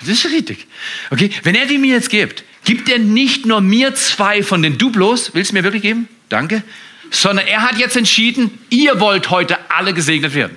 Das 0.00 0.08
ist 0.08 0.24
richtig. 0.26 0.66
Okay, 1.10 1.30
wenn 1.42 1.54
er 1.54 1.66
die 1.66 1.78
mir 1.78 1.94
jetzt 1.94 2.10
gibt, 2.10 2.44
gibt 2.64 2.88
er 2.88 2.98
nicht 2.98 3.46
nur 3.46 3.60
mir 3.60 3.94
zwei 3.94 4.42
von 4.42 4.62
den 4.62 4.78
Duplos, 4.78 5.34
willst 5.34 5.50
du 5.50 5.56
mir 5.56 5.64
wirklich 5.64 5.82
geben? 5.82 6.08
Danke. 6.28 6.62
Sondern 7.10 7.46
er 7.46 7.62
hat 7.62 7.76
jetzt 7.78 7.96
entschieden, 7.96 8.58
ihr 8.70 9.00
wollt 9.00 9.30
heute 9.30 9.58
alle 9.70 9.92
gesegnet 9.92 10.34
werden. 10.34 10.56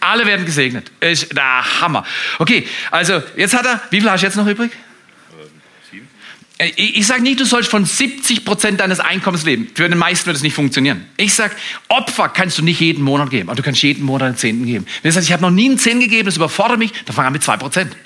Alle 0.00 0.26
werden 0.26 0.44
gesegnet. 0.44 0.90
Ist 1.00 1.34
der 1.34 1.80
Hammer. 1.80 2.04
Okay, 2.38 2.66
also 2.90 3.22
jetzt 3.36 3.54
hat 3.54 3.66
er, 3.66 3.80
wie 3.90 4.00
viel 4.00 4.10
hast 4.10 4.20
du 4.20 4.26
jetzt 4.26 4.36
noch 4.36 4.46
übrig? 4.46 4.70
Äh, 6.58 6.72
ich 6.76 7.06
sage 7.06 7.22
nicht, 7.22 7.40
du 7.40 7.44
sollst 7.44 7.70
von 7.70 7.84
70 7.84 8.44
Prozent 8.44 8.80
deines 8.80 9.00
Einkommens 9.00 9.44
leben. 9.44 9.68
Für 9.74 9.88
den 9.88 9.98
meisten 9.98 10.26
wird 10.26 10.36
es 10.36 10.42
nicht 10.42 10.54
funktionieren. 10.54 11.06
Ich 11.16 11.34
sage, 11.34 11.54
Opfer 11.88 12.28
kannst 12.28 12.58
du 12.58 12.62
nicht 12.62 12.80
jeden 12.80 13.02
Monat 13.02 13.30
geben, 13.30 13.48
aber 13.48 13.56
du 13.56 13.62
kannst 13.62 13.82
jeden 13.82 14.04
Monat 14.04 14.28
einen 14.28 14.36
Zehnten 14.36 14.66
geben. 14.66 14.86
Wenn 15.02 15.10
du 15.10 15.12
sagst, 15.14 15.28
ich 15.28 15.32
habe 15.32 15.42
noch 15.42 15.50
nie 15.50 15.66
einen 15.66 15.78
Zehnten 15.78 16.00
gegeben, 16.00 16.26
das 16.26 16.36
überfordert 16.36 16.78
mich, 16.78 16.92
dann 17.04 17.14
fang 17.14 17.26
an 17.26 17.32
mit 17.32 17.42
zwei 17.42 17.56
Prozent. 17.56 17.96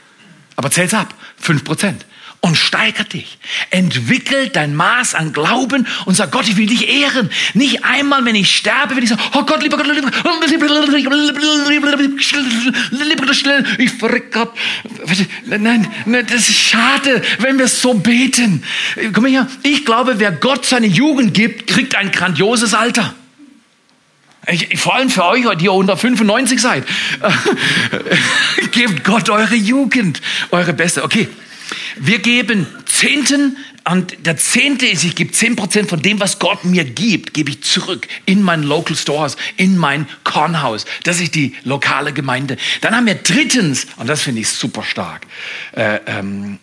Aber 0.57 0.71
zähl's 0.71 0.95
ab, 0.95 1.15
fünf 1.39 1.65
Prozent 1.65 2.05
und 2.41 2.57
steiger 2.57 3.05
dich. 3.05 3.39
Entwickel 3.71 4.49
dein 4.49 4.75
Maß 4.75 5.15
an 5.15 5.33
Glauben 5.33 5.87
und 6.07 6.15
sag 6.15 6.33
Gott, 6.33 6.49
ich 6.49 6.57
will 6.57 6.67
dich 6.67 6.89
ehren. 6.89 7.31
Nicht 7.55 7.85
einmal, 7.85 8.25
wenn 8.25 8.35
ich 8.35 8.57
sterbe, 8.57 8.97
will 8.97 9.05
ich 9.05 9.11
sagen, 9.11 9.23
oh 9.35 9.43
Gott, 9.45 9.63
lieber 9.63 9.77
Gott, 9.77 9.87
lieber 9.87 10.11
Gott, 13.27 13.35
ich 13.79 13.91
verreck 13.91 14.33
Gott. 14.33 14.53
Nein, 15.47 15.87
nein, 16.07 16.27
das 16.29 16.49
ist 16.49 16.59
schade, 16.59 17.23
wenn 17.39 17.59
wir 17.59 17.69
so 17.69 17.95
beten. 17.95 18.65
Komm 19.13 19.27
her, 19.27 19.47
ich 19.63 19.85
glaube, 19.85 20.19
wer 20.19 20.33
Gott 20.33 20.65
seine 20.65 20.87
Jugend 20.87 21.35
gibt, 21.35 21.67
kriegt 21.67 21.95
ein 21.95 22.11
grandioses 22.11 22.73
Alter. 22.75 23.15
Ich, 24.47 24.79
vor 24.79 24.95
allem 24.95 25.11
für 25.11 25.25
euch, 25.27 25.45
die 25.59 25.67
ihr 25.67 25.73
unter 25.73 25.97
95 25.97 26.61
seid. 26.61 26.85
Gebt 28.73 29.05
Gott 29.05 29.29
eure 29.29 29.55
Jugend, 29.55 30.23
eure 30.51 30.73
Beste. 30.73 31.05
Okay, 31.05 31.29
wir 31.97 32.19
geben 32.19 32.67
Zehnten 32.87 33.57
und 33.89 34.27
der 34.27 34.37
Zehnte 34.37 34.87
ist, 34.87 35.05
ich 35.05 35.15
gebe 35.15 35.33
zehn 35.33 35.57
Prozent 35.57 35.89
von 35.89 36.03
dem, 36.03 36.21
was 36.21 36.39
Gott 36.39 36.65
mir 36.65 36.85
gibt, 36.85 37.35
gebe 37.35 37.51
ich 37.51 37.63
zurück 37.63 38.07
in 38.27 38.43
mein 38.43 38.63
Local 38.63 38.95
Stores, 38.95 39.37
in 39.57 39.77
mein 39.77 40.07
Kornhaus. 40.23 40.85
Das 41.05 41.21
ist 41.21 41.35
die 41.35 41.55
lokale 41.65 42.13
Gemeinde. 42.13 42.57
Dann 42.83 42.95
haben 42.95 43.07
wir 43.07 43.15
drittens, 43.15 43.87
und 43.97 44.07
das 44.07 44.23
finde 44.23 44.43
ich 44.43 44.49
super 44.49 44.83
stark, 44.83 45.27
äh, 45.73 46.01
ähm, 46.07 46.59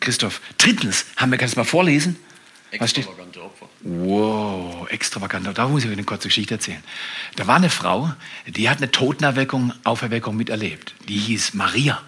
Christoph, 0.00 0.40
drittens 0.58 1.06
haben 1.16 1.30
wir, 1.30 1.38
kannst 1.38 1.56
du 1.56 1.60
mal 1.60 1.64
vorlesen? 1.64 2.16
Was 2.78 2.90
steht? 2.90 3.06
Opfer. 3.06 3.68
Wow, 3.82 4.88
extravagant. 4.90 5.56
Da 5.56 5.68
muss 5.68 5.84
ich 5.84 5.90
eine 5.90 6.04
kurze 6.04 6.28
Geschichte 6.28 6.54
erzählen. 6.54 6.82
Da 7.36 7.46
war 7.46 7.56
eine 7.56 7.70
Frau, 7.70 8.12
die 8.46 8.68
hat 8.68 8.78
eine 8.78 8.90
Totenerweckung, 8.90 9.72
Auferweckung 9.84 10.36
miterlebt. 10.36 10.94
Die 11.08 11.16
hieß 11.16 11.54
Maria. 11.54 12.02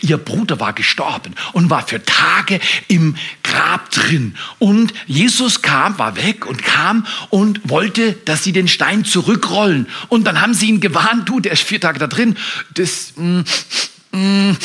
Ihr 0.00 0.16
Bruder 0.16 0.60
war 0.60 0.72
gestorben 0.72 1.34
und 1.52 1.70
war 1.70 1.86
für 1.86 2.02
Tage 2.04 2.60
im 2.88 3.16
Grab 3.42 3.90
drin. 3.90 4.34
Und 4.58 4.92
Jesus 5.06 5.62
kam, 5.62 5.98
war 5.98 6.16
weg 6.16 6.46
und 6.46 6.62
kam 6.62 7.06
und 7.30 7.60
wollte, 7.68 8.12
dass 8.24 8.44
sie 8.44 8.52
den 8.52 8.68
Stein 8.68 9.04
zurückrollen. 9.04 9.88
Und 10.08 10.24
dann 10.24 10.40
haben 10.40 10.54
sie 10.54 10.68
ihn 10.68 10.80
gewarnt, 10.80 11.28
du, 11.28 11.40
der 11.40 11.52
ist 11.52 11.62
vier 11.62 11.80
Tage 11.80 11.98
da 11.98 12.06
drin. 12.06 12.36
Das, 12.74 13.12
mm, 13.16 13.40
mm, 14.12 14.56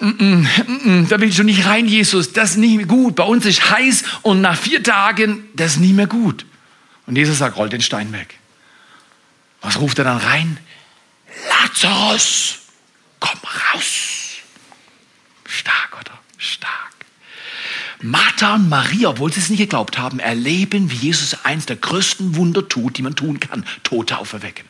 mm, 0.00 1.08
da 1.08 1.20
willst 1.20 1.38
du 1.38 1.44
nicht 1.44 1.66
rein, 1.66 1.86
Jesus. 1.86 2.32
Das 2.32 2.52
ist 2.52 2.56
nicht 2.56 2.76
mehr 2.76 2.86
gut. 2.86 3.16
Bei 3.16 3.24
uns 3.24 3.46
ist 3.46 3.70
heiß 3.70 4.04
und 4.22 4.40
nach 4.40 4.56
vier 4.56 4.82
Tagen, 4.82 5.44
das 5.54 5.72
ist 5.72 5.80
nicht 5.80 5.94
mehr 5.94 6.06
gut. 6.06 6.46
Und 7.06 7.16
Jesus 7.16 7.38
sagt, 7.38 7.56
roll 7.56 7.68
den 7.68 7.82
Stein 7.82 8.12
weg. 8.12 8.38
Was 9.60 9.80
ruft 9.80 9.98
er 9.98 10.04
dann 10.04 10.18
rein? 10.18 10.58
Lazarus, 11.48 12.58
komm 13.20 13.38
raus. 13.72 14.13
Stark. 16.44 16.94
Martha 18.02 18.54
und 18.54 18.68
Maria, 18.68 19.10
obwohl 19.10 19.32
sie 19.32 19.40
es 19.40 19.48
nicht 19.48 19.60
geglaubt 19.60 19.98
haben, 19.98 20.18
erleben, 20.18 20.90
wie 20.90 20.96
Jesus 20.96 21.44
eins 21.44 21.66
der 21.66 21.76
größten 21.76 22.36
Wunder 22.36 22.68
tut, 22.68 22.98
die 22.98 23.02
man 23.02 23.16
tun 23.16 23.40
kann, 23.40 23.64
Tote 23.82 24.18
auferwecken. 24.18 24.66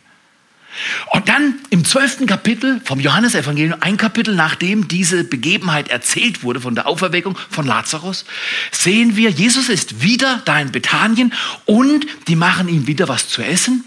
Und 1.13 1.29
dann 1.29 1.55
im 1.71 1.85
zwölften 1.85 2.27
Kapitel 2.27 2.81
vom 2.85 2.99
Johannesevangelium, 2.99 3.81
ein 3.81 3.97
Kapitel 3.97 4.35
nachdem 4.35 4.89
diese 4.89 5.23
Begebenheit 5.25 5.89
erzählt 5.89 6.43
wurde 6.43 6.61
von 6.61 6.75
der 6.75 6.87
Auferweckung 6.87 7.39
von 7.51 7.67
Lazarus, 7.67 8.25
sehen 8.73 9.17
wir, 9.17 9.31
Jesus 9.31 9.69
ist 9.69 10.03
wieder 10.03 10.43
da 10.45 10.59
in 10.59 10.73
Bethanien 10.73 11.33
und 11.65 12.07
die 12.27 12.37
machen 12.37 12.69
ihm 12.69 12.87
wieder 12.87 13.09
was 13.09 13.29
zu 13.29 13.43
essen. 13.43 13.85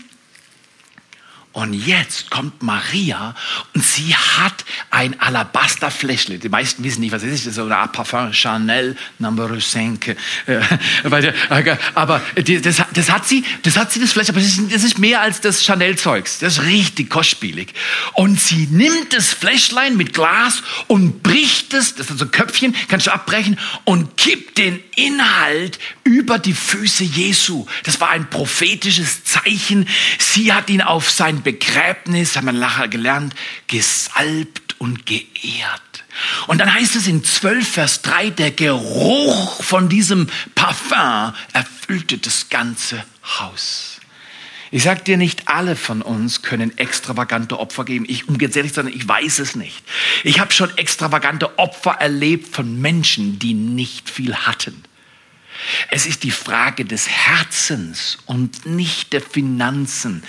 Und 1.58 1.74
jetzt 1.74 2.30
kommt 2.30 2.62
Maria 2.62 3.34
und 3.74 3.84
sie 3.84 4.16
hat 4.16 4.64
ein 4.92 5.20
Alabasterfläschle. 5.20 6.38
Die 6.38 6.50
meisten 6.50 6.84
wissen 6.84 7.00
nicht, 7.00 7.12
was 7.12 7.24
es 7.24 7.34
ist. 7.34 7.48
Das 7.48 7.54
ist 7.54 7.56
so 7.56 7.68
Parfum 7.68 8.32
Chanel 8.32 8.96
Number 9.18 9.50
5. 9.50 9.98
Äh, 10.48 10.62
aber 11.96 12.22
das, 12.36 12.82
das, 12.94 13.10
hat 13.10 13.28
sie, 13.28 13.44
das 13.64 13.76
hat 13.76 13.92
sie 13.92 14.00
das 14.00 14.12
Fläschle. 14.12 14.34
Aber 14.34 14.42
das 14.42 14.50
ist, 14.50 14.72
das 14.72 14.84
ist 14.84 15.00
mehr 15.00 15.22
als 15.22 15.42
das 15.42 15.64
Chanel-Zeugs. 15.64 16.40
Das 16.40 16.60
ist 16.60 16.64
richtig 16.64 17.10
kostspielig. 17.10 17.74
Und 18.14 18.40
sie 18.40 18.68
nimmt 18.70 19.14
das 19.14 19.34
Fläschlein 19.34 19.98
mit 19.98 20.14
Glas 20.14 20.62
und 20.86 21.24
bricht 21.24 21.74
es, 21.74 21.96
das 21.96 22.08
sind 22.08 22.20
so 22.20 22.28
Köpfchen, 22.28 22.76
kannst 22.88 23.08
du 23.08 23.14
abbrechen, 23.14 23.58
und 23.84 24.16
kippt 24.16 24.60
den 24.60 24.80
Inhalt 24.96 25.80
über 26.04 26.40
die 26.40 26.54
Füße 26.54 27.04
Jesu. 27.04 27.66
Das 27.84 28.00
war 28.00 28.10
ein 28.10 28.30
prophetisches 28.30 29.24
Zeichen. 29.24 29.88
Sie 30.20 30.54
hat 30.54 30.70
ihn 30.70 30.82
auf 30.82 31.10
sein 31.10 31.44
Begräbnis, 31.48 32.36
haben 32.36 32.48
wir 32.48 32.52
nachher 32.52 32.90
gelernt, 32.90 33.34
gesalbt 33.68 34.76
und 34.80 35.06
geehrt. 35.06 36.04
Und 36.48 36.58
dann 36.58 36.74
heißt 36.74 36.98
es 36.98 37.08
in 37.08 37.24
12 37.24 37.66
Vers 37.66 38.02
3, 38.02 38.32
der 38.32 38.52
Geruch 38.52 39.64
von 39.64 39.88
diesem 39.88 40.28
Parfum 40.56 41.34
erfüllte 41.54 42.18
das 42.18 42.50
ganze 42.50 43.02
Haus. 43.40 44.02
Ich 44.72 44.84
sag 44.84 45.06
dir, 45.06 45.16
nicht 45.16 45.48
alle 45.48 45.78
von 45.78 46.02
uns 46.02 46.42
können 46.42 46.78
extravagante 46.78 47.58
Opfer 47.58 47.86
geben. 47.86 48.04
Ich, 48.10 48.28
um 48.28 48.38
ganz 48.38 48.58
ehrlich 48.58 48.74
zu 48.74 48.84
sein, 48.84 48.92
ich 48.94 49.08
weiß 49.08 49.40
es 49.40 49.56
nicht. 49.56 49.84
Ich 50.26 50.42
habe 50.42 50.52
schon 50.52 50.78
extravagante 50.78 51.58
Opfer 51.58 51.92
erlebt 51.92 52.54
von 52.54 52.82
Menschen, 52.82 53.40
die 53.40 53.54
nicht 53.54 54.10
viel 54.10 54.36
hatten. 54.36 54.84
Es 55.90 56.06
ist 56.06 56.24
die 56.24 56.32
Frage 56.32 56.86
des 56.86 57.08
Herzens 57.08 58.18
und 58.26 58.66
nicht 58.66 59.14
der 59.14 59.22
Finanzen. 59.22 60.24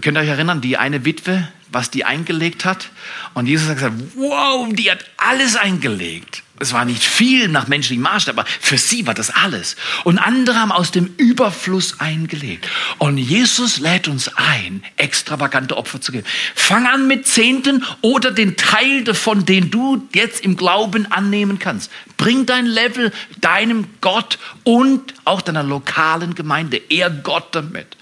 Könnt 0.00 0.18
ihr 0.18 0.20
euch 0.20 0.28
erinnern, 0.28 0.60
die 0.60 0.76
eine 0.76 1.04
Witwe, 1.04 1.48
was 1.70 1.90
die 1.90 2.04
eingelegt 2.04 2.64
hat? 2.64 2.90
Und 3.34 3.46
Jesus 3.46 3.68
hat 3.68 3.76
gesagt, 3.76 3.96
wow, 4.16 4.68
die 4.72 4.90
hat 4.90 5.04
alles 5.16 5.56
eingelegt. 5.56 6.42
Es 6.58 6.72
war 6.72 6.86
nicht 6.86 7.02
viel 7.02 7.48
nach 7.48 7.68
menschlichem 7.68 8.02
Maßstab, 8.02 8.38
aber 8.38 8.48
für 8.60 8.78
sie 8.78 9.06
war 9.06 9.12
das 9.12 9.28
alles. 9.28 9.76
Und 10.04 10.18
andere 10.18 10.58
haben 10.58 10.72
aus 10.72 10.90
dem 10.90 11.14
Überfluss 11.18 12.00
eingelegt. 12.00 12.66
Und 12.96 13.18
Jesus 13.18 13.78
lädt 13.78 14.08
uns 14.08 14.30
ein, 14.36 14.82
extravagante 14.96 15.76
Opfer 15.76 16.00
zu 16.00 16.12
geben. 16.12 16.26
Fang 16.54 16.86
an 16.86 17.06
mit 17.06 17.26
Zehnten 17.26 17.84
oder 18.00 18.30
den 18.30 18.56
Teil 18.56 19.04
davon, 19.04 19.44
den 19.44 19.70
du 19.70 20.08
jetzt 20.14 20.42
im 20.44 20.56
Glauben 20.56 21.10
annehmen 21.12 21.58
kannst. 21.58 21.90
Bring 22.16 22.46
dein 22.46 22.64
Level 22.64 23.12
deinem 23.42 23.86
Gott 24.00 24.38
und 24.64 25.12
auch 25.24 25.42
deiner 25.42 25.62
lokalen 25.62 26.34
Gemeinde. 26.34 26.78
Ehr 26.88 27.10
Gott 27.10 27.54
damit. 27.54 27.98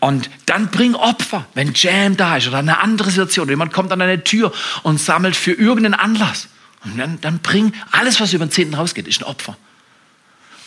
Und 0.00 0.30
dann 0.46 0.70
bring 0.70 0.94
Opfer, 0.94 1.46
wenn 1.52 1.74
Jam 1.74 2.16
da 2.16 2.38
ist 2.38 2.48
oder 2.48 2.58
eine 2.58 2.80
andere 2.80 3.10
Situation. 3.10 3.50
Jemand 3.50 3.74
kommt 3.74 3.92
an 3.92 3.98
deine 3.98 4.24
Tür 4.24 4.52
und 4.82 4.98
sammelt 4.98 5.36
für 5.36 5.52
irgendeinen 5.52 5.92
Anlass. 5.92 6.48
Und 6.84 6.98
dann, 6.98 7.20
dann 7.20 7.38
bring 7.38 7.72
alles, 7.90 8.20
was 8.20 8.32
über 8.32 8.46
den 8.46 8.50
Zehnten 8.50 8.74
rausgeht, 8.74 9.08
ist 9.08 9.20
ein 9.20 9.24
Opfer. 9.24 9.56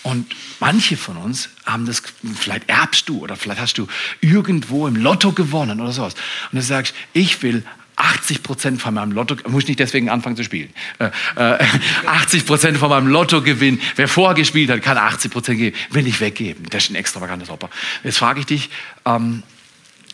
Und 0.04 0.34
manche 0.60 0.96
von 0.96 1.18
uns 1.18 1.50
haben 1.66 1.86
das, 1.86 2.02
vielleicht 2.40 2.70
erbst 2.70 3.10
du 3.10 3.20
oder 3.20 3.36
vielleicht 3.36 3.60
hast 3.60 3.78
du 3.78 3.88
irgendwo 4.22 4.88
im 4.88 4.96
Lotto 4.96 5.34
gewonnen 5.34 5.82
oder 5.82 5.92
sowas. 5.92 6.14
Und 6.52 6.56
du 6.56 6.62
sagst, 6.62 6.96
ich 7.14 7.42
will 7.44 7.64
80 7.98 8.44
Prozent 8.44 8.82
von 8.82 8.94
meinem 8.94 9.12
Lotto, 9.12 9.36
muss 9.50 9.68
nicht 9.68 9.80
deswegen 9.80 10.10
anfangen 10.10 10.38
zu 10.38 10.44
spielen. 10.44 10.70
Äh, 11.00 11.10
äh, 11.36 11.66
80 12.06 12.46
Prozent 12.46 12.78
von 12.78 12.90
meinem 12.90 13.08
Lottogewinn, 13.08 13.82
wer 13.96 14.08
vorher 14.08 14.36
gespielt 14.36 14.70
hat, 14.70 14.82
kann 14.82 14.98
80 14.98 15.32
Prozent 15.32 15.58
geben, 15.58 15.76
will 15.90 16.08
ich 16.08 16.22
weggeben. 16.22 16.68
Das 16.70 16.86
ist 16.86 16.92
ein 16.92 16.96
extravagantes 16.96 17.50
Opfer. 17.50 17.70
Jetzt 18.04 18.20
frage 18.20 18.40
ich 18.40 18.46
dich, 18.46 18.70
ähm, 19.06 19.44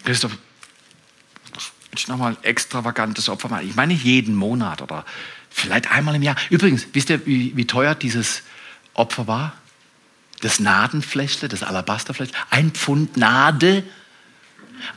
Christoph, 0.05 0.37
nochmal 2.07 2.37
extravagantes 2.41 3.29
Opfer 3.29 3.49
machen. 3.49 3.67
Ich 3.67 3.75
meine 3.75 3.93
jeden 3.93 4.35
Monat 4.35 4.81
oder 4.81 5.05
Vielleicht 5.53 5.91
einmal 5.91 6.15
im 6.15 6.23
Jahr. 6.23 6.35
Übrigens, 6.49 6.87
wisst 6.93 7.09
ihr, 7.09 7.25
wie, 7.25 7.55
wie 7.55 7.65
teuer 7.65 7.95
dieses 7.95 8.41
Opfer 8.93 9.27
war? 9.27 9.53
Das 10.41 10.59
Nadenfläschle, 10.59 11.47
das 11.47 11.63
Alabasterfläschle. 11.63 12.35
Ein 12.49 12.71
Pfund 12.71 13.15
Nade, 13.15 13.83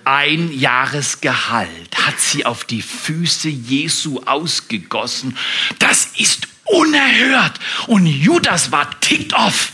ein 0.05 0.53
Jahresgehalt 0.53 2.07
hat 2.07 2.19
sie 2.19 2.47
auf 2.47 2.65
die 2.65 2.83
Füße 2.83 3.49
Jesu 3.49 4.23
ausgegossen. 4.25 5.37
Das 5.79 6.07
ist 6.17 6.49
unerhört. 6.65 7.61
Und 7.87 8.07
Judas 8.07 8.73
war 8.73 8.99
ticked 9.01 9.35
off. 9.35 9.73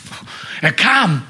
Er 0.60 0.72
kam 0.72 1.22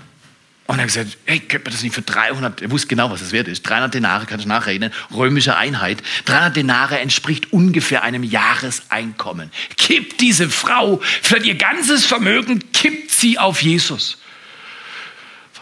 und 0.66 0.78
er 0.78 0.82
hat 0.82 0.88
gesagt, 0.88 1.18
hey, 1.26 1.40
könnte 1.40 1.64
man 1.64 1.72
das 1.72 1.82
nicht 1.82 1.94
für 1.94 2.02
300, 2.02 2.62
er 2.62 2.70
wusste 2.70 2.88
genau, 2.88 3.10
was 3.10 3.20
das 3.20 3.32
wert 3.32 3.48
ist, 3.48 3.62
300 3.62 3.94
Denare, 3.94 4.26
kannst 4.26 4.44
du 4.44 4.48
nachrechnen, 4.48 4.92
römische 5.12 5.56
Einheit, 5.56 6.02
300 6.26 6.56
Denare 6.56 6.98
entspricht 7.00 7.52
ungefähr 7.52 8.02
einem 8.04 8.22
Jahreseinkommen. 8.22 9.50
Kippt 9.76 10.20
diese 10.20 10.48
Frau, 10.48 11.00
für 11.22 11.38
ihr 11.38 11.56
ganzes 11.56 12.06
Vermögen 12.06 12.72
kippt 12.72 13.10
sie 13.10 13.38
auf 13.38 13.62
Jesus. 13.62 14.18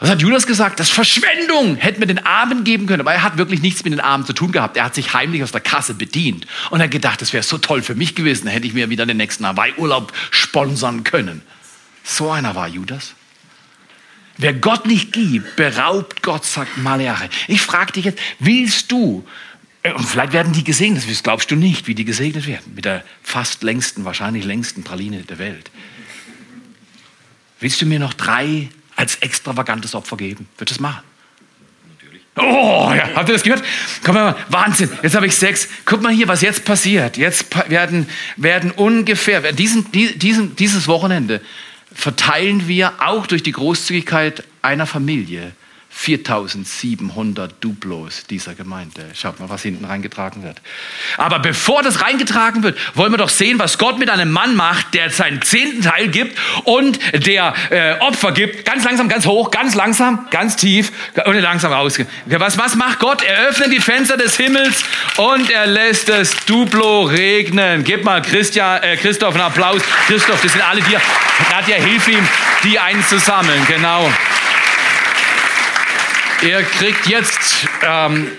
Was 0.01 0.09
hat 0.09 0.22
Judas 0.22 0.46
gesagt? 0.46 0.80
Das 0.80 0.88
ist 0.88 0.94
Verschwendung. 0.94 1.76
Hätten 1.76 2.01
wir 2.01 2.07
den 2.07 2.24
Armen 2.24 2.64
geben 2.64 2.86
können. 2.86 3.03
Aber 3.03 3.12
er 3.12 3.22
hat 3.22 3.36
wirklich 3.36 3.61
nichts 3.61 3.84
mit 3.84 3.92
den 3.92 4.01
Armen 4.01 4.24
zu 4.24 4.32
tun 4.32 4.51
gehabt. 4.51 4.78
Er 4.78 4.84
hat 4.84 4.94
sich 4.94 5.12
heimlich 5.12 5.42
aus 5.42 5.53
der 5.53 5.61
Kasse 5.61 5.92
bedient. 5.92 6.46
Und 6.70 6.80
er 6.80 6.84
hat 6.84 6.90
gedacht, 6.90 7.20
das 7.20 7.34
wäre 7.34 7.42
so 7.42 7.59
toll 7.59 7.82
für 7.82 7.94
mich 7.94 8.14
gewesen. 8.14 8.48
Hätte 8.48 8.66
ich 8.66 8.72
mir 8.72 8.88
wieder 8.88 9.05
den 9.05 9.18
nächsten 9.18 9.46
Hawaii-Urlaub 9.46 10.14
sponsern 10.30 11.05
können. 11.05 11.42
So 12.03 12.30
einer 12.30 12.55
war 12.55 12.66
Judas. 12.66 13.14
Wer 14.41 14.55
Gott 14.55 14.86
nicht 14.86 15.12
gibt, 15.12 15.57
beraubt 15.57 16.22
Gott, 16.22 16.47
sagt 16.47 16.78
Maleache. 16.78 17.28
Ich 17.47 17.61
frage 17.61 17.93
dich 17.93 18.07
jetzt, 18.07 18.18
willst 18.38 18.91
du, 18.91 19.26
äh, 19.82 19.93
und 19.93 20.07
vielleicht 20.07 20.32
werden 20.32 20.55
die 20.55 20.64
gesegnet, 20.64 21.09
das 21.09 21.22
glaubst 21.22 21.51
du 21.51 21.57
nicht, 21.57 21.86
wie 21.86 21.95
die 21.95 22.07
gesegnet 22.07 22.47
werden, 22.47 22.72
mit 22.74 22.86
der 22.86 23.05
fast 23.22 23.62
längsten, 23.62 24.07
wahrscheinlich 24.07 24.45
längsten 24.45 24.82
Praline 24.82 25.18
der 25.24 25.38
Welt. 25.38 25.70
Willst 27.61 27.82
du 27.82 27.86
mir 27.86 27.99
noch 27.99 28.14
drei 28.14 28.70
als 28.97 29.16
extravagantes 29.16 29.95
Opfer 29.95 30.16
geben? 30.16 30.49
Wird 30.57 30.70
das 30.70 30.80
machen? 30.80 31.03
Oh, 32.36 32.91
ja, 32.97 33.11
habt 33.14 33.28
ihr 33.28 33.34
das 33.34 33.43
gehört? 33.43 33.62
Komm 34.03 34.14
mal, 34.14 34.34
Wahnsinn. 34.49 34.88
Jetzt 35.03 35.14
habe 35.14 35.26
ich 35.26 35.36
sechs. 35.36 35.68
Guck 35.84 36.01
mal 36.01 36.12
hier, 36.12 36.28
was 36.28 36.41
jetzt 36.41 36.64
passiert. 36.64 37.18
Jetzt 37.18 37.47
werden, 37.68 38.09
werden 38.36 38.70
ungefähr, 38.70 39.53
diesen, 39.53 39.93
diesen, 39.93 40.57
dieses 40.57 40.88
Wochenende 40.88 41.43
verteilen 41.93 42.68
wir 42.68 42.93
auch 43.01 43.26
durch 43.26 43.43
die 43.43 43.53
Großzügigkeit 43.53 44.45
einer 44.62 44.86
Familie 44.86 45.53
4700 46.01 47.62
Duplos 47.62 48.24
dieser 48.30 48.55
Gemeinde. 48.55 49.03
Schaut 49.14 49.38
mal, 49.38 49.51
was 49.51 49.61
hinten 49.61 49.84
reingetragen 49.84 50.42
wird. 50.42 50.57
Aber 51.18 51.40
bevor 51.40 51.82
das 51.82 52.01
reingetragen 52.01 52.62
wird, 52.62 52.78
wollen 52.96 53.12
wir 53.12 53.18
doch 53.18 53.28
sehen, 53.28 53.59
was 53.59 53.76
Gott 53.76 53.98
mit 53.98 54.09
einem 54.09 54.30
Mann 54.30 54.57
macht, 54.57 54.94
der 54.94 55.11
seinen 55.11 55.42
zehnten 55.42 55.82
Teil 55.82 56.09
gibt 56.09 56.38
und 56.64 56.98
der 57.12 57.53
äh, 57.68 57.98
Opfer 58.01 58.32
gibt. 58.32 58.64
Ganz 58.64 58.84
langsam, 58.84 59.11
ganz 59.11 59.26
hoch, 59.26 59.51
ganz 59.51 59.74
langsam, 59.74 60.26
ganz 60.30 60.57
tief 60.57 60.90
und 61.26 61.34
langsam 61.34 61.70
raus. 61.70 61.98
Was, 62.24 62.57
was 62.57 62.76
macht 62.76 63.01
Gott? 63.01 63.22
Er 63.22 63.48
öffnet 63.48 63.70
die 63.70 63.80
Fenster 63.80 64.16
des 64.16 64.38
Himmels 64.38 64.82
und 65.18 65.51
er 65.51 65.66
lässt 65.66 66.09
das 66.09 66.34
Duplo 66.46 67.03
regnen. 67.03 67.84
Gib 67.84 68.05
mal 68.05 68.22
Christian, 68.22 68.82
äh, 68.82 68.96
Christoph 68.96 69.34
einen 69.34 69.44
Applaus. 69.44 69.82
Christoph, 70.07 70.40
das 70.40 70.53
sind 70.53 70.66
alle 70.66 70.80
dir. 70.80 70.98
Nadja, 71.51 71.76
hilf 71.76 72.09
ihm, 72.09 72.26
die 72.64 72.78
einzusammeln. 72.78 73.66
Genau. 73.66 74.11
Ihr 76.43 76.62
kriegt 76.62 77.07
jetzt 77.07 77.68
ähm, 77.86 78.30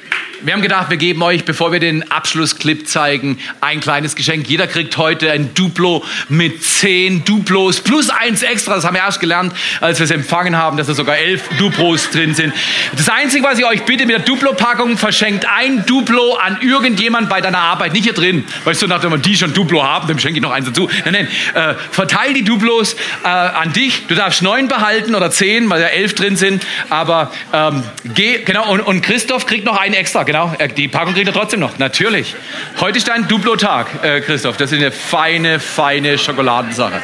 wir 0.43 0.53
haben 0.53 0.61
gedacht, 0.61 0.89
wir 0.89 0.97
geben 0.97 1.21
euch, 1.21 1.45
bevor 1.45 1.71
wir 1.71 1.79
den 1.79 2.09
Abschlussclip 2.11 2.87
zeigen, 2.87 3.37
ein 3.59 3.79
kleines 3.79 4.15
Geschenk. 4.15 4.47
Jeder 4.47 4.67
kriegt 4.67 4.97
heute 4.97 5.31
ein 5.31 5.53
Duplo 5.53 6.03
mit 6.29 6.63
zehn 6.63 7.23
Duplos 7.23 7.81
plus 7.81 8.09
eins 8.09 8.41
extra. 8.41 8.75
Das 8.75 8.85
haben 8.85 8.95
wir 8.95 9.01
erst 9.01 9.19
gelernt, 9.19 9.53
als 9.81 9.99
wir 9.99 10.05
es 10.05 10.11
empfangen 10.11 10.55
haben, 10.55 10.77
dass 10.77 10.87
da 10.87 10.93
sogar 10.93 11.17
elf 11.17 11.47
Duplos 11.59 12.09
drin 12.09 12.33
sind. 12.33 12.53
Das 12.97 13.09
Einzige, 13.09 13.43
was 13.43 13.59
ich 13.59 13.65
euch 13.65 13.83
bitte 13.83 14.05
mit 14.05 14.15
der 14.15 14.23
Duplo-Packung, 14.23 14.97
verschenkt 14.97 15.45
ein 15.45 15.85
Duplo 15.85 16.35
an 16.35 16.57
irgendjemand 16.61 17.29
bei 17.29 17.41
deiner 17.41 17.59
Arbeit. 17.59 17.93
Nicht 17.93 18.05
hier 18.05 18.13
drin, 18.13 18.43
weißt 18.63 18.81
du, 18.81 18.87
nachdem 18.87 19.21
die 19.21 19.35
schon 19.35 19.53
Duplo 19.53 19.83
haben, 19.83 20.07
dann 20.07 20.19
schenke 20.19 20.37
ich 20.37 20.43
noch 20.43 20.51
eins 20.51 20.65
dazu. 20.65 20.89
Nein, 21.05 21.27
nein, 21.53 21.71
äh, 21.71 21.75
verteil 21.91 22.33
die 22.33 22.43
Duplos 22.43 22.95
äh, 23.23 23.27
an 23.27 23.73
dich. 23.73 24.07
Du 24.07 24.15
darfst 24.15 24.41
neun 24.41 24.67
behalten 24.67 25.13
oder 25.13 25.29
zehn, 25.29 25.69
weil 25.69 25.81
ja 25.81 25.87
elf 25.87 26.15
drin 26.15 26.35
sind. 26.35 26.65
Aber 26.89 27.31
ähm, 27.53 27.83
geh, 28.15 28.39
genau, 28.39 28.71
und, 28.71 28.81
und 28.81 29.01
Christoph 29.01 29.45
kriegt 29.45 29.65
noch 29.65 29.77
einen 29.77 29.93
extra 29.93 30.23
genau. 30.31 30.53
Die 30.77 30.87
Packung 30.87 31.13
kriegt 31.13 31.27
er 31.27 31.33
trotzdem 31.33 31.59
noch, 31.59 31.77
natürlich. 31.77 32.35
Heute 32.79 32.97
ist 32.97 33.07
dein 33.07 33.27
Duplo-Tag, 33.27 34.03
äh, 34.03 34.21
Christoph. 34.21 34.57
Das 34.57 34.71
ist 34.71 34.77
eine 34.77 34.91
feine, 34.91 35.59
feine 35.59 36.17
Schokoladensache. 36.17 37.01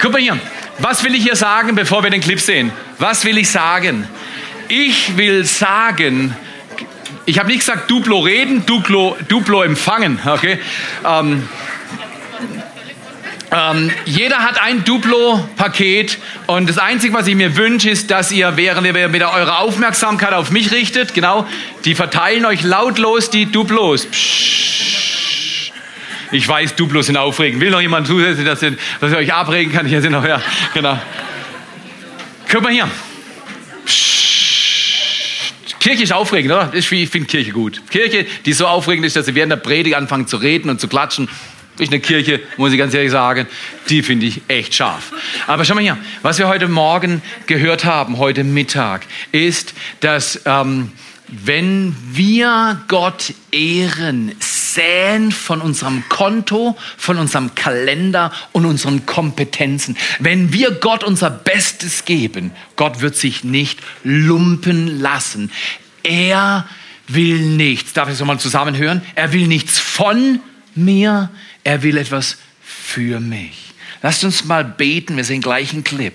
Guck 0.00 0.12
mal 0.12 0.20
hier. 0.20 0.38
Was 0.78 1.04
will 1.04 1.14
ich 1.14 1.22
hier 1.22 1.36
sagen, 1.36 1.74
bevor 1.74 2.02
wir 2.02 2.10
den 2.10 2.20
Clip 2.20 2.40
sehen? 2.40 2.70
Was 2.98 3.24
will 3.24 3.38
ich 3.38 3.50
sagen? 3.50 4.06
Ich 4.68 5.16
will 5.16 5.44
sagen, 5.44 6.36
ich 7.24 7.38
habe 7.38 7.48
nicht 7.48 7.60
gesagt 7.60 7.90
Duplo 7.90 8.18
reden, 8.18 8.66
Duplo, 8.66 9.16
Duplo 9.28 9.62
empfangen. 9.62 10.18
Okay? 10.26 10.58
Ähm, 11.04 11.48
ähm, 13.52 13.90
jeder 14.04 14.38
hat 14.38 14.60
ein 14.60 14.84
Duplo-Paket 14.84 16.18
und 16.46 16.68
das 16.68 16.78
Einzige, 16.78 17.14
was 17.14 17.26
ich 17.26 17.36
mir 17.36 17.56
wünsche, 17.56 17.90
ist, 17.90 18.10
dass 18.10 18.32
ihr, 18.32 18.56
während 18.56 18.86
ihr 18.86 19.12
wieder 19.12 19.32
eure 19.32 19.58
Aufmerksamkeit 19.58 20.32
auf 20.32 20.50
mich 20.50 20.72
richtet, 20.72 21.14
genau, 21.14 21.46
die 21.84 21.94
verteilen 21.94 22.44
euch 22.44 22.62
lautlos 22.62 23.30
die 23.30 23.46
Duplos. 23.46 24.06
Psst. 24.06 25.72
Ich 26.32 26.48
weiß, 26.48 26.74
Duplos 26.74 27.06
sind 27.06 27.16
aufregend. 27.16 27.60
Will 27.60 27.70
noch 27.70 27.80
jemand 27.80 28.08
zusätzlich, 28.08 28.44
dass 28.44 28.60
ihr, 28.62 28.76
dass 29.00 29.12
ihr 29.12 29.18
euch 29.18 29.32
abregen 29.32 29.72
kann? 29.72 29.86
Hier 29.86 30.02
sind 30.02 30.10
noch, 30.12 30.24
ja, 30.24 30.42
genau. 30.74 30.98
Guck 32.50 32.62
mal 32.62 32.72
hier. 32.72 32.88
Psst. 33.84 35.78
Kirche 35.78 36.02
ist 36.02 36.12
aufregend, 36.12 36.52
oder? 36.52 36.72
Ich 36.74 36.88
finde 36.88 37.28
Kirche 37.28 37.52
gut. 37.52 37.80
Kirche, 37.90 38.26
die 38.44 38.52
so 38.52 38.66
aufregend 38.66 39.06
ist, 39.06 39.14
dass 39.14 39.26
sie 39.26 39.36
während 39.36 39.52
der 39.52 39.58
Predigt 39.58 39.94
anfangen 39.94 40.26
zu 40.26 40.36
reden 40.36 40.68
und 40.68 40.80
zu 40.80 40.88
klatschen 40.88 41.28
durch 41.76 41.90
eine 41.90 42.00
Kirche, 42.00 42.40
muss 42.56 42.72
ich 42.72 42.78
ganz 42.78 42.94
ehrlich 42.94 43.10
sagen, 43.10 43.46
die 43.88 44.02
finde 44.02 44.26
ich 44.26 44.42
echt 44.48 44.74
scharf. 44.74 45.12
Aber 45.46 45.64
schau 45.64 45.74
mal 45.74 45.82
hier, 45.82 45.98
was 46.22 46.38
wir 46.38 46.48
heute 46.48 46.68
Morgen 46.68 47.22
gehört 47.46 47.84
haben, 47.84 48.18
heute 48.18 48.44
Mittag, 48.44 49.06
ist, 49.32 49.74
dass 50.00 50.40
ähm, 50.46 50.92
wenn 51.28 51.96
wir 52.12 52.80
Gott 52.86 53.34
ehren, 53.50 54.32
säen 54.38 55.32
von 55.32 55.60
unserem 55.60 56.04
Konto, 56.08 56.76
von 56.96 57.18
unserem 57.18 57.54
Kalender 57.54 58.32
und 58.52 58.64
unseren 58.64 59.06
Kompetenzen. 59.06 59.96
Wenn 60.20 60.52
wir 60.52 60.70
Gott 60.72 61.02
unser 61.02 61.30
Bestes 61.30 62.04
geben, 62.04 62.52
Gott 62.76 63.00
wird 63.00 63.16
sich 63.16 63.42
nicht 63.42 63.80
lumpen 64.04 65.00
lassen. 65.00 65.50
Er 66.04 66.68
will 67.08 67.40
nichts. 67.40 67.92
Darf 67.92 68.08
ich 68.08 68.14
es 68.14 68.20
nochmal 68.20 68.38
zusammenhören? 68.38 69.02
Er 69.14 69.32
will 69.32 69.48
nichts 69.48 69.78
von 69.78 70.40
mir, 70.76 71.30
er 71.66 71.82
will 71.82 71.96
etwas 71.98 72.38
für 72.62 73.18
mich. 73.18 73.66
Lasst 74.02 74.22
uns 74.22 74.44
mal 74.44 74.64
beten, 74.64 75.16
wir 75.16 75.24
sehen 75.24 75.40
gleich 75.40 75.72
einen 75.72 75.82
Clip, 75.82 76.14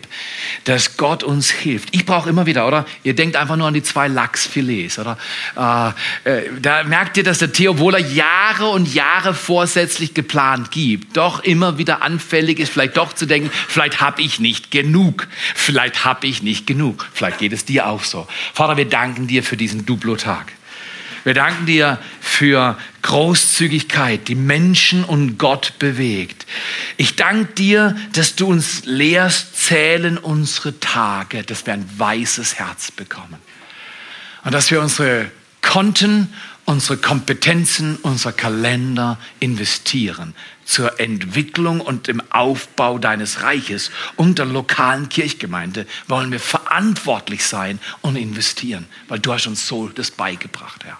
dass 0.63 0.95
Gott 0.95 1.23
uns 1.23 1.49
hilft. 1.49 1.89
Ich 1.91 2.05
brauche 2.05 2.29
immer 2.29 2.45
wieder, 2.45 2.65
oder? 2.65 2.85
Ihr 3.03 3.15
denkt 3.15 3.35
einfach 3.35 3.57
nur 3.57 3.67
an 3.67 3.73
die 3.73 3.83
zwei 3.83 4.07
Lachsfilets, 4.07 4.97
oder? 4.97 5.17
Äh, 5.57 6.29
äh, 6.29 6.49
da 6.61 6.85
merkt 6.85 7.17
ihr, 7.17 7.23
dass 7.23 7.39
der 7.39 7.51
Theo, 7.51 7.71
obwohl 7.71 7.95
er 7.95 7.99
Jahre 7.99 8.69
und 8.69 8.93
Jahre 8.93 9.33
vorsätzlich 9.33 10.13
geplant 10.13 10.71
gibt, 10.71 11.17
doch 11.17 11.43
immer 11.43 11.77
wieder 11.77 12.01
anfällig 12.01 12.59
ist, 12.59 12.71
vielleicht 12.71 12.95
doch 12.95 13.11
zu 13.11 13.25
denken, 13.25 13.51
vielleicht 13.67 13.99
habe 13.99 14.21
ich 14.21 14.39
nicht 14.39 14.71
genug. 14.71 15.27
Vielleicht 15.53 16.05
habe 16.05 16.27
ich 16.27 16.43
nicht 16.43 16.67
genug. 16.67 17.09
Vielleicht 17.13 17.39
geht 17.39 17.51
es 17.51 17.65
dir 17.65 17.87
auch 17.87 18.05
so. 18.05 18.25
Vater, 18.53 18.77
wir 18.77 18.85
danken 18.85 19.27
dir 19.27 19.43
für 19.43 19.57
diesen 19.57 19.85
Duplo-Tag. 19.85 20.53
Wir 21.23 21.35
danken 21.35 21.67
dir 21.67 21.99
für 22.19 22.77
Großzügigkeit, 23.03 24.27
die 24.27 24.35
Menschen 24.35 25.03
und 25.03 25.37
Gott 25.37 25.73
bewegt. 25.77 26.47
Ich 26.97 27.15
danke 27.15 27.53
dir, 27.53 27.95
dass 28.13 28.35
du 28.35 28.47
uns 28.47 28.85
lehrst, 28.85 29.55
zählen 29.55 30.17
unsere 30.17 30.79
Tage, 30.79 31.43
dass 31.43 31.65
wir 31.65 31.73
ein 31.73 31.87
weißes 31.97 32.55
Herz 32.57 32.91
bekommen. 32.91 33.37
Und 34.43 34.53
dass 34.53 34.71
wir 34.71 34.81
unsere 34.81 35.29
Konten, 35.61 36.33
unsere 36.65 36.97
Kompetenzen, 36.97 37.97
unser 37.97 38.33
Kalender 38.33 39.19
investieren 39.39 40.33
zur 40.65 40.99
Entwicklung 40.99 41.81
und 41.81 42.07
dem 42.07 42.21
Aufbau 42.31 42.97
deines 42.97 43.43
Reiches 43.43 43.91
und 44.15 44.39
der 44.39 44.45
lokalen 44.45 45.09
Kirchgemeinde 45.09 45.85
wollen 46.07 46.31
wir 46.31 46.39
verantwortlich 46.39 47.45
sein 47.45 47.79
und 48.01 48.15
investieren, 48.15 48.87
weil 49.07 49.19
du 49.19 49.33
hast 49.33 49.45
uns 49.47 49.67
so 49.67 49.89
das 49.89 50.09
beigebracht, 50.09 50.83
Herr. 50.83 50.97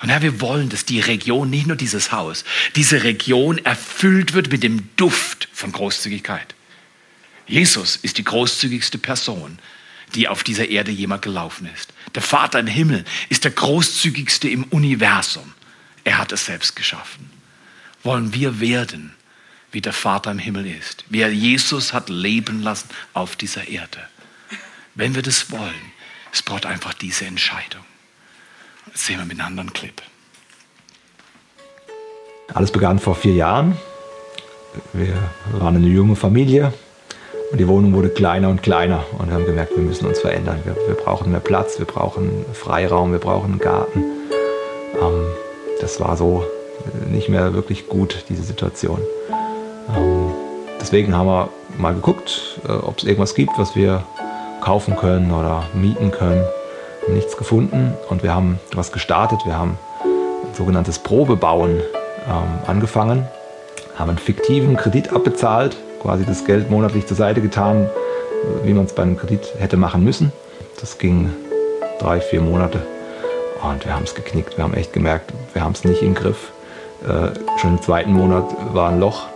Und 0.00 0.10
Herr, 0.10 0.22
wir 0.22 0.40
wollen, 0.40 0.68
dass 0.68 0.84
die 0.84 1.00
Region, 1.00 1.50
nicht 1.50 1.66
nur 1.66 1.76
dieses 1.76 2.12
Haus, 2.12 2.44
diese 2.76 3.02
Region 3.02 3.58
erfüllt 3.58 4.32
wird 4.32 4.50
mit 4.52 4.62
dem 4.62 4.88
Duft 4.96 5.48
von 5.52 5.72
Großzügigkeit. 5.72 6.54
Jesus 7.46 7.96
ist 7.96 8.18
die 8.18 8.24
großzügigste 8.24 8.98
Person, 8.98 9.58
die 10.14 10.28
auf 10.28 10.44
dieser 10.44 10.68
Erde 10.68 10.90
jemand 10.90 11.22
gelaufen 11.22 11.68
ist. 11.74 11.92
Der 12.14 12.22
Vater 12.22 12.60
im 12.60 12.66
Himmel 12.66 13.04
ist 13.28 13.44
der 13.44 13.50
großzügigste 13.50 14.48
im 14.48 14.64
Universum. 14.64 15.52
Er 16.04 16.18
hat 16.18 16.32
es 16.32 16.46
selbst 16.46 16.76
geschaffen. 16.76 17.30
Wollen 18.02 18.32
wir 18.32 18.60
werden, 18.60 19.14
wie 19.72 19.80
der 19.80 19.92
Vater 19.92 20.30
im 20.30 20.38
Himmel 20.38 20.66
ist, 20.66 21.04
wie 21.08 21.20
er 21.20 21.30
Jesus 21.30 21.92
hat 21.92 22.08
leben 22.08 22.62
lassen 22.62 22.88
auf 23.12 23.36
dieser 23.36 23.68
Erde. 23.68 24.08
Wenn 24.94 25.14
wir 25.14 25.22
das 25.22 25.50
wollen, 25.50 25.92
es 26.32 26.42
braucht 26.42 26.66
einfach 26.66 26.94
diese 26.94 27.26
Entscheidung. 27.26 27.84
Sehen 28.94 29.18
wir 29.18 29.24
mit 29.24 29.38
einem 29.38 29.48
anderen 29.48 29.72
Clip. 29.72 30.02
Alles 32.54 32.70
begann 32.70 32.98
vor 32.98 33.14
vier 33.14 33.34
Jahren. 33.34 33.76
Wir 34.92 35.14
waren 35.52 35.76
eine 35.76 35.86
junge 35.86 36.16
Familie 36.16 36.72
und 37.50 37.58
die 37.58 37.68
Wohnung 37.68 37.94
wurde 37.94 38.10
kleiner 38.10 38.48
und 38.48 38.62
kleiner 38.62 39.04
und 39.18 39.28
wir 39.28 39.34
haben 39.34 39.46
gemerkt, 39.46 39.76
wir 39.76 39.82
müssen 39.82 40.06
uns 40.06 40.20
verändern. 40.20 40.60
Wir, 40.64 40.76
wir 40.86 40.94
brauchen 40.94 41.30
mehr 41.30 41.40
Platz, 41.40 41.78
wir 41.78 41.86
brauchen 41.86 42.44
Freiraum, 42.52 43.12
wir 43.12 43.18
brauchen 43.18 43.52
einen 43.52 43.58
Garten. 43.58 44.04
Ähm, 45.00 45.26
das 45.80 46.00
war 46.00 46.16
so 46.16 46.44
nicht 47.10 47.28
mehr 47.28 47.54
wirklich 47.54 47.88
gut, 47.88 48.24
diese 48.28 48.42
Situation. 48.42 49.00
Ähm, 49.96 50.30
deswegen 50.80 51.14
haben 51.14 51.26
wir 51.26 51.48
mal 51.76 51.94
geguckt, 51.94 52.60
äh, 52.66 52.72
ob 52.72 52.98
es 52.98 53.04
irgendwas 53.04 53.34
gibt, 53.34 53.52
was 53.58 53.74
wir 53.74 54.04
kaufen 54.60 54.96
können 54.96 55.32
oder 55.32 55.64
mieten 55.74 56.10
können 56.10 56.44
nichts 57.12 57.36
gefunden 57.36 57.94
und 58.08 58.22
wir 58.22 58.34
haben 58.34 58.58
was 58.74 58.92
gestartet. 58.92 59.40
Wir 59.44 59.58
haben 59.58 59.78
ein 60.04 60.54
sogenanntes 60.54 60.98
Probebauen 60.98 61.80
ähm, 62.28 62.66
angefangen, 62.66 63.26
haben 63.96 64.10
einen 64.10 64.18
fiktiven 64.18 64.76
Kredit 64.76 65.12
abbezahlt, 65.12 65.76
quasi 66.02 66.24
das 66.24 66.44
Geld 66.44 66.70
monatlich 66.70 67.06
zur 67.06 67.16
Seite 67.16 67.40
getan, 67.40 67.88
wie 68.64 68.72
man 68.72 68.84
es 68.84 68.92
bei 68.92 69.02
einem 69.02 69.16
Kredit 69.16 69.54
hätte 69.58 69.76
machen 69.76 70.04
müssen. 70.04 70.32
Das 70.80 70.98
ging 70.98 71.30
drei, 71.98 72.20
vier 72.20 72.40
Monate 72.40 72.80
und 73.62 73.84
wir 73.84 73.94
haben 73.94 74.04
es 74.04 74.14
geknickt. 74.14 74.56
Wir 74.56 74.64
haben 74.64 74.74
echt 74.74 74.92
gemerkt, 74.92 75.32
wir 75.52 75.62
haben 75.62 75.72
es 75.72 75.84
nicht 75.84 76.02
im 76.02 76.14
Griff. 76.14 76.52
Äh, 77.02 77.30
schon 77.60 77.76
im 77.76 77.82
zweiten 77.82 78.12
Monat 78.12 78.44
war 78.72 78.90
ein 78.90 79.00
Loch. 79.00 79.26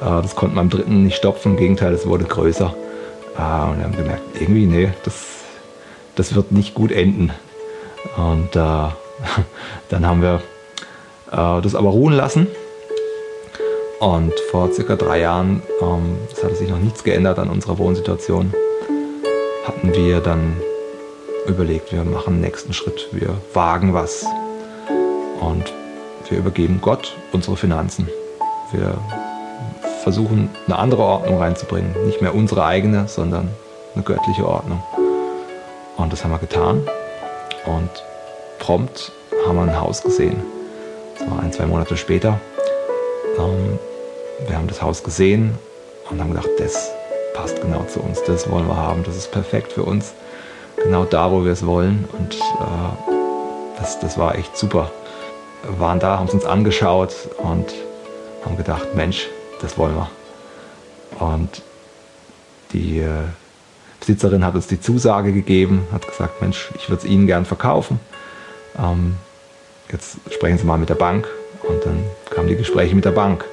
Äh, 0.00 0.22
das 0.22 0.36
konnte 0.36 0.56
man 0.56 0.66
im 0.66 0.70
dritten 0.70 1.04
nicht 1.04 1.16
stopfen. 1.16 1.52
Im 1.52 1.58
Gegenteil, 1.58 1.92
es 1.92 2.06
wurde 2.06 2.24
größer. 2.24 2.74
Äh, 3.36 3.70
und 3.70 3.78
wir 3.78 3.84
haben 3.84 3.96
gemerkt, 3.96 4.22
irgendwie, 4.40 4.66
nee, 4.66 4.90
das 5.04 5.37
das 6.18 6.34
wird 6.34 6.50
nicht 6.52 6.74
gut 6.74 6.90
enden. 6.90 7.30
Und 8.16 8.56
äh, 8.56 8.58
dann 9.88 10.06
haben 10.06 10.20
wir 10.20 10.42
äh, 11.30 11.62
das 11.62 11.74
aber 11.74 11.90
ruhen 11.90 12.14
lassen. 12.14 12.48
Und 14.00 14.32
vor 14.50 14.72
circa 14.72 14.96
drei 14.96 15.20
Jahren, 15.20 15.62
ähm, 15.80 16.16
es 16.32 16.42
hatte 16.42 16.54
sich 16.56 16.68
noch 16.68 16.78
nichts 16.78 17.02
geändert 17.04 17.38
an 17.38 17.50
unserer 17.50 17.78
Wohnsituation, 17.78 18.52
hatten 19.66 19.92
wir 19.94 20.20
dann 20.20 20.56
überlegt, 21.46 21.92
wir 21.92 22.04
machen 22.04 22.34
den 22.34 22.42
nächsten 22.42 22.72
Schritt, 22.72 23.08
wir 23.12 23.34
wagen 23.54 23.94
was. 23.94 24.24
Und 25.40 25.72
wir 26.28 26.38
übergeben 26.38 26.80
Gott 26.80 27.16
unsere 27.32 27.56
Finanzen. 27.56 28.08
Wir 28.72 28.98
versuchen, 30.02 30.50
eine 30.66 30.78
andere 30.78 31.02
Ordnung 31.02 31.38
reinzubringen. 31.38 31.94
Nicht 32.06 32.20
mehr 32.22 32.34
unsere 32.34 32.64
eigene, 32.64 33.08
sondern 33.08 33.50
eine 33.94 34.04
göttliche 34.04 34.46
Ordnung. 34.46 34.82
Und 35.98 36.12
das 36.12 36.24
haben 36.24 36.30
wir 36.30 36.38
getan. 36.38 36.88
Und 37.66 37.90
prompt 38.58 39.12
haben 39.46 39.56
wir 39.56 39.62
ein 39.62 39.78
Haus 39.78 40.02
gesehen. 40.02 40.40
Das 41.18 41.30
war 41.30 41.40
ein, 41.40 41.52
zwei 41.52 41.66
Monate 41.66 41.96
später. 41.96 42.40
Ähm, 43.36 43.78
wir 44.46 44.56
haben 44.56 44.68
das 44.68 44.80
Haus 44.80 45.02
gesehen 45.02 45.58
und 46.08 46.20
haben 46.20 46.30
gedacht, 46.30 46.48
das 46.58 46.90
passt 47.34 47.60
genau 47.60 47.84
zu 47.84 48.00
uns, 48.00 48.22
das 48.24 48.50
wollen 48.50 48.66
wir 48.66 48.76
haben, 48.76 49.04
das 49.04 49.16
ist 49.16 49.30
perfekt 49.30 49.72
für 49.72 49.82
uns. 49.82 50.12
Genau 50.82 51.04
da, 51.04 51.30
wo 51.30 51.44
wir 51.44 51.52
es 51.52 51.66
wollen. 51.66 52.08
Und 52.12 52.34
äh, 52.36 53.18
das, 53.78 53.98
das 54.00 54.16
war 54.16 54.36
echt 54.36 54.56
super. 54.56 54.90
Wir 55.64 55.80
waren 55.80 55.98
da, 55.98 56.18
haben 56.18 56.28
es 56.28 56.34
uns 56.34 56.44
angeschaut 56.44 57.14
und 57.38 57.74
haben 58.44 58.56
gedacht, 58.56 58.94
Mensch, 58.94 59.28
das 59.60 59.76
wollen 59.76 59.96
wir. 59.96 60.10
Und 61.18 61.62
die 62.72 63.00
äh, 63.00 63.24
Besitzerin 64.00 64.44
hat 64.44 64.54
uns 64.54 64.66
die 64.66 64.80
Zusage 64.80 65.32
gegeben, 65.32 65.86
hat 65.92 66.06
gesagt, 66.06 66.40
Mensch, 66.40 66.70
ich 66.76 66.88
würde 66.88 67.04
es 67.04 67.10
Ihnen 67.10 67.26
gern 67.26 67.44
verkaufen. 67.44 68.00
Ähm, 68.78 69.16
jetzt 69.90 70.18
sprechen 70.30 70.58
Sie 70.58 70.64
mal 70.64 70.78
mit 70.78 70.88
der 70.88 70.94
Bank. 70.94 71.26
Und 71.68 71.84
dann 71.84 72.04
kamen 72.30 72.48
die 72.48 72.56
Gespräche 72.56 72.94
mit 72.94 73.04
der 73.04 73.10
Bank. 73.10 73.44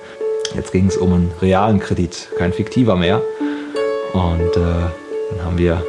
Jetzt 0.55 0.71
ging 0.71 0.87
es 0.87 0.97
um 0.97 1.13
einen 1.13 1.31
realen 1.41 1.79
Kredit, 1.79 2.29
kein 2.37 2.53
fiktiver 2.53 2.95
mehr. 2.95 3.21
Und 4.13 4.55
äh, 4.55 4.89
dann 5.31 5.45
haben 5.45 5.57
wir 5.57 5.83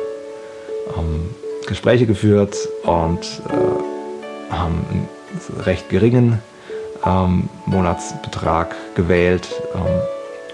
ähm, 0.97 1.35
Gespräche 1.67 2.07
geführt 2.07 2.57
und 2.83 3.21
äh, 3.21 4.53
haben 4.53 4.85
einen 4.91 5.09
recht 5.61 5.89
geringen 5.89 6.43
ähm, 7.05 7.49
Monatsbetrag 7.67 8.75
gewählt. 8.95 9.49
Ähm, 9.75 10.01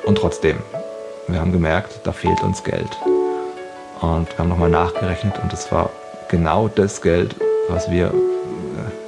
und 0.05 0.18
trotzdem, 0.18 0.59
wir 1.28 1.40
haben 1.40 1.53
gemerkt, 1.53 2.00
da 2.05 2.12
fehlt 2.12 2.42
uns 2.42 2.62
Geld. 2.64 2.90
Und 4.03 4.28
wir 4.28 4.38
haben 4.38 4.48
nochmal 4.48 4.68
nachgerechnet 4.68 5.38
und 5.40 5.53
es 5.53 5.70
war 5.70 5.90
genau 6.28 6.68
das 6.68 7.00
Geld, 7.00 7.36
was 7.68 7.88
wir 7.88 8.07
äh, 8.07 8.11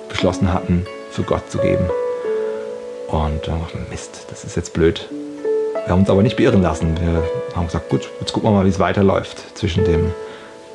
beschlossen 0.09 0.53
hatten, 0.53 0.87
für 1.11 1.25
Gott 1.25 1.51
zu 1.51 1.59
geben. 1.59 1.85
Und 3.09 3.47
dann 3.47 3.61
dachten 3.61 3.79
wir, 3.81 3.91
Mist, 3.91 4.27
das 4.31 4.45
ist 4.45 4.57
jetzt 4.57 4.73
blöd. 4.73 5.09
Wir 5.85 5.93
haben 5.93 6.01
uns 6.01 6.11
aber 6.11 6.23
nicht 6.23 6.37
beirren 6.37 6.63
lassen. 6.63 6.97
Wir 7.01 7.23
haben 7.57 7.67
gesagt, 7.67 7.89
gut, 7.91 8.09
jetzt 8.21 8.33
gucken 8.33 8.51
wir 8.51 8.55
mal, 8.55 8.65
wie 8.65 8.71
es 8.71 8.79
weiterläuft. 8.79 9.57
Zwischen 9.57 9.85
dem 9.85 10.13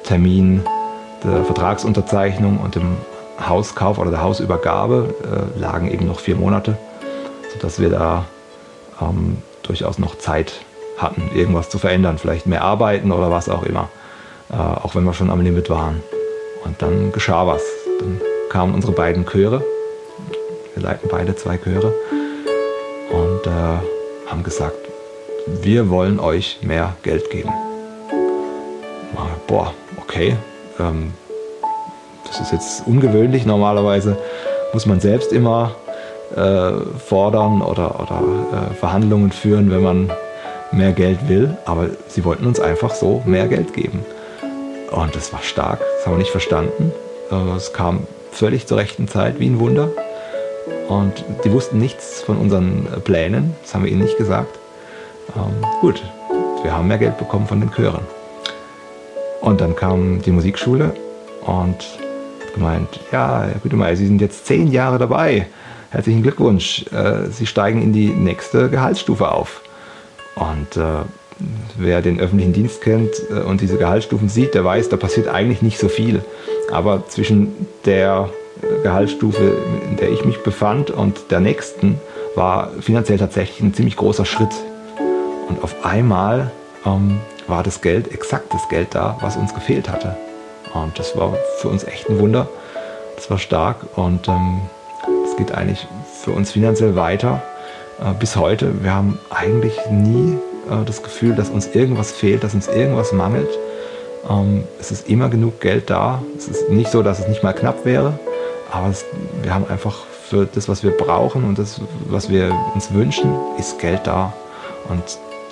Termin 0.03 0.63
der 1.23 1.45
Vertragsunterzeichnung 1.45 2.59
und 2.59 2.75
dem 2.75 2.97
Hauskauf 3.47 3.99
oder 3.99 4.11
der 4.11 4.21
Hausübergabe 4.21 5.15
äh, 5.23 5.59
lagen 5.59 5.89
eben 5.89 6.05
noch 6.07 6.19
vier 6.19 6.35
Monate, 6.35 6.77
sodass 7.53 7.79
wir 7.79 7.89
da 7.89 8.25
ähm, 9.01 9.41
durchaus 9.63 9.97
noch 9.97 10.17
Zeit 10.17 10.53
hatten, 10.97 11.31
irgendwas 11.33 11.69
zu 11.69 11.79
verändern. 11.79 12.17
Vielleicht 12.17 12.47
mehr 12.47 12.63
arbeiten 12.63 13.13
oder 13.13 13.31
was 13.31 13.47
auch 13.47 13.63
immer. 13.63 13.87
Äh, 14.51 14.55
auch 14.55 14.95
wenn 14.95 15.03
wir 15.03 15.13
schon 15.13 15.29
am 15.29 15.41
Limit 15.41 15.69
waren. 15.69 16.01
Und 16.65 16.81
dann 16.81 17.11
geschah 17.11 17.47
was. 17.47 17.61
Dann 17.99 18.21
kamen 18.49 18.73
unsere 18.73 18.93
beiden 18.93 19.25
Chöre. 19.25 19.63
Wir 20.73 20.83
leiten 20.83 21.09
beide 21.09 21.35
zwei 21.35 21.57
Chöre. 21.57 21.93
Und 23.11 23.47
äh, 23.47 24.29
haben 24.29 24.43
gesagt, 24.43 24.77
wir 25.61 25.89
wollen 25.89 26.19
euch 26.19 26.59
mehr 26.61 26.95
Geld 27.03 27.29
geben. 27.31 27.51
Boah, 29.49 29.73
okay. 29.97 30.35
Ähm, 30.79 31.11
das 32.27 32.39
ist 32.39 32.51
jetzt 32.51 32.85
ungewöhnlich. 32.85 33.47
Normalerweise 33.47 34.15
muss 34.73 34.85
man 34.85 34.99
selbst 34.99 35.33
immer 35.33 35.71
äh, 36.35 36.73
fordern 36.99 37.63
oder, 37.63 37.99
oder 37.99 38.21
äh, 38.53 38.75
Verhandlungen 38.75 39.31
führen, 39.31 39.71
wenn 39.71 39.81
man 39.81 40.11
mehr 40.71 40.91
Geld 40.91 41.27
will. 41.27 41.57
Aber 41.65 41.89
sie 42.09 42.23
wollten 42.25 42.45
uns 42.45 42.59
einfach 42.59 42.93
so 42.93 43.23
mehr 43.25 43.47
Geld 43.47 43.73
geben. 43.73 44.05
Und 44.91 45.15
das 45.15 45.31
war 45.33 45.41
stark, 45.41 45.79
das 45.79 46.05
haben 46.05 46.13
wir 46.13 46.19
nicht 46.19 46.31
verstanden. 46.31 46.91
Äh, 47.31 47.55
es 47.55 47.73
kam 47.73 48.07
völlig 48.31 48.67
zur 48.67 48.77
rechten 48.77 49.07
Zeit, 49.07 49.39
wie 49.39 49.47
ein 49.47 49.59
Wunder. 49.59 49.89
Und 50.87 51.23
die 51.43 51.51
wussten 51.51 51.77
nichts 51.77 52.21
von 52.21 52.37
unseren 52.37 52.87
Plänen, 53.03 53.55
das 53.61 53.75
haben 53.75 53.83
wir 53.83 53.91
ihnen 53.91 54.01
nicht 54.01 54.17
gesagt. 54.17 54.57
Ähm, 55.35 55.65
gut, 55.81 56.01
wir 56.63 56.75
haben 56.75 56.87
mehr 56.87 56.97
Geld 56.97 57.17
bekommen 57.17 57.47
von 57.47 57.59
den 57.59 57.71
Chören. 57.71 58.01
Und 59.41 59.61
dann 59.61 59.75
kam 59.75 60.21
die 60.21 60.31
Musikschule 60.31 60.93
und 61.45 61.77
gemeint, 62.53 62.99
ja, 63.11 63.43
Herr 63.43 63.59
Gütemeyer, 63.61 63.95
Sie 63.95 64.07
sind 64.07 64.21
jetzt 64.21 64.45
zehn 64.45 64.67
Jahre 64.67 64.97
dabei. 64.97 65.47
Herzlichen 65.91 66.23
Glückwunsch. 66.23 66.85
Äh, 66.91 67.29
Sie 67.29 67.45
steigen 67.45 67.81
in 67.81 67.93
die 67.93 68.09
nächste 68.09 68.69
Gehaltsstufe 68.69 69.31
auf. 69.31 69.61
Und 70.35 70.77
äh, 70.77 71.03
wer 71.77 72.01
den 72.01 72.19
öffentlichen 72.19 72.53
Dienst 72.53 72.81
kennt 72.81 73.11
äh, 73.29 73.41
und 73.41 73.61
diese 73.61 73.77
Gehaltsstufen 73.77 74.29
sieht, 74.29 74.53
der 74.53 74.63
weiß, 74.65 74.89
da 74.89 74.97
passiert 74.97 75.27
eigentlich 75.27 75.61
nicht 75.61 75.79
so 75.79 75.87
viel. 75.87 76.21
Aber 76.71 77.07
zwischen 77.07 77.67
der 77.85 78.29
Gehaltsstufe, 78.83 79.57
in 79.89 79.97
der 79.97 80.11
ich 80.11 80.25
mich 80.25 80.39
befand, 80.43 80.91
und 80.91 81.31
der 81.31 81.39
nächsten 81.39 81.99
war 82.35 82.71
finanziell 82.81 83.17
tatsächlich 83.17 83.61
ein 83.61 83.73
ziemlich 83.73 83.95
großer 83.95 84.25
Schritt. 84.25 84.53
Und 85.47 85.63
auf 85.63 85.85
einmal 85.85 86.51
ähm, 86.85 87.19
war 87.47 87.63
das 87.63 87.81
Geld, 87.81 88.13
exakt 88.13 88.53
das 88.53 88.67
Geld 88.69 88.89
da, 88.91 89.17
was 89.21 89.37
uns 89.37 89.53
gefehlt 89.53 89.89
hatte. 89.89 90.15
Und 90.73 90.99
das 90.99 91.17
war 91.17 91.35
für 91.59 91.69
uns 91.69 91.83
echt 91.83 92.09
ein 92.09 92.19
Wunder. 92.19 92.47
Das 93.15 93.29
war 93.29 93.39
stark 93.39 93.97
und 93.97 94.27
es 94.27 94.27
ähm, 94.27 94.61
geht 95.37 95.51
eigentlich 95.51 95.87
für 96.23 96.31
uns 96.31 96.51
finanziell 96.51 96.95
weiter 96.95 97.41
äh, 97.99 98.13
bis 98.19 98.35
heute. 98.35 98.83
Wir 98.83 98.93
haben 98.93 99.19
eigentlich 99.29 99.75
nie 99.89 100.37
äh, 100.69 100.85
das 100.85 101.03
Gefühl, 101.03 101.35
dass 101.35 101.49
uns 101.49 101.67
irgendwas 101.67 102.11
fehlt, 102.11 102.43
dass 102.43 102.53
uns 102.53 102.67
irgendwas 102.67 103.11
mangelt. 103.11 103.49
Ähm, 104.29 104.63
es 104.79 104.91
ist 104.91 105.09
immer 105.09 105.29
genug 105.29 105.59
Geld 105.61 105.89
da. 105.89 106.21
Es 106.37 106.47
ist 106.47 106.69
nicht 106.69 106.91
so, 106.91 107.03
dass 107.03 107.19
es 107.19 107.27
nicht 107.27 107.43
mal 107.43 107.53
knapp 107.53 107.85
wäre, 107.85 108.19
aber 108.71 108.89
es, 108.89 109.05
wir 109.41 109.53
haben 109.53 109.67
einfach 109.67 109.97
für 110.29 110.45
das, 110.45 110.69
was 110.69 110.83
wir 110.83 110.91
brauchen 110.91 111.43
und 111.43 111.57
das, 111.57 111.81
was 112.05 112.29
wir 112.29 112.55
uns 112.75 112.93
wünschen, 112.93 113.33
ist 113.57 113.79
Geld 113.79 114.01
da. 114.05 114.33
Und 114.87 115.03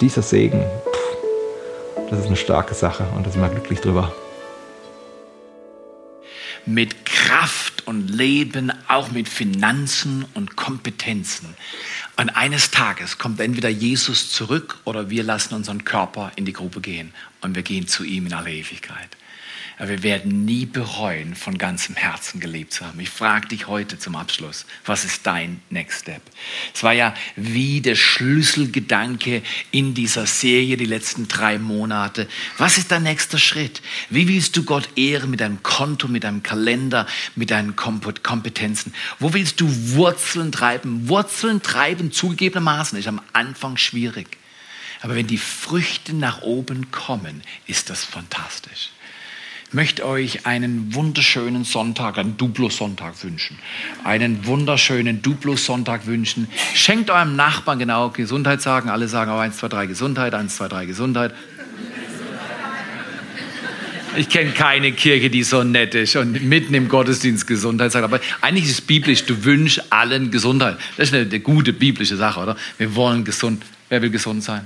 dieser 0.01 0.21
Segen, 0.21 0.63
pff, 0.91 2.09
das 2.09 2.19
ist 2.19 2.27
eine 2.27 2.35
starke 2.35 2.73
Sache 2.73 3.05
und 3.15 3.25
da 3.25 3.31
sind 3.31 3.41
wir 3.41 3.49
glücklich 3.49 3.81
drüber. 3.81 4.13
Mit 6.65 7.05
Kraft 7.05 7.87
und 7.87 8.09
Leben, 8.09 8.71
auch 8.87 9.11
mit 9.11 9.29
Finanzen 9.29 10.25
und 10.33 10.55
Kompetenzen. 10.57 11.55
Und 12.19 12.31
eines 12.31 12.71
Tages 12.71 13.19
kommt 13.19 13.39
entweder 13.39 13.69
Jesus 13.69 14.31
zurück 14.31 14.79
oder 14.85 15.11
wir 15.11 15.23
lassen 15.23 15.53
unseren 15.53 15.83
Körper 15.83 16.31
in 16.35 16.45
die 16.45 16.53
Grube 16.53 16.81
gehen 16.81 17.13
und 17.41 17.55
wir 17.55 17.61
gehen 17.61 17.87
zu 17.87 18.03
ihm 18.03 18.25
in 18.25 18.33
alle 18.33 18.51
Ewigkeit. 18.51 19.16
Aber 19.79 19.89
wir 19.89 20.01
werden 20.01 20.43
nie 20.43 20.65
bereuen, 20.65 21.35
von 21.35 21.59
ganzem 21.59 21.95
Herzen 21.95 22.39
gelebt 22.39 22.73
zu 22.73 22.83
haben. 22.83 22.99
Ich 22.99 23.11
frage 23.11 23.49
dich 23.49 23.67
heute 23.67 23.99
zum 23.99 24.15
Abschluss, 24.15 24.65
was 24.85 25.05
ist 25.05 25.27
dein 25.27 25.61
Next 25.69 26.01
Step? 26.01 26.23
Es 26.73 26.81
war 26.81 26.93
ja 26.93 27.13
wie 27.35 27.79
der 27.81 27.93
Schlüsselgedanke 27.93 29.43
in 29.69 29.93
dieser 29.93 30.25
Serie 30.25 30.77
die 30.77 30.85
letzten 30.85 31.27
drei 31.27 31.59
Monate. 31.59 32.27
Was 32.57 32.79
ist 32.79 32.91
dein 32.91 33.03
nächster 33.03 33.37
Schritt? 33.37 33.83
Wie 34.09 34.27
willst 34.27 34.57
du 34.57 34.63
Gott 34.63 34.89
ehren 34.95 35.29
mit 35.29 35.41
deinem 35.41 35.61
Konto, 35.61 36.07
mit 36.07 36.23
deinem 36.23 36.41
Kalender, 36.41 37.05
mit 37.35 37.51
deinen 37.51 37.75
Kompetenzen? 37.75 38.95
Wo 39.19 39.33
willst 39.33 39.61
du 39.61 39.69
Wurzeln 39.95 40.51
treiben? 40.51 41.07
Wurzeln 41.07 41.61
treiben 41.61 42.11
zugegebenermaßen 42.11 42.97
ist 42.97 43.07
am 43.07 43.21
Anfang 43.31 43.77
schwierig. 43.77 44.37
Aber 45.01 45.15
wenn 45.15 45.27
die 45.27 45.37
Früchte 45.37 46.15
nach 46.15 46.41
oben 46.41 46.89
kommen, 46.89 47.43
ist 47.67 47.91
das 47.91 48.03
fantastisch. 48.03 48.89
Möchte 49.73 50.07
euch 50.07 50.45
einen 50.45 50.93
wunderschönen 50.93 51.65
Sonntag, 51.65 52.17
einen 52.17 52.37
Duplo-Sonntag 52.37 53.21
wünschen. 53.23 53.59
Einen 54.05 54.45
wunderschönen 54.45 55.21
Duplo-Sonntag 55.21 56.07
wünschen. 56.07 56.47
Schenkt 56.73 57.09
eurem 57.09 57.35
Nachbarn 57.35 57.77
genau 57.77 58.09
Gesundheit 58.09 58.61
sagen. 58.61 58.89
Alle 58.89 59.09
sagen 59.09 59.29
auch 59.29 59.39
1, 59.39 59.57
2, 59.57 59.67
3 59.67 59.85
Gesundheit, 59.87 60.33
1, 60.33 60.55
2, 60.55 60.67
3 60.69 60.85
Gesundheit. 60.85 61.33
Ich 64.15 64.29
kenne 64.29 64.51
keine 64.51 64.93
Kirche, 64.93 65.29
die 65.29 65.43
so 65.43 65.63
nett 65.63 65.93
ist 65.95 66.15
und 66.15 66.41
mitten 66.43 66.73
im 66.73 66.87
Gottesdienst 66.87 67.45
Gesundheit 67.45 67.91
sagt. 67.91 68.05
Aber 68.05 68.21
eigentlich 68.39 68.65
ist 68.65 68.71
es 68.71 68.81
biblisch, 68.81 69.25
du 69.25 69.43
wünschst 69.43 69.91
allen 69.91 70.31
Gesundheit. 70.31 70.77
Das 70.95 71.09
ist 71.09 71.13
eine, 71.13 71.25
eine 71.25 71.39
gute 71.41 71.73
biblische 71.73 72.15
Sache, 72.15 72.39
oder? 72.39 72.55
Wir 72.77 72.95
wollen 72.95 73.25
gesund. 73.25 73.63
Wer 73.89 74.01
will 74.01 74.11
gesund 74.11 74.43
sein? 74.43 74.65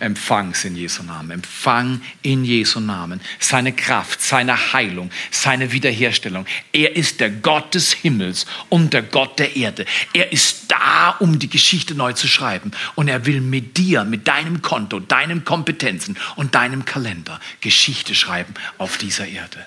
Empfang's 0.00 0.64
in 0.64 0.76
Jesu 0.76 1.02
Namen. 1.02 1.30
Empfang 1.30 2.00
in 2.22 2.44
Jesu 2.44 2.80
Namen 2.80 3.20
seine 3.38 3.72
Kraft, 3.72 4.20
seine 4.20 4.72
Heilung, 4.72 5.10
seine 5.30 5.72
Wiederherstellung. 5.72 6.46
Er 6.72 6.96
ist 6.96 7.20
der 7.20 7.30
Gott 7.30 7.74
des 7.74 7.92
Himmels 7.92 8.46
und 8.68 8.92
der 8.92 9.02
Gott 9.02 9.38
der 9.38 9.56
Erde. 9.56 9.84
Er 10.12 10.32
ist 10.32 10.64
da, 10.68 11.16
um 11.18 11.38
die 11.38 11.48
Geschichte 11.48 11.94
neu 11.94 12.12
zu 12.12 12.28
schreiben. 12.28 12.70
Und 12.94 13.08
er 13.08 13.26
will 13.26 13.40
mit 13.40 13.76
dir, 13.76 14.04
mit 14.04 14.28
deinem 14.28 14.62
Konto, 14.62 15.00
deinen 15.00 15.44
Kompetenzen 15.44 16.16
und 16.36 16.54
deinem 16.54 16.84
Kalender 16.84 17.40
Geschichte 17.60 18.14
schreiben 18.14 18.54
auf 18.78 18.98
dieser 18.98 19.26
Erde. 19.26 19.66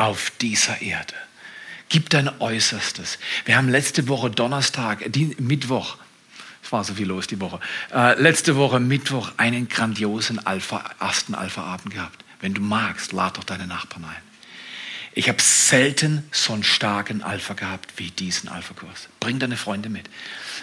auf 0.00 0.32
dieser 0.40 0.80
Erde. 0.80 1.14
Gib 1.90 2.08
dein 2.08 2.30
Äußerstes. 2.40 3.18
Wir 3.44 3.56
haben 3.56 3.68
letzte 3.68 4.08
Woche 4.08 4.30
Donnerstag, 4.30 5.04
Mittwoch, 5.38 5.98
es 6.62 6.72
war 6.72 6.84
so 6.84 6.94
viel 6.94 7.06
los 7.06 7.26
die 7.26 7.40
Woche, 7.40 7.60
äh, 7.92 8.20
letzte 8.20 8.56
Woche 8.56 8.80
Mittwoch 8.80 9.32
einen 9.36 9.68
grandiosen 9.68 10.44
Alpha, 10.46 10.84
ersten 11.00 11.34
Alpha-Abend 11.34 11.94
gehabt. 11.94 12.24
Wenn 12.40 12.54
du 12.54 12.60
magst, 12.60 13.12
lad 13.12 13.36
doch 13.36 13.44
deine 13.44 13.66
Nachbarn 13.66 14.04
ein. 14.04 14.30
Ich 15.12 15.28
habe 15.28 15.42
selten 15.42 16.22
so 16.30 16.52
einen 16.52 16.62
starken 16.62 17.22
Alpha 17.22 17.54
gehabt 17.54 17.94
wie 17.96 18.10
diesen 18.10 18.48
Alpha-Kurs. 18.48 19.08
Bring 19.18 19.40
deine 19.40 19.56
Freunde 19.56 19.88
mit. 19.88 20.08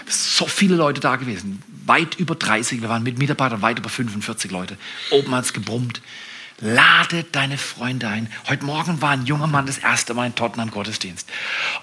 So 0.07 0.47
viele 0.47 0.75
Leute 0.75 1.01
da 1.01 1.17
gewesen, 1.17 1.61
weit 1.85 2.15
über 2.15 2.35
30, 2.35 2.81
wir 2.81 2.87
waren 2.87 3.03
mit 3.03 3.17
Mitarbeitern 3.17 3.61
weit 3.61 3.79
über 3.79 3.89
45 3.89 4.49
Leute. 4.51 4.77
Oben 5.11 5.35
hat 5.35 5.45
es 5.45 5.53
gebrummt. 5.53 6.01
Lade 6.59 7.23
deine 7.23 7.57
Freunde 7.59 8.07
ein. 8.07 8.29
Heute 8.49 8.65
Morgen 8.65 8.99
war 8.99 9.11
ein 9.11 9.27
junger 9.27 9.45
Mann 9.45 9.67
das 9.67 9.77
erste 9.77 10.15
Mal 10.15 10.25
in 10.25 10.33
Tottenham 10.33 10.71
Gottesdienst. 10.71 11.29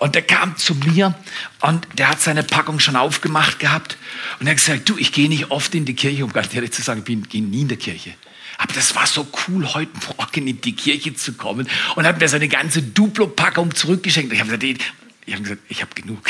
Und 0.01 0.17
der 0.17 0.23
kam 0.23 0.57
zu 0.57 0.75
mir 0.75 1.15
und 1.61 1.87
der 1.95 2.09
hat 2.09 2.21
seine 2.21 2.43
Packung 2.43 2.81
schon 2.81 2.97
aufgemacht 2.97 3.61
gehabt. 3.61 3.97
Und 4.41 4.49
er 4.49 4.51
hat 4.51 4.59
gesagt, 4.59 4.89
du, 4.89 4.99
ich 4.99 5.13
gehe 5.13 5.29
nicht 5.29 5.53
oft 5.53 5.73
in 5.77 5.85
die 5.85 5.95
Kirche, 5.95 6.25
um 6.25 6.33
ganz 6.33 6.53
ehrlich 6.53 6.73
zu 6.73 6.83
sagen, 6.83 7.05
ich 7.07 7.29
gehe 7.29 7.43
nie 7.43 7.61
in 7.61 7.69
die 7.69 7.77
Kirche. 7.77 8.15
Aber 8.59 8.73
das 8.73 8.97
war 8.97 9.07
so 9.07 9.29
cool, 9.47 9.75
heute 9.75 9.93
Morgen 10.17 10.49
in 10.49 10.61
die 10.61 10.75
Kirche 10.75 11.15
zu 11.15 11.35
kommen 11.35 11.69
und 11.95 12.05
hat 12.05 12.21
mir 12.21 12.29
seine 12.29 12.49
ganze 12.49 12.83
Duplo-Packung 12.83 13.77
zurückgeschenkt. 13.77 14.33
Ich 14.33 14.41
habe 14.41 14.59
gesagt, 14.59 14.83
ich 15.27 15.33
habe 15.33 15.43
gesagt, 15.43 15.63
ich 15.69 15.81
habe 15.81 15.95
genug. 15.95 16.23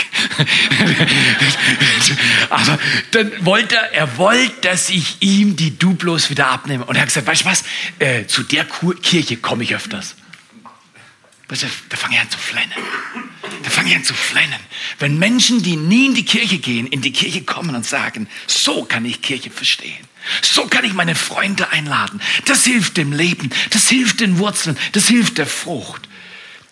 Aber 2.50 2.78
dann 3.10 3.44
wollte 3.44 3.74
er, 3.74 3.92
er 3.92 4.16
wollte, 4.18 4.60
dass 4.60 4.88
ich 4.88 5.16
ihm 5.20 5.56
die 5.56 5.76
Duplos 5.76 6.30
wieder 6.30 6.46
abnehme. 6.46 6.84
Und 6.84 6.94
er 6.94 7.02
hat 7.02 7.08
gesagt, 7.08 7.26
weißt 7.26 7.42
du 7.42 7.46
was, 7.46 7.64
äh, 7.98 8.26
zu 8.26 8.44
der 8.44 8.64
Kirche 8.64 9.36
komme 9.38 9.64
ich 9.64 9.74
öfters. 9.74 10.14
Weißt 11.48 11.64
du, 11.64 11.66
da 11.88 11.96
fange 11.96 12.14
ich 12.14 12.20
an 12.20 12.30
zu 12.30 12.38
flennen. 12.38 12.72
Da 13.64 13.70
fange 13.70 13.90
ich 13.90 13.96
an 13.96 14.04
zu 14.04 14.14
flennen. 14.14 14.60
Wenn 15.00 15.18
Menschen, 15.18 15.62
die 15.62 15.76
nie 15.76 16.06
in 16.06 16.14
die 16.14 16.24
Kirche 16.24 16.58
gehen, 16.58 16.86
in 16.86 17.02
die 17.02 17.12
Kirche 17.12 17.42
kommen 17.42 17.74
und 17.74 17.84
sagen, 17.84 18.28
so 18.46 18.84
kann 18.84 19.04
ich 19.04 19.22
Kirche 19.22 19.50
verstehen. 19.50 20.06
So 20.40 20.66
kann 20.66 20.84
ich 20.84 20.94
meine 20.94 21.16
Freunde 21.16 21.68
einladen. 21.70 22.20
Das 22.46 22.64
hilft 22.64 22.96
dem 22.96 23.12
Leben. 23.12 23.50
Das 23.70 23.88
hilft 23.88 24.20
den 24.20 24.38
Wurzeln. 24.38 24.78
Das 24.92 25.08
hilft 25.08 25.38
der 25.38 25.46
Frucht. 25.46 26.08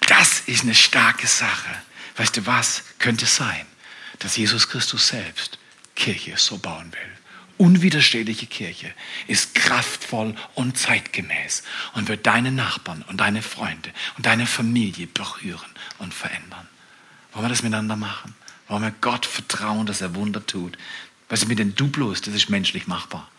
Das 0.06 0.40
ist 0.46 0.62
eine 0.62 0.74
starke 0.74 1.26
Sache. 1.26 1.82
Weißt 2.16 2.36
du 2.36 2.46
was? 2.46 2.84
Könnte 2.98 3.26
sein, 3.26 3.66
dass 4.18 4.36
Jesus 4.36 4.68
Christus 4.68 5.08
selbst 5.08 5.58
Kirche 5.94 6.36
so 6.36 6.58
bauen 6.58 6.92
will. 6.92 7.12
Unwiderstehliche 7.58 8.46
Kirche 8.46 8.92
ist 9.28 9.54
kraftvoll 9.54 10.34
und 10.54 10.76
zeitgemäß 10.76 11.62
und 11.94 12.08
wird 12.08 12.26
deine 12.26 12.50
Nachbarn 12.50 13.02
und 13.02 13.18
deine 13.18 13.42
Freunde 13.42 13.90
und 14.16 14.26
deine 14.26 14.46
Familie 14.46 15.06
berühren 15.06 15.70
und 15.98 16.12
verändern. 16.12 16.66
Wollen 17.32 17.44
wir 17.44 17.50
das 17.50 17.62
miteinander 17.62 17.96
machen? 17.96 18.34
Wollen 18.68 18.82
wir 18.82 18.94
Gott 19.00 19.26
vertrauen, 19.26 19.86
dass 19.86 20.00
er 20.00 20.14
Wunder 20.14 20.44
tut? 20.44 20.76
Weißt 21.28 21.44
du, 21.44 21.46
mit 21.46 21.58
den 21.58 21.74
Duplos, 21.74 22.20
das 22.20 22.34
ist 22.34 22.50
menschlich 22.50 22.86
machbar. 22.86 23.30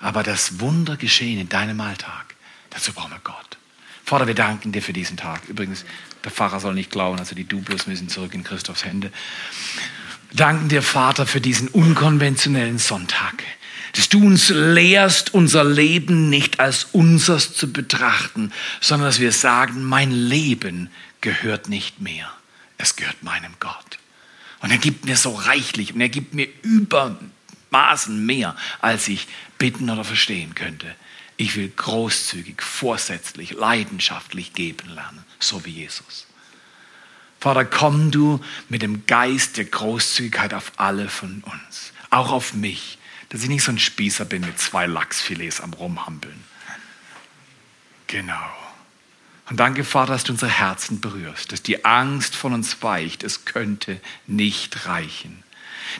Aber 0.00 0.22
das 0.22 0.60
Wunder 0.60 0.96
geschehen 0.96 1.38
in 1.38 1.48
deinem 1.48 1.80
Alltag, 1.80 2.34
dazu 2.70 2.92
brauchen 2.92 3.12
wir 3.12 3.20
Gott. 3.22 3.56
Vater, 4.04 4.26
wir 4.26 4.34
danken 4.34 4.72
dir 4.72 4.82
für 4.82 4.92
diesen 4.92 5.16
Tag. 5.16 5.48
Übrigens, 5.48 5.84
der 6.24 6.30
Pfarrer 6.30 6.60
soll 6.60 6.74
nicht 6.74 6.90
klauen, 6.90 7.18
also 7.18 7.34
die 7.34 7.44
Duplos 7.44 7.86
müssen 7.86 8.08
zurück 8.08 8.34
in 8.34 8.44
Christophs 8.44 8.84
Hände. 8.84 9.10
Danken 10.32 10.68
dir, 10.68 10.82
Vater, 10.82 11.26
für 11.26 11.40
diesen 11.40 11.68
unkonventionellen 11.68 12.78
Sonntag, 12.78 13.42
dass 13.94 14.08
du 14.08 14.26
uns 14.26 14.48
lehrst, 14.48 15.32
unser 15.32 15.64
Leben 15.64 16.28
nicht 16.28 16.60
als 16.60 16.88
unsers 16.92 17.54
zu 17.54 17.72
betrachten, 17.72 18.52
sondern 18.80 19.08
dass 19.08 19.20
wir 19.20 19.32
sagen, 19.32 19.84
mein 19.84 20.10
Leben 20.10 20.90
gehört 21.20 21.68
nicht 21.68 22.00
mehr, 22.00 22.30
es 22.76 22.96
gehört 22.96 23.22
meinem 23.22 23.52
Gott. 23.60 23.98
Und 24.60 24.70
er 24.70 24.78
gibt 24.78 25.04
mir 25.04 25.16
so 25.16 25.34
reichlich 25.34 25.94
und 25.94 26.00
er 26.00 26.08
gibt 26.08 26.34
mir 26.34 26.48
übermaßen 26.62 28.26
mehr, 28.26 28.56
als 28.80 29.08
ich 29.08 29.28
bitten 29.58 29.88
oder 29.88 30.04
verstehen 30.04 30.54
könnte. 30.54 30.94
Ich 31.36 31.56
will 31.56 31.68
großzügig, 31.68 32.62
vorsätzlich, 32.62 33.52
leidenschaftlich 33.52 34.52
geben 34.52 34.88
lernen, 34.90 35.24
so 35.40 35.64
wie 35.64 35.70
Jesus. 35.70 36.26
Vater, 37.40 37.64
komm 37.64 38.10
du 38.10 38.40
mit 38.68 38.82
dem 38.82 39.04
Geist 39.06 39.56
der 39.56 39.66
Großzügigkeit 39.66 40.54
auf 40.54 40.72
alle 40.76 41.08
von 41.08 41.42
uns, 41.44 41.92
auch 42.10 42.30
auf 42.30 42.54
mich, 42.54 42.98
dass 43.28 43.42
ich 43.42 43.48
nicht 43.48 43.64
so 43.64 43.72
ein 43.72 43.78
Spießer 43.78 44.24
bin 44.24 44.42
mit 44.42 44.58
zwei 44.58 44.86
Lachsfilets 44.86 45.60
am 45.60 45.72
Rumhampeln. 45.72 46.42
Genau. 48.06 48.50
Und 49.50 49.58
danke, 49.58 49.84
Vater, 49.84 50.12
dass 50.12 50.24
du 50.24 50.32
unsere 50.32 50.50
Herzen 50.50 51.00
berührst, 51.00 51.52
dass 51.52 51.62
die 51.62 51.84
Angst 51.84 52.34
von 52.34 52.54
uns 52.54 52.82
weicht, 52.82 53.24
es 53.24 53.44
könnte 53.44 54.00
nicht 54.26 54.86
reichen. 54.86 55.42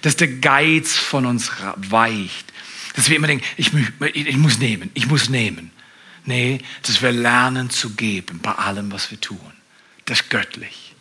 Dass 0.01 0.17
der 0.17 0.29
Geiz 0.29 0.97
von 0.97 1.27
uns 1.27 1.51
weicht, 1.77 2.54
dass 2.95 3.09
wir 3.09 3.17
immer 3.17 3.27
denken, 3.27 3.45
ich, 3.57 3.73
ich 4.15 4.37
muss 4.37 4.59
nehmen, 4.59 4.91
ich 4.95 5.07
muss 5.07 5.29
nehmen. 5.29 5.71
Nee, 6.25 6.61
dass 6.83 7.03
wir 7.03 7.13
lernen 7.13 7.69
zu 7.69 7.95
geben 7.95 8.39
bei 8.41 8.53
allem, 8.53 8.91
was 8.93 9.11
wir 9.11 9.21
tun. 9.21 9.53
Das 10.07 10.21
ist 10.21 10.31
göttlich. 10.31 10.95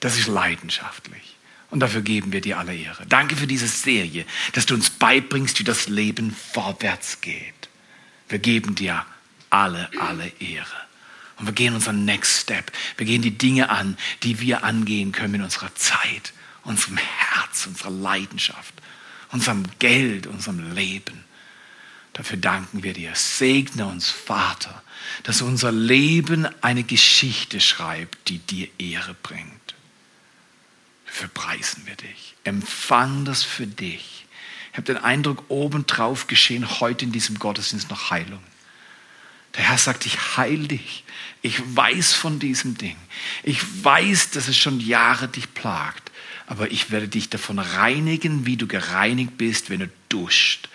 Das 0.00 0.18
ist 0.18 0.26
leidenschaftlich. 0.26 1.36
Und 1.70 1.80
dafür 1.80 2.02
geben 2.02 2.32
wir 2.32 2.40
dir 2.40 2.58
alle 2.58 2.74
Ehre. 2.74 3.04
Danke 3.06 3.36
für 3.36 3.46
diese 3.46 3.66
Serie, 3.66 4.24
dass 4.52 4.64
du 4.64 4.74
uns 4.74 4.90
beibringst, 4.90 5.58
wie 5.58 5.64
das 5.64 5.88
Leben 5.88 6.34
vorwärts 6.52 7.20
geht. 7.20 7.68
Wir 8.28 8.38
geben 8.38 8.74
dir 8.74 9.04
alle, 9.50 9.90
alle 10.00 10.28
Ehre. 10.38 10.66
Und 11.36 11.46
wir 11.46 11.52
gehen 11.52 11.74
unseren 11.74 12.04
Next 12.04 12.42
Step. 12.42 12.70
Wir 12.96 13.06
gehen 13.06 13.22
die 13.22 13.36
Dinge 13.36 13.70
an, 13.70 13.98
die 14.22 14.40
wir 14.40 14.62
angehen 14.62 15.10
können 15.12 15.34
in 15.34 15.42
unserer 15.42 15.74
Zeit, 15.74 16.32
unserem 16.62 16.96
Herz, 16.96 17.66
unserer 17.66 17.90
Leidenschaft 17.90 18.74
unserem 19.34 19.64
Geld, 19.80 20.26
unserem 20.26 20.74
Leben. 20.74 21.23
Dafür 22.14 22.38
danken 22.38 22.82
wir 22.82 22.92
dir. 22.92 23.14
Segne 23.14 23.86
uns, 23.86 24.08
Vater, 24.08 24.82
dass 25.24 25.42
unser 25.42 25.72
Leben 25.72 26.48
eine 26.62 26.84
Geschichte 26.84 27.60
schreibt, 27.60 28.28
die 28.28 28.38
dir 28.38 28.68
Ehre 28.78 29.14
bringt. 29.14 29.74
Dafür 31.06 31.28
preisen 31.28 31.86
wir 31.86 31.96
dich. 31.96 32.34
Empfang 32.44 33.24
das 33.24 33.42
für 33.42 33.66
dich. 33.66 34.26
Ich 34.72 34.78
habe 34.78 34.92
den 34.92 34.96
Eindruck, 34.96 35.44
obendrauf 35.48 36.26
geschehen 36.26 36.80
heute 36.80 37.04
in 37.04 37.12
diesem 37.12 37.38
Gottesdienst 37.38 37.90
noch 37.90 38.10
Heilung. 38.10 38.42
Der 39.56 39.68
Herr 39.68 39.78
sagt, 39.78 40.06
ich 40.06 40.36
heil 40.36 40.66
dich. 40.66 41.04
Ich 41.42 41.60
weiß 41.76 42.14
von 42.14 42.38
diesem 42.38 42.76
Ding. 42.76 42.96
Ich 43.42 43.84
weiß, 43.84 44.30
dass 44.30 44.48
es 44.48 44.56
schon 44.56 44.80
Jahre 44.80 45.28
dich 45.28 45.52
plagt 45.54 46.10
aber 46.46 46.70
ich 46.70 46.90
werde 46.90 47.08
dich 47.08 47.30
davon 47.30 47.58
reinigen, 47.58 48.46
wie 48.46 48.56
du 48.56 48.66
gereinigt 48.66 49.38
bist, 49.38 49.70
wenn 49.70 49.80
du 49.80 49.90
duscht. 50.08 50.68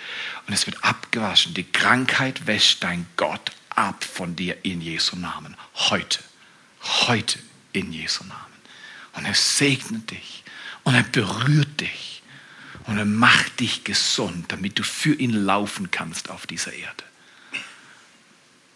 Und 0.48 0.54
es 0.54 0.66
wird 0.66 0.84
abgewaschen. 0.84 1.54
Die 1.54 1.64
Krankheit 1.64 2.48
wäscht 2.48 2.84
dein 2.84 3.06
Gott 3.18 3.52
ab 3.70 4.04
von 4.04 4.36
dir 4.36 4.58
in 4.64 4.82
Jesu 4.82 5.16
Namen. 5.16 5.56
Heute. 5.76 6.20
Heute 6.82 7.40
in 7.72 7.94
Jesu 7.94 8.24
Namen. 8.24 8.40
Und 9.14 9.26
er 9.26 9.36
segnet 9.36 10.10
dich. 10.10 10.44
Und 10.84 10.96
er 10.96 11.04
berührt 11.04 11.80
dich. 11.80 12.24
Und 12.86 12.98
er 12.98 13.06
macht 13.06 13.60
dich 13.60 13.84
gesund, 13.84 14.52
damit 14.52 14.80
du 14.80 14.84
für 14.84 15.14
ihn 15.14 15.34
laufen 15.34 15.92
kannst 15.92 16.32
auf 16.32 16.48
dieser 16.48 16.74
Erde. 16.74 17.04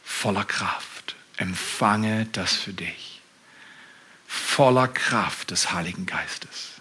Voller 0.03 0.45
Kraft. 0.45 1.15
Empfange 1.37 2.27
das 2.33 2.53
für 2.53 2.73
dich. 2.73 3.21
Voller 4.27 4.87
Kraft 4.87 5.49
des 5.49 5.71
Heiligen 5.71 6.05
Geistes. 6.05 6.72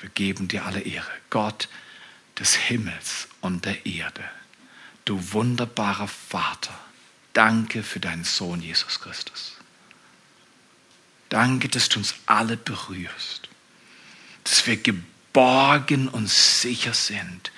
Wir 0.00 0.08
geben 0.10 0.48
dir 0.48 0.64
alle 0.64 0.80
Ehre. 0.80 1.10
Gott 1.30 1.68
des 2.38 2.54
Himmels 2.54 3.28
und 3.40 3.64
der 3.64 3.84
Erde. 3.86 4.24
Du 5.04 5.32
wunderbarer 5.32 6.08
Vater. 6.08 6.78
Danke 7.32 7.82
für 7.82 8.00
deinen 8.00 8.24
Sohn 8.24 8.62
Jesus 8.62 9.00
Christus. 9.00 9.56
Danke, 11.28 11.68
dass 11.68 11.88
du 11.88 11.98
uns 11.98 12.14
alle 12.26 12.56
berührst. 12.56 13.48
Dass 14.44 14.66
wir 14.66 14.76
geborgen 14.76 16.08
und 16.08 16.28
sicher 16.28 16.94
sind. 16.94 17.52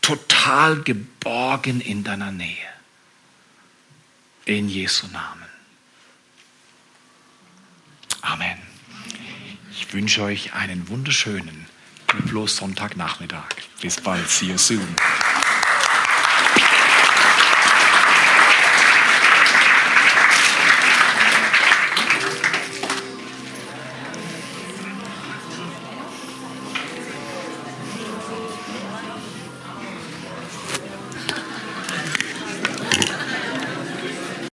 Total 0.00 0.82
geborgen 0.82 1.80
in 1.80 2.04
deiner 2.04 2.32
Nähe. 2.32 2.68
In 4.46 4.68
Jesu 4.68 5.06
Namen. 5.08 5.44
Amen. 8.20 8.58
Ich 9.70 9.92
wünsche 9.92 10.22
euch 10.22 10.54
einen 10.54 10.88
wunderschönen 10.88 11.66
bloß 12.22 12.56
Sonntagnachmittag. 12.56 13.56
Bis 13.80 14.00
bald. 14.00 14.28
See 14.28 14.46
you 14.46 14.58
soon. 14.58 14.96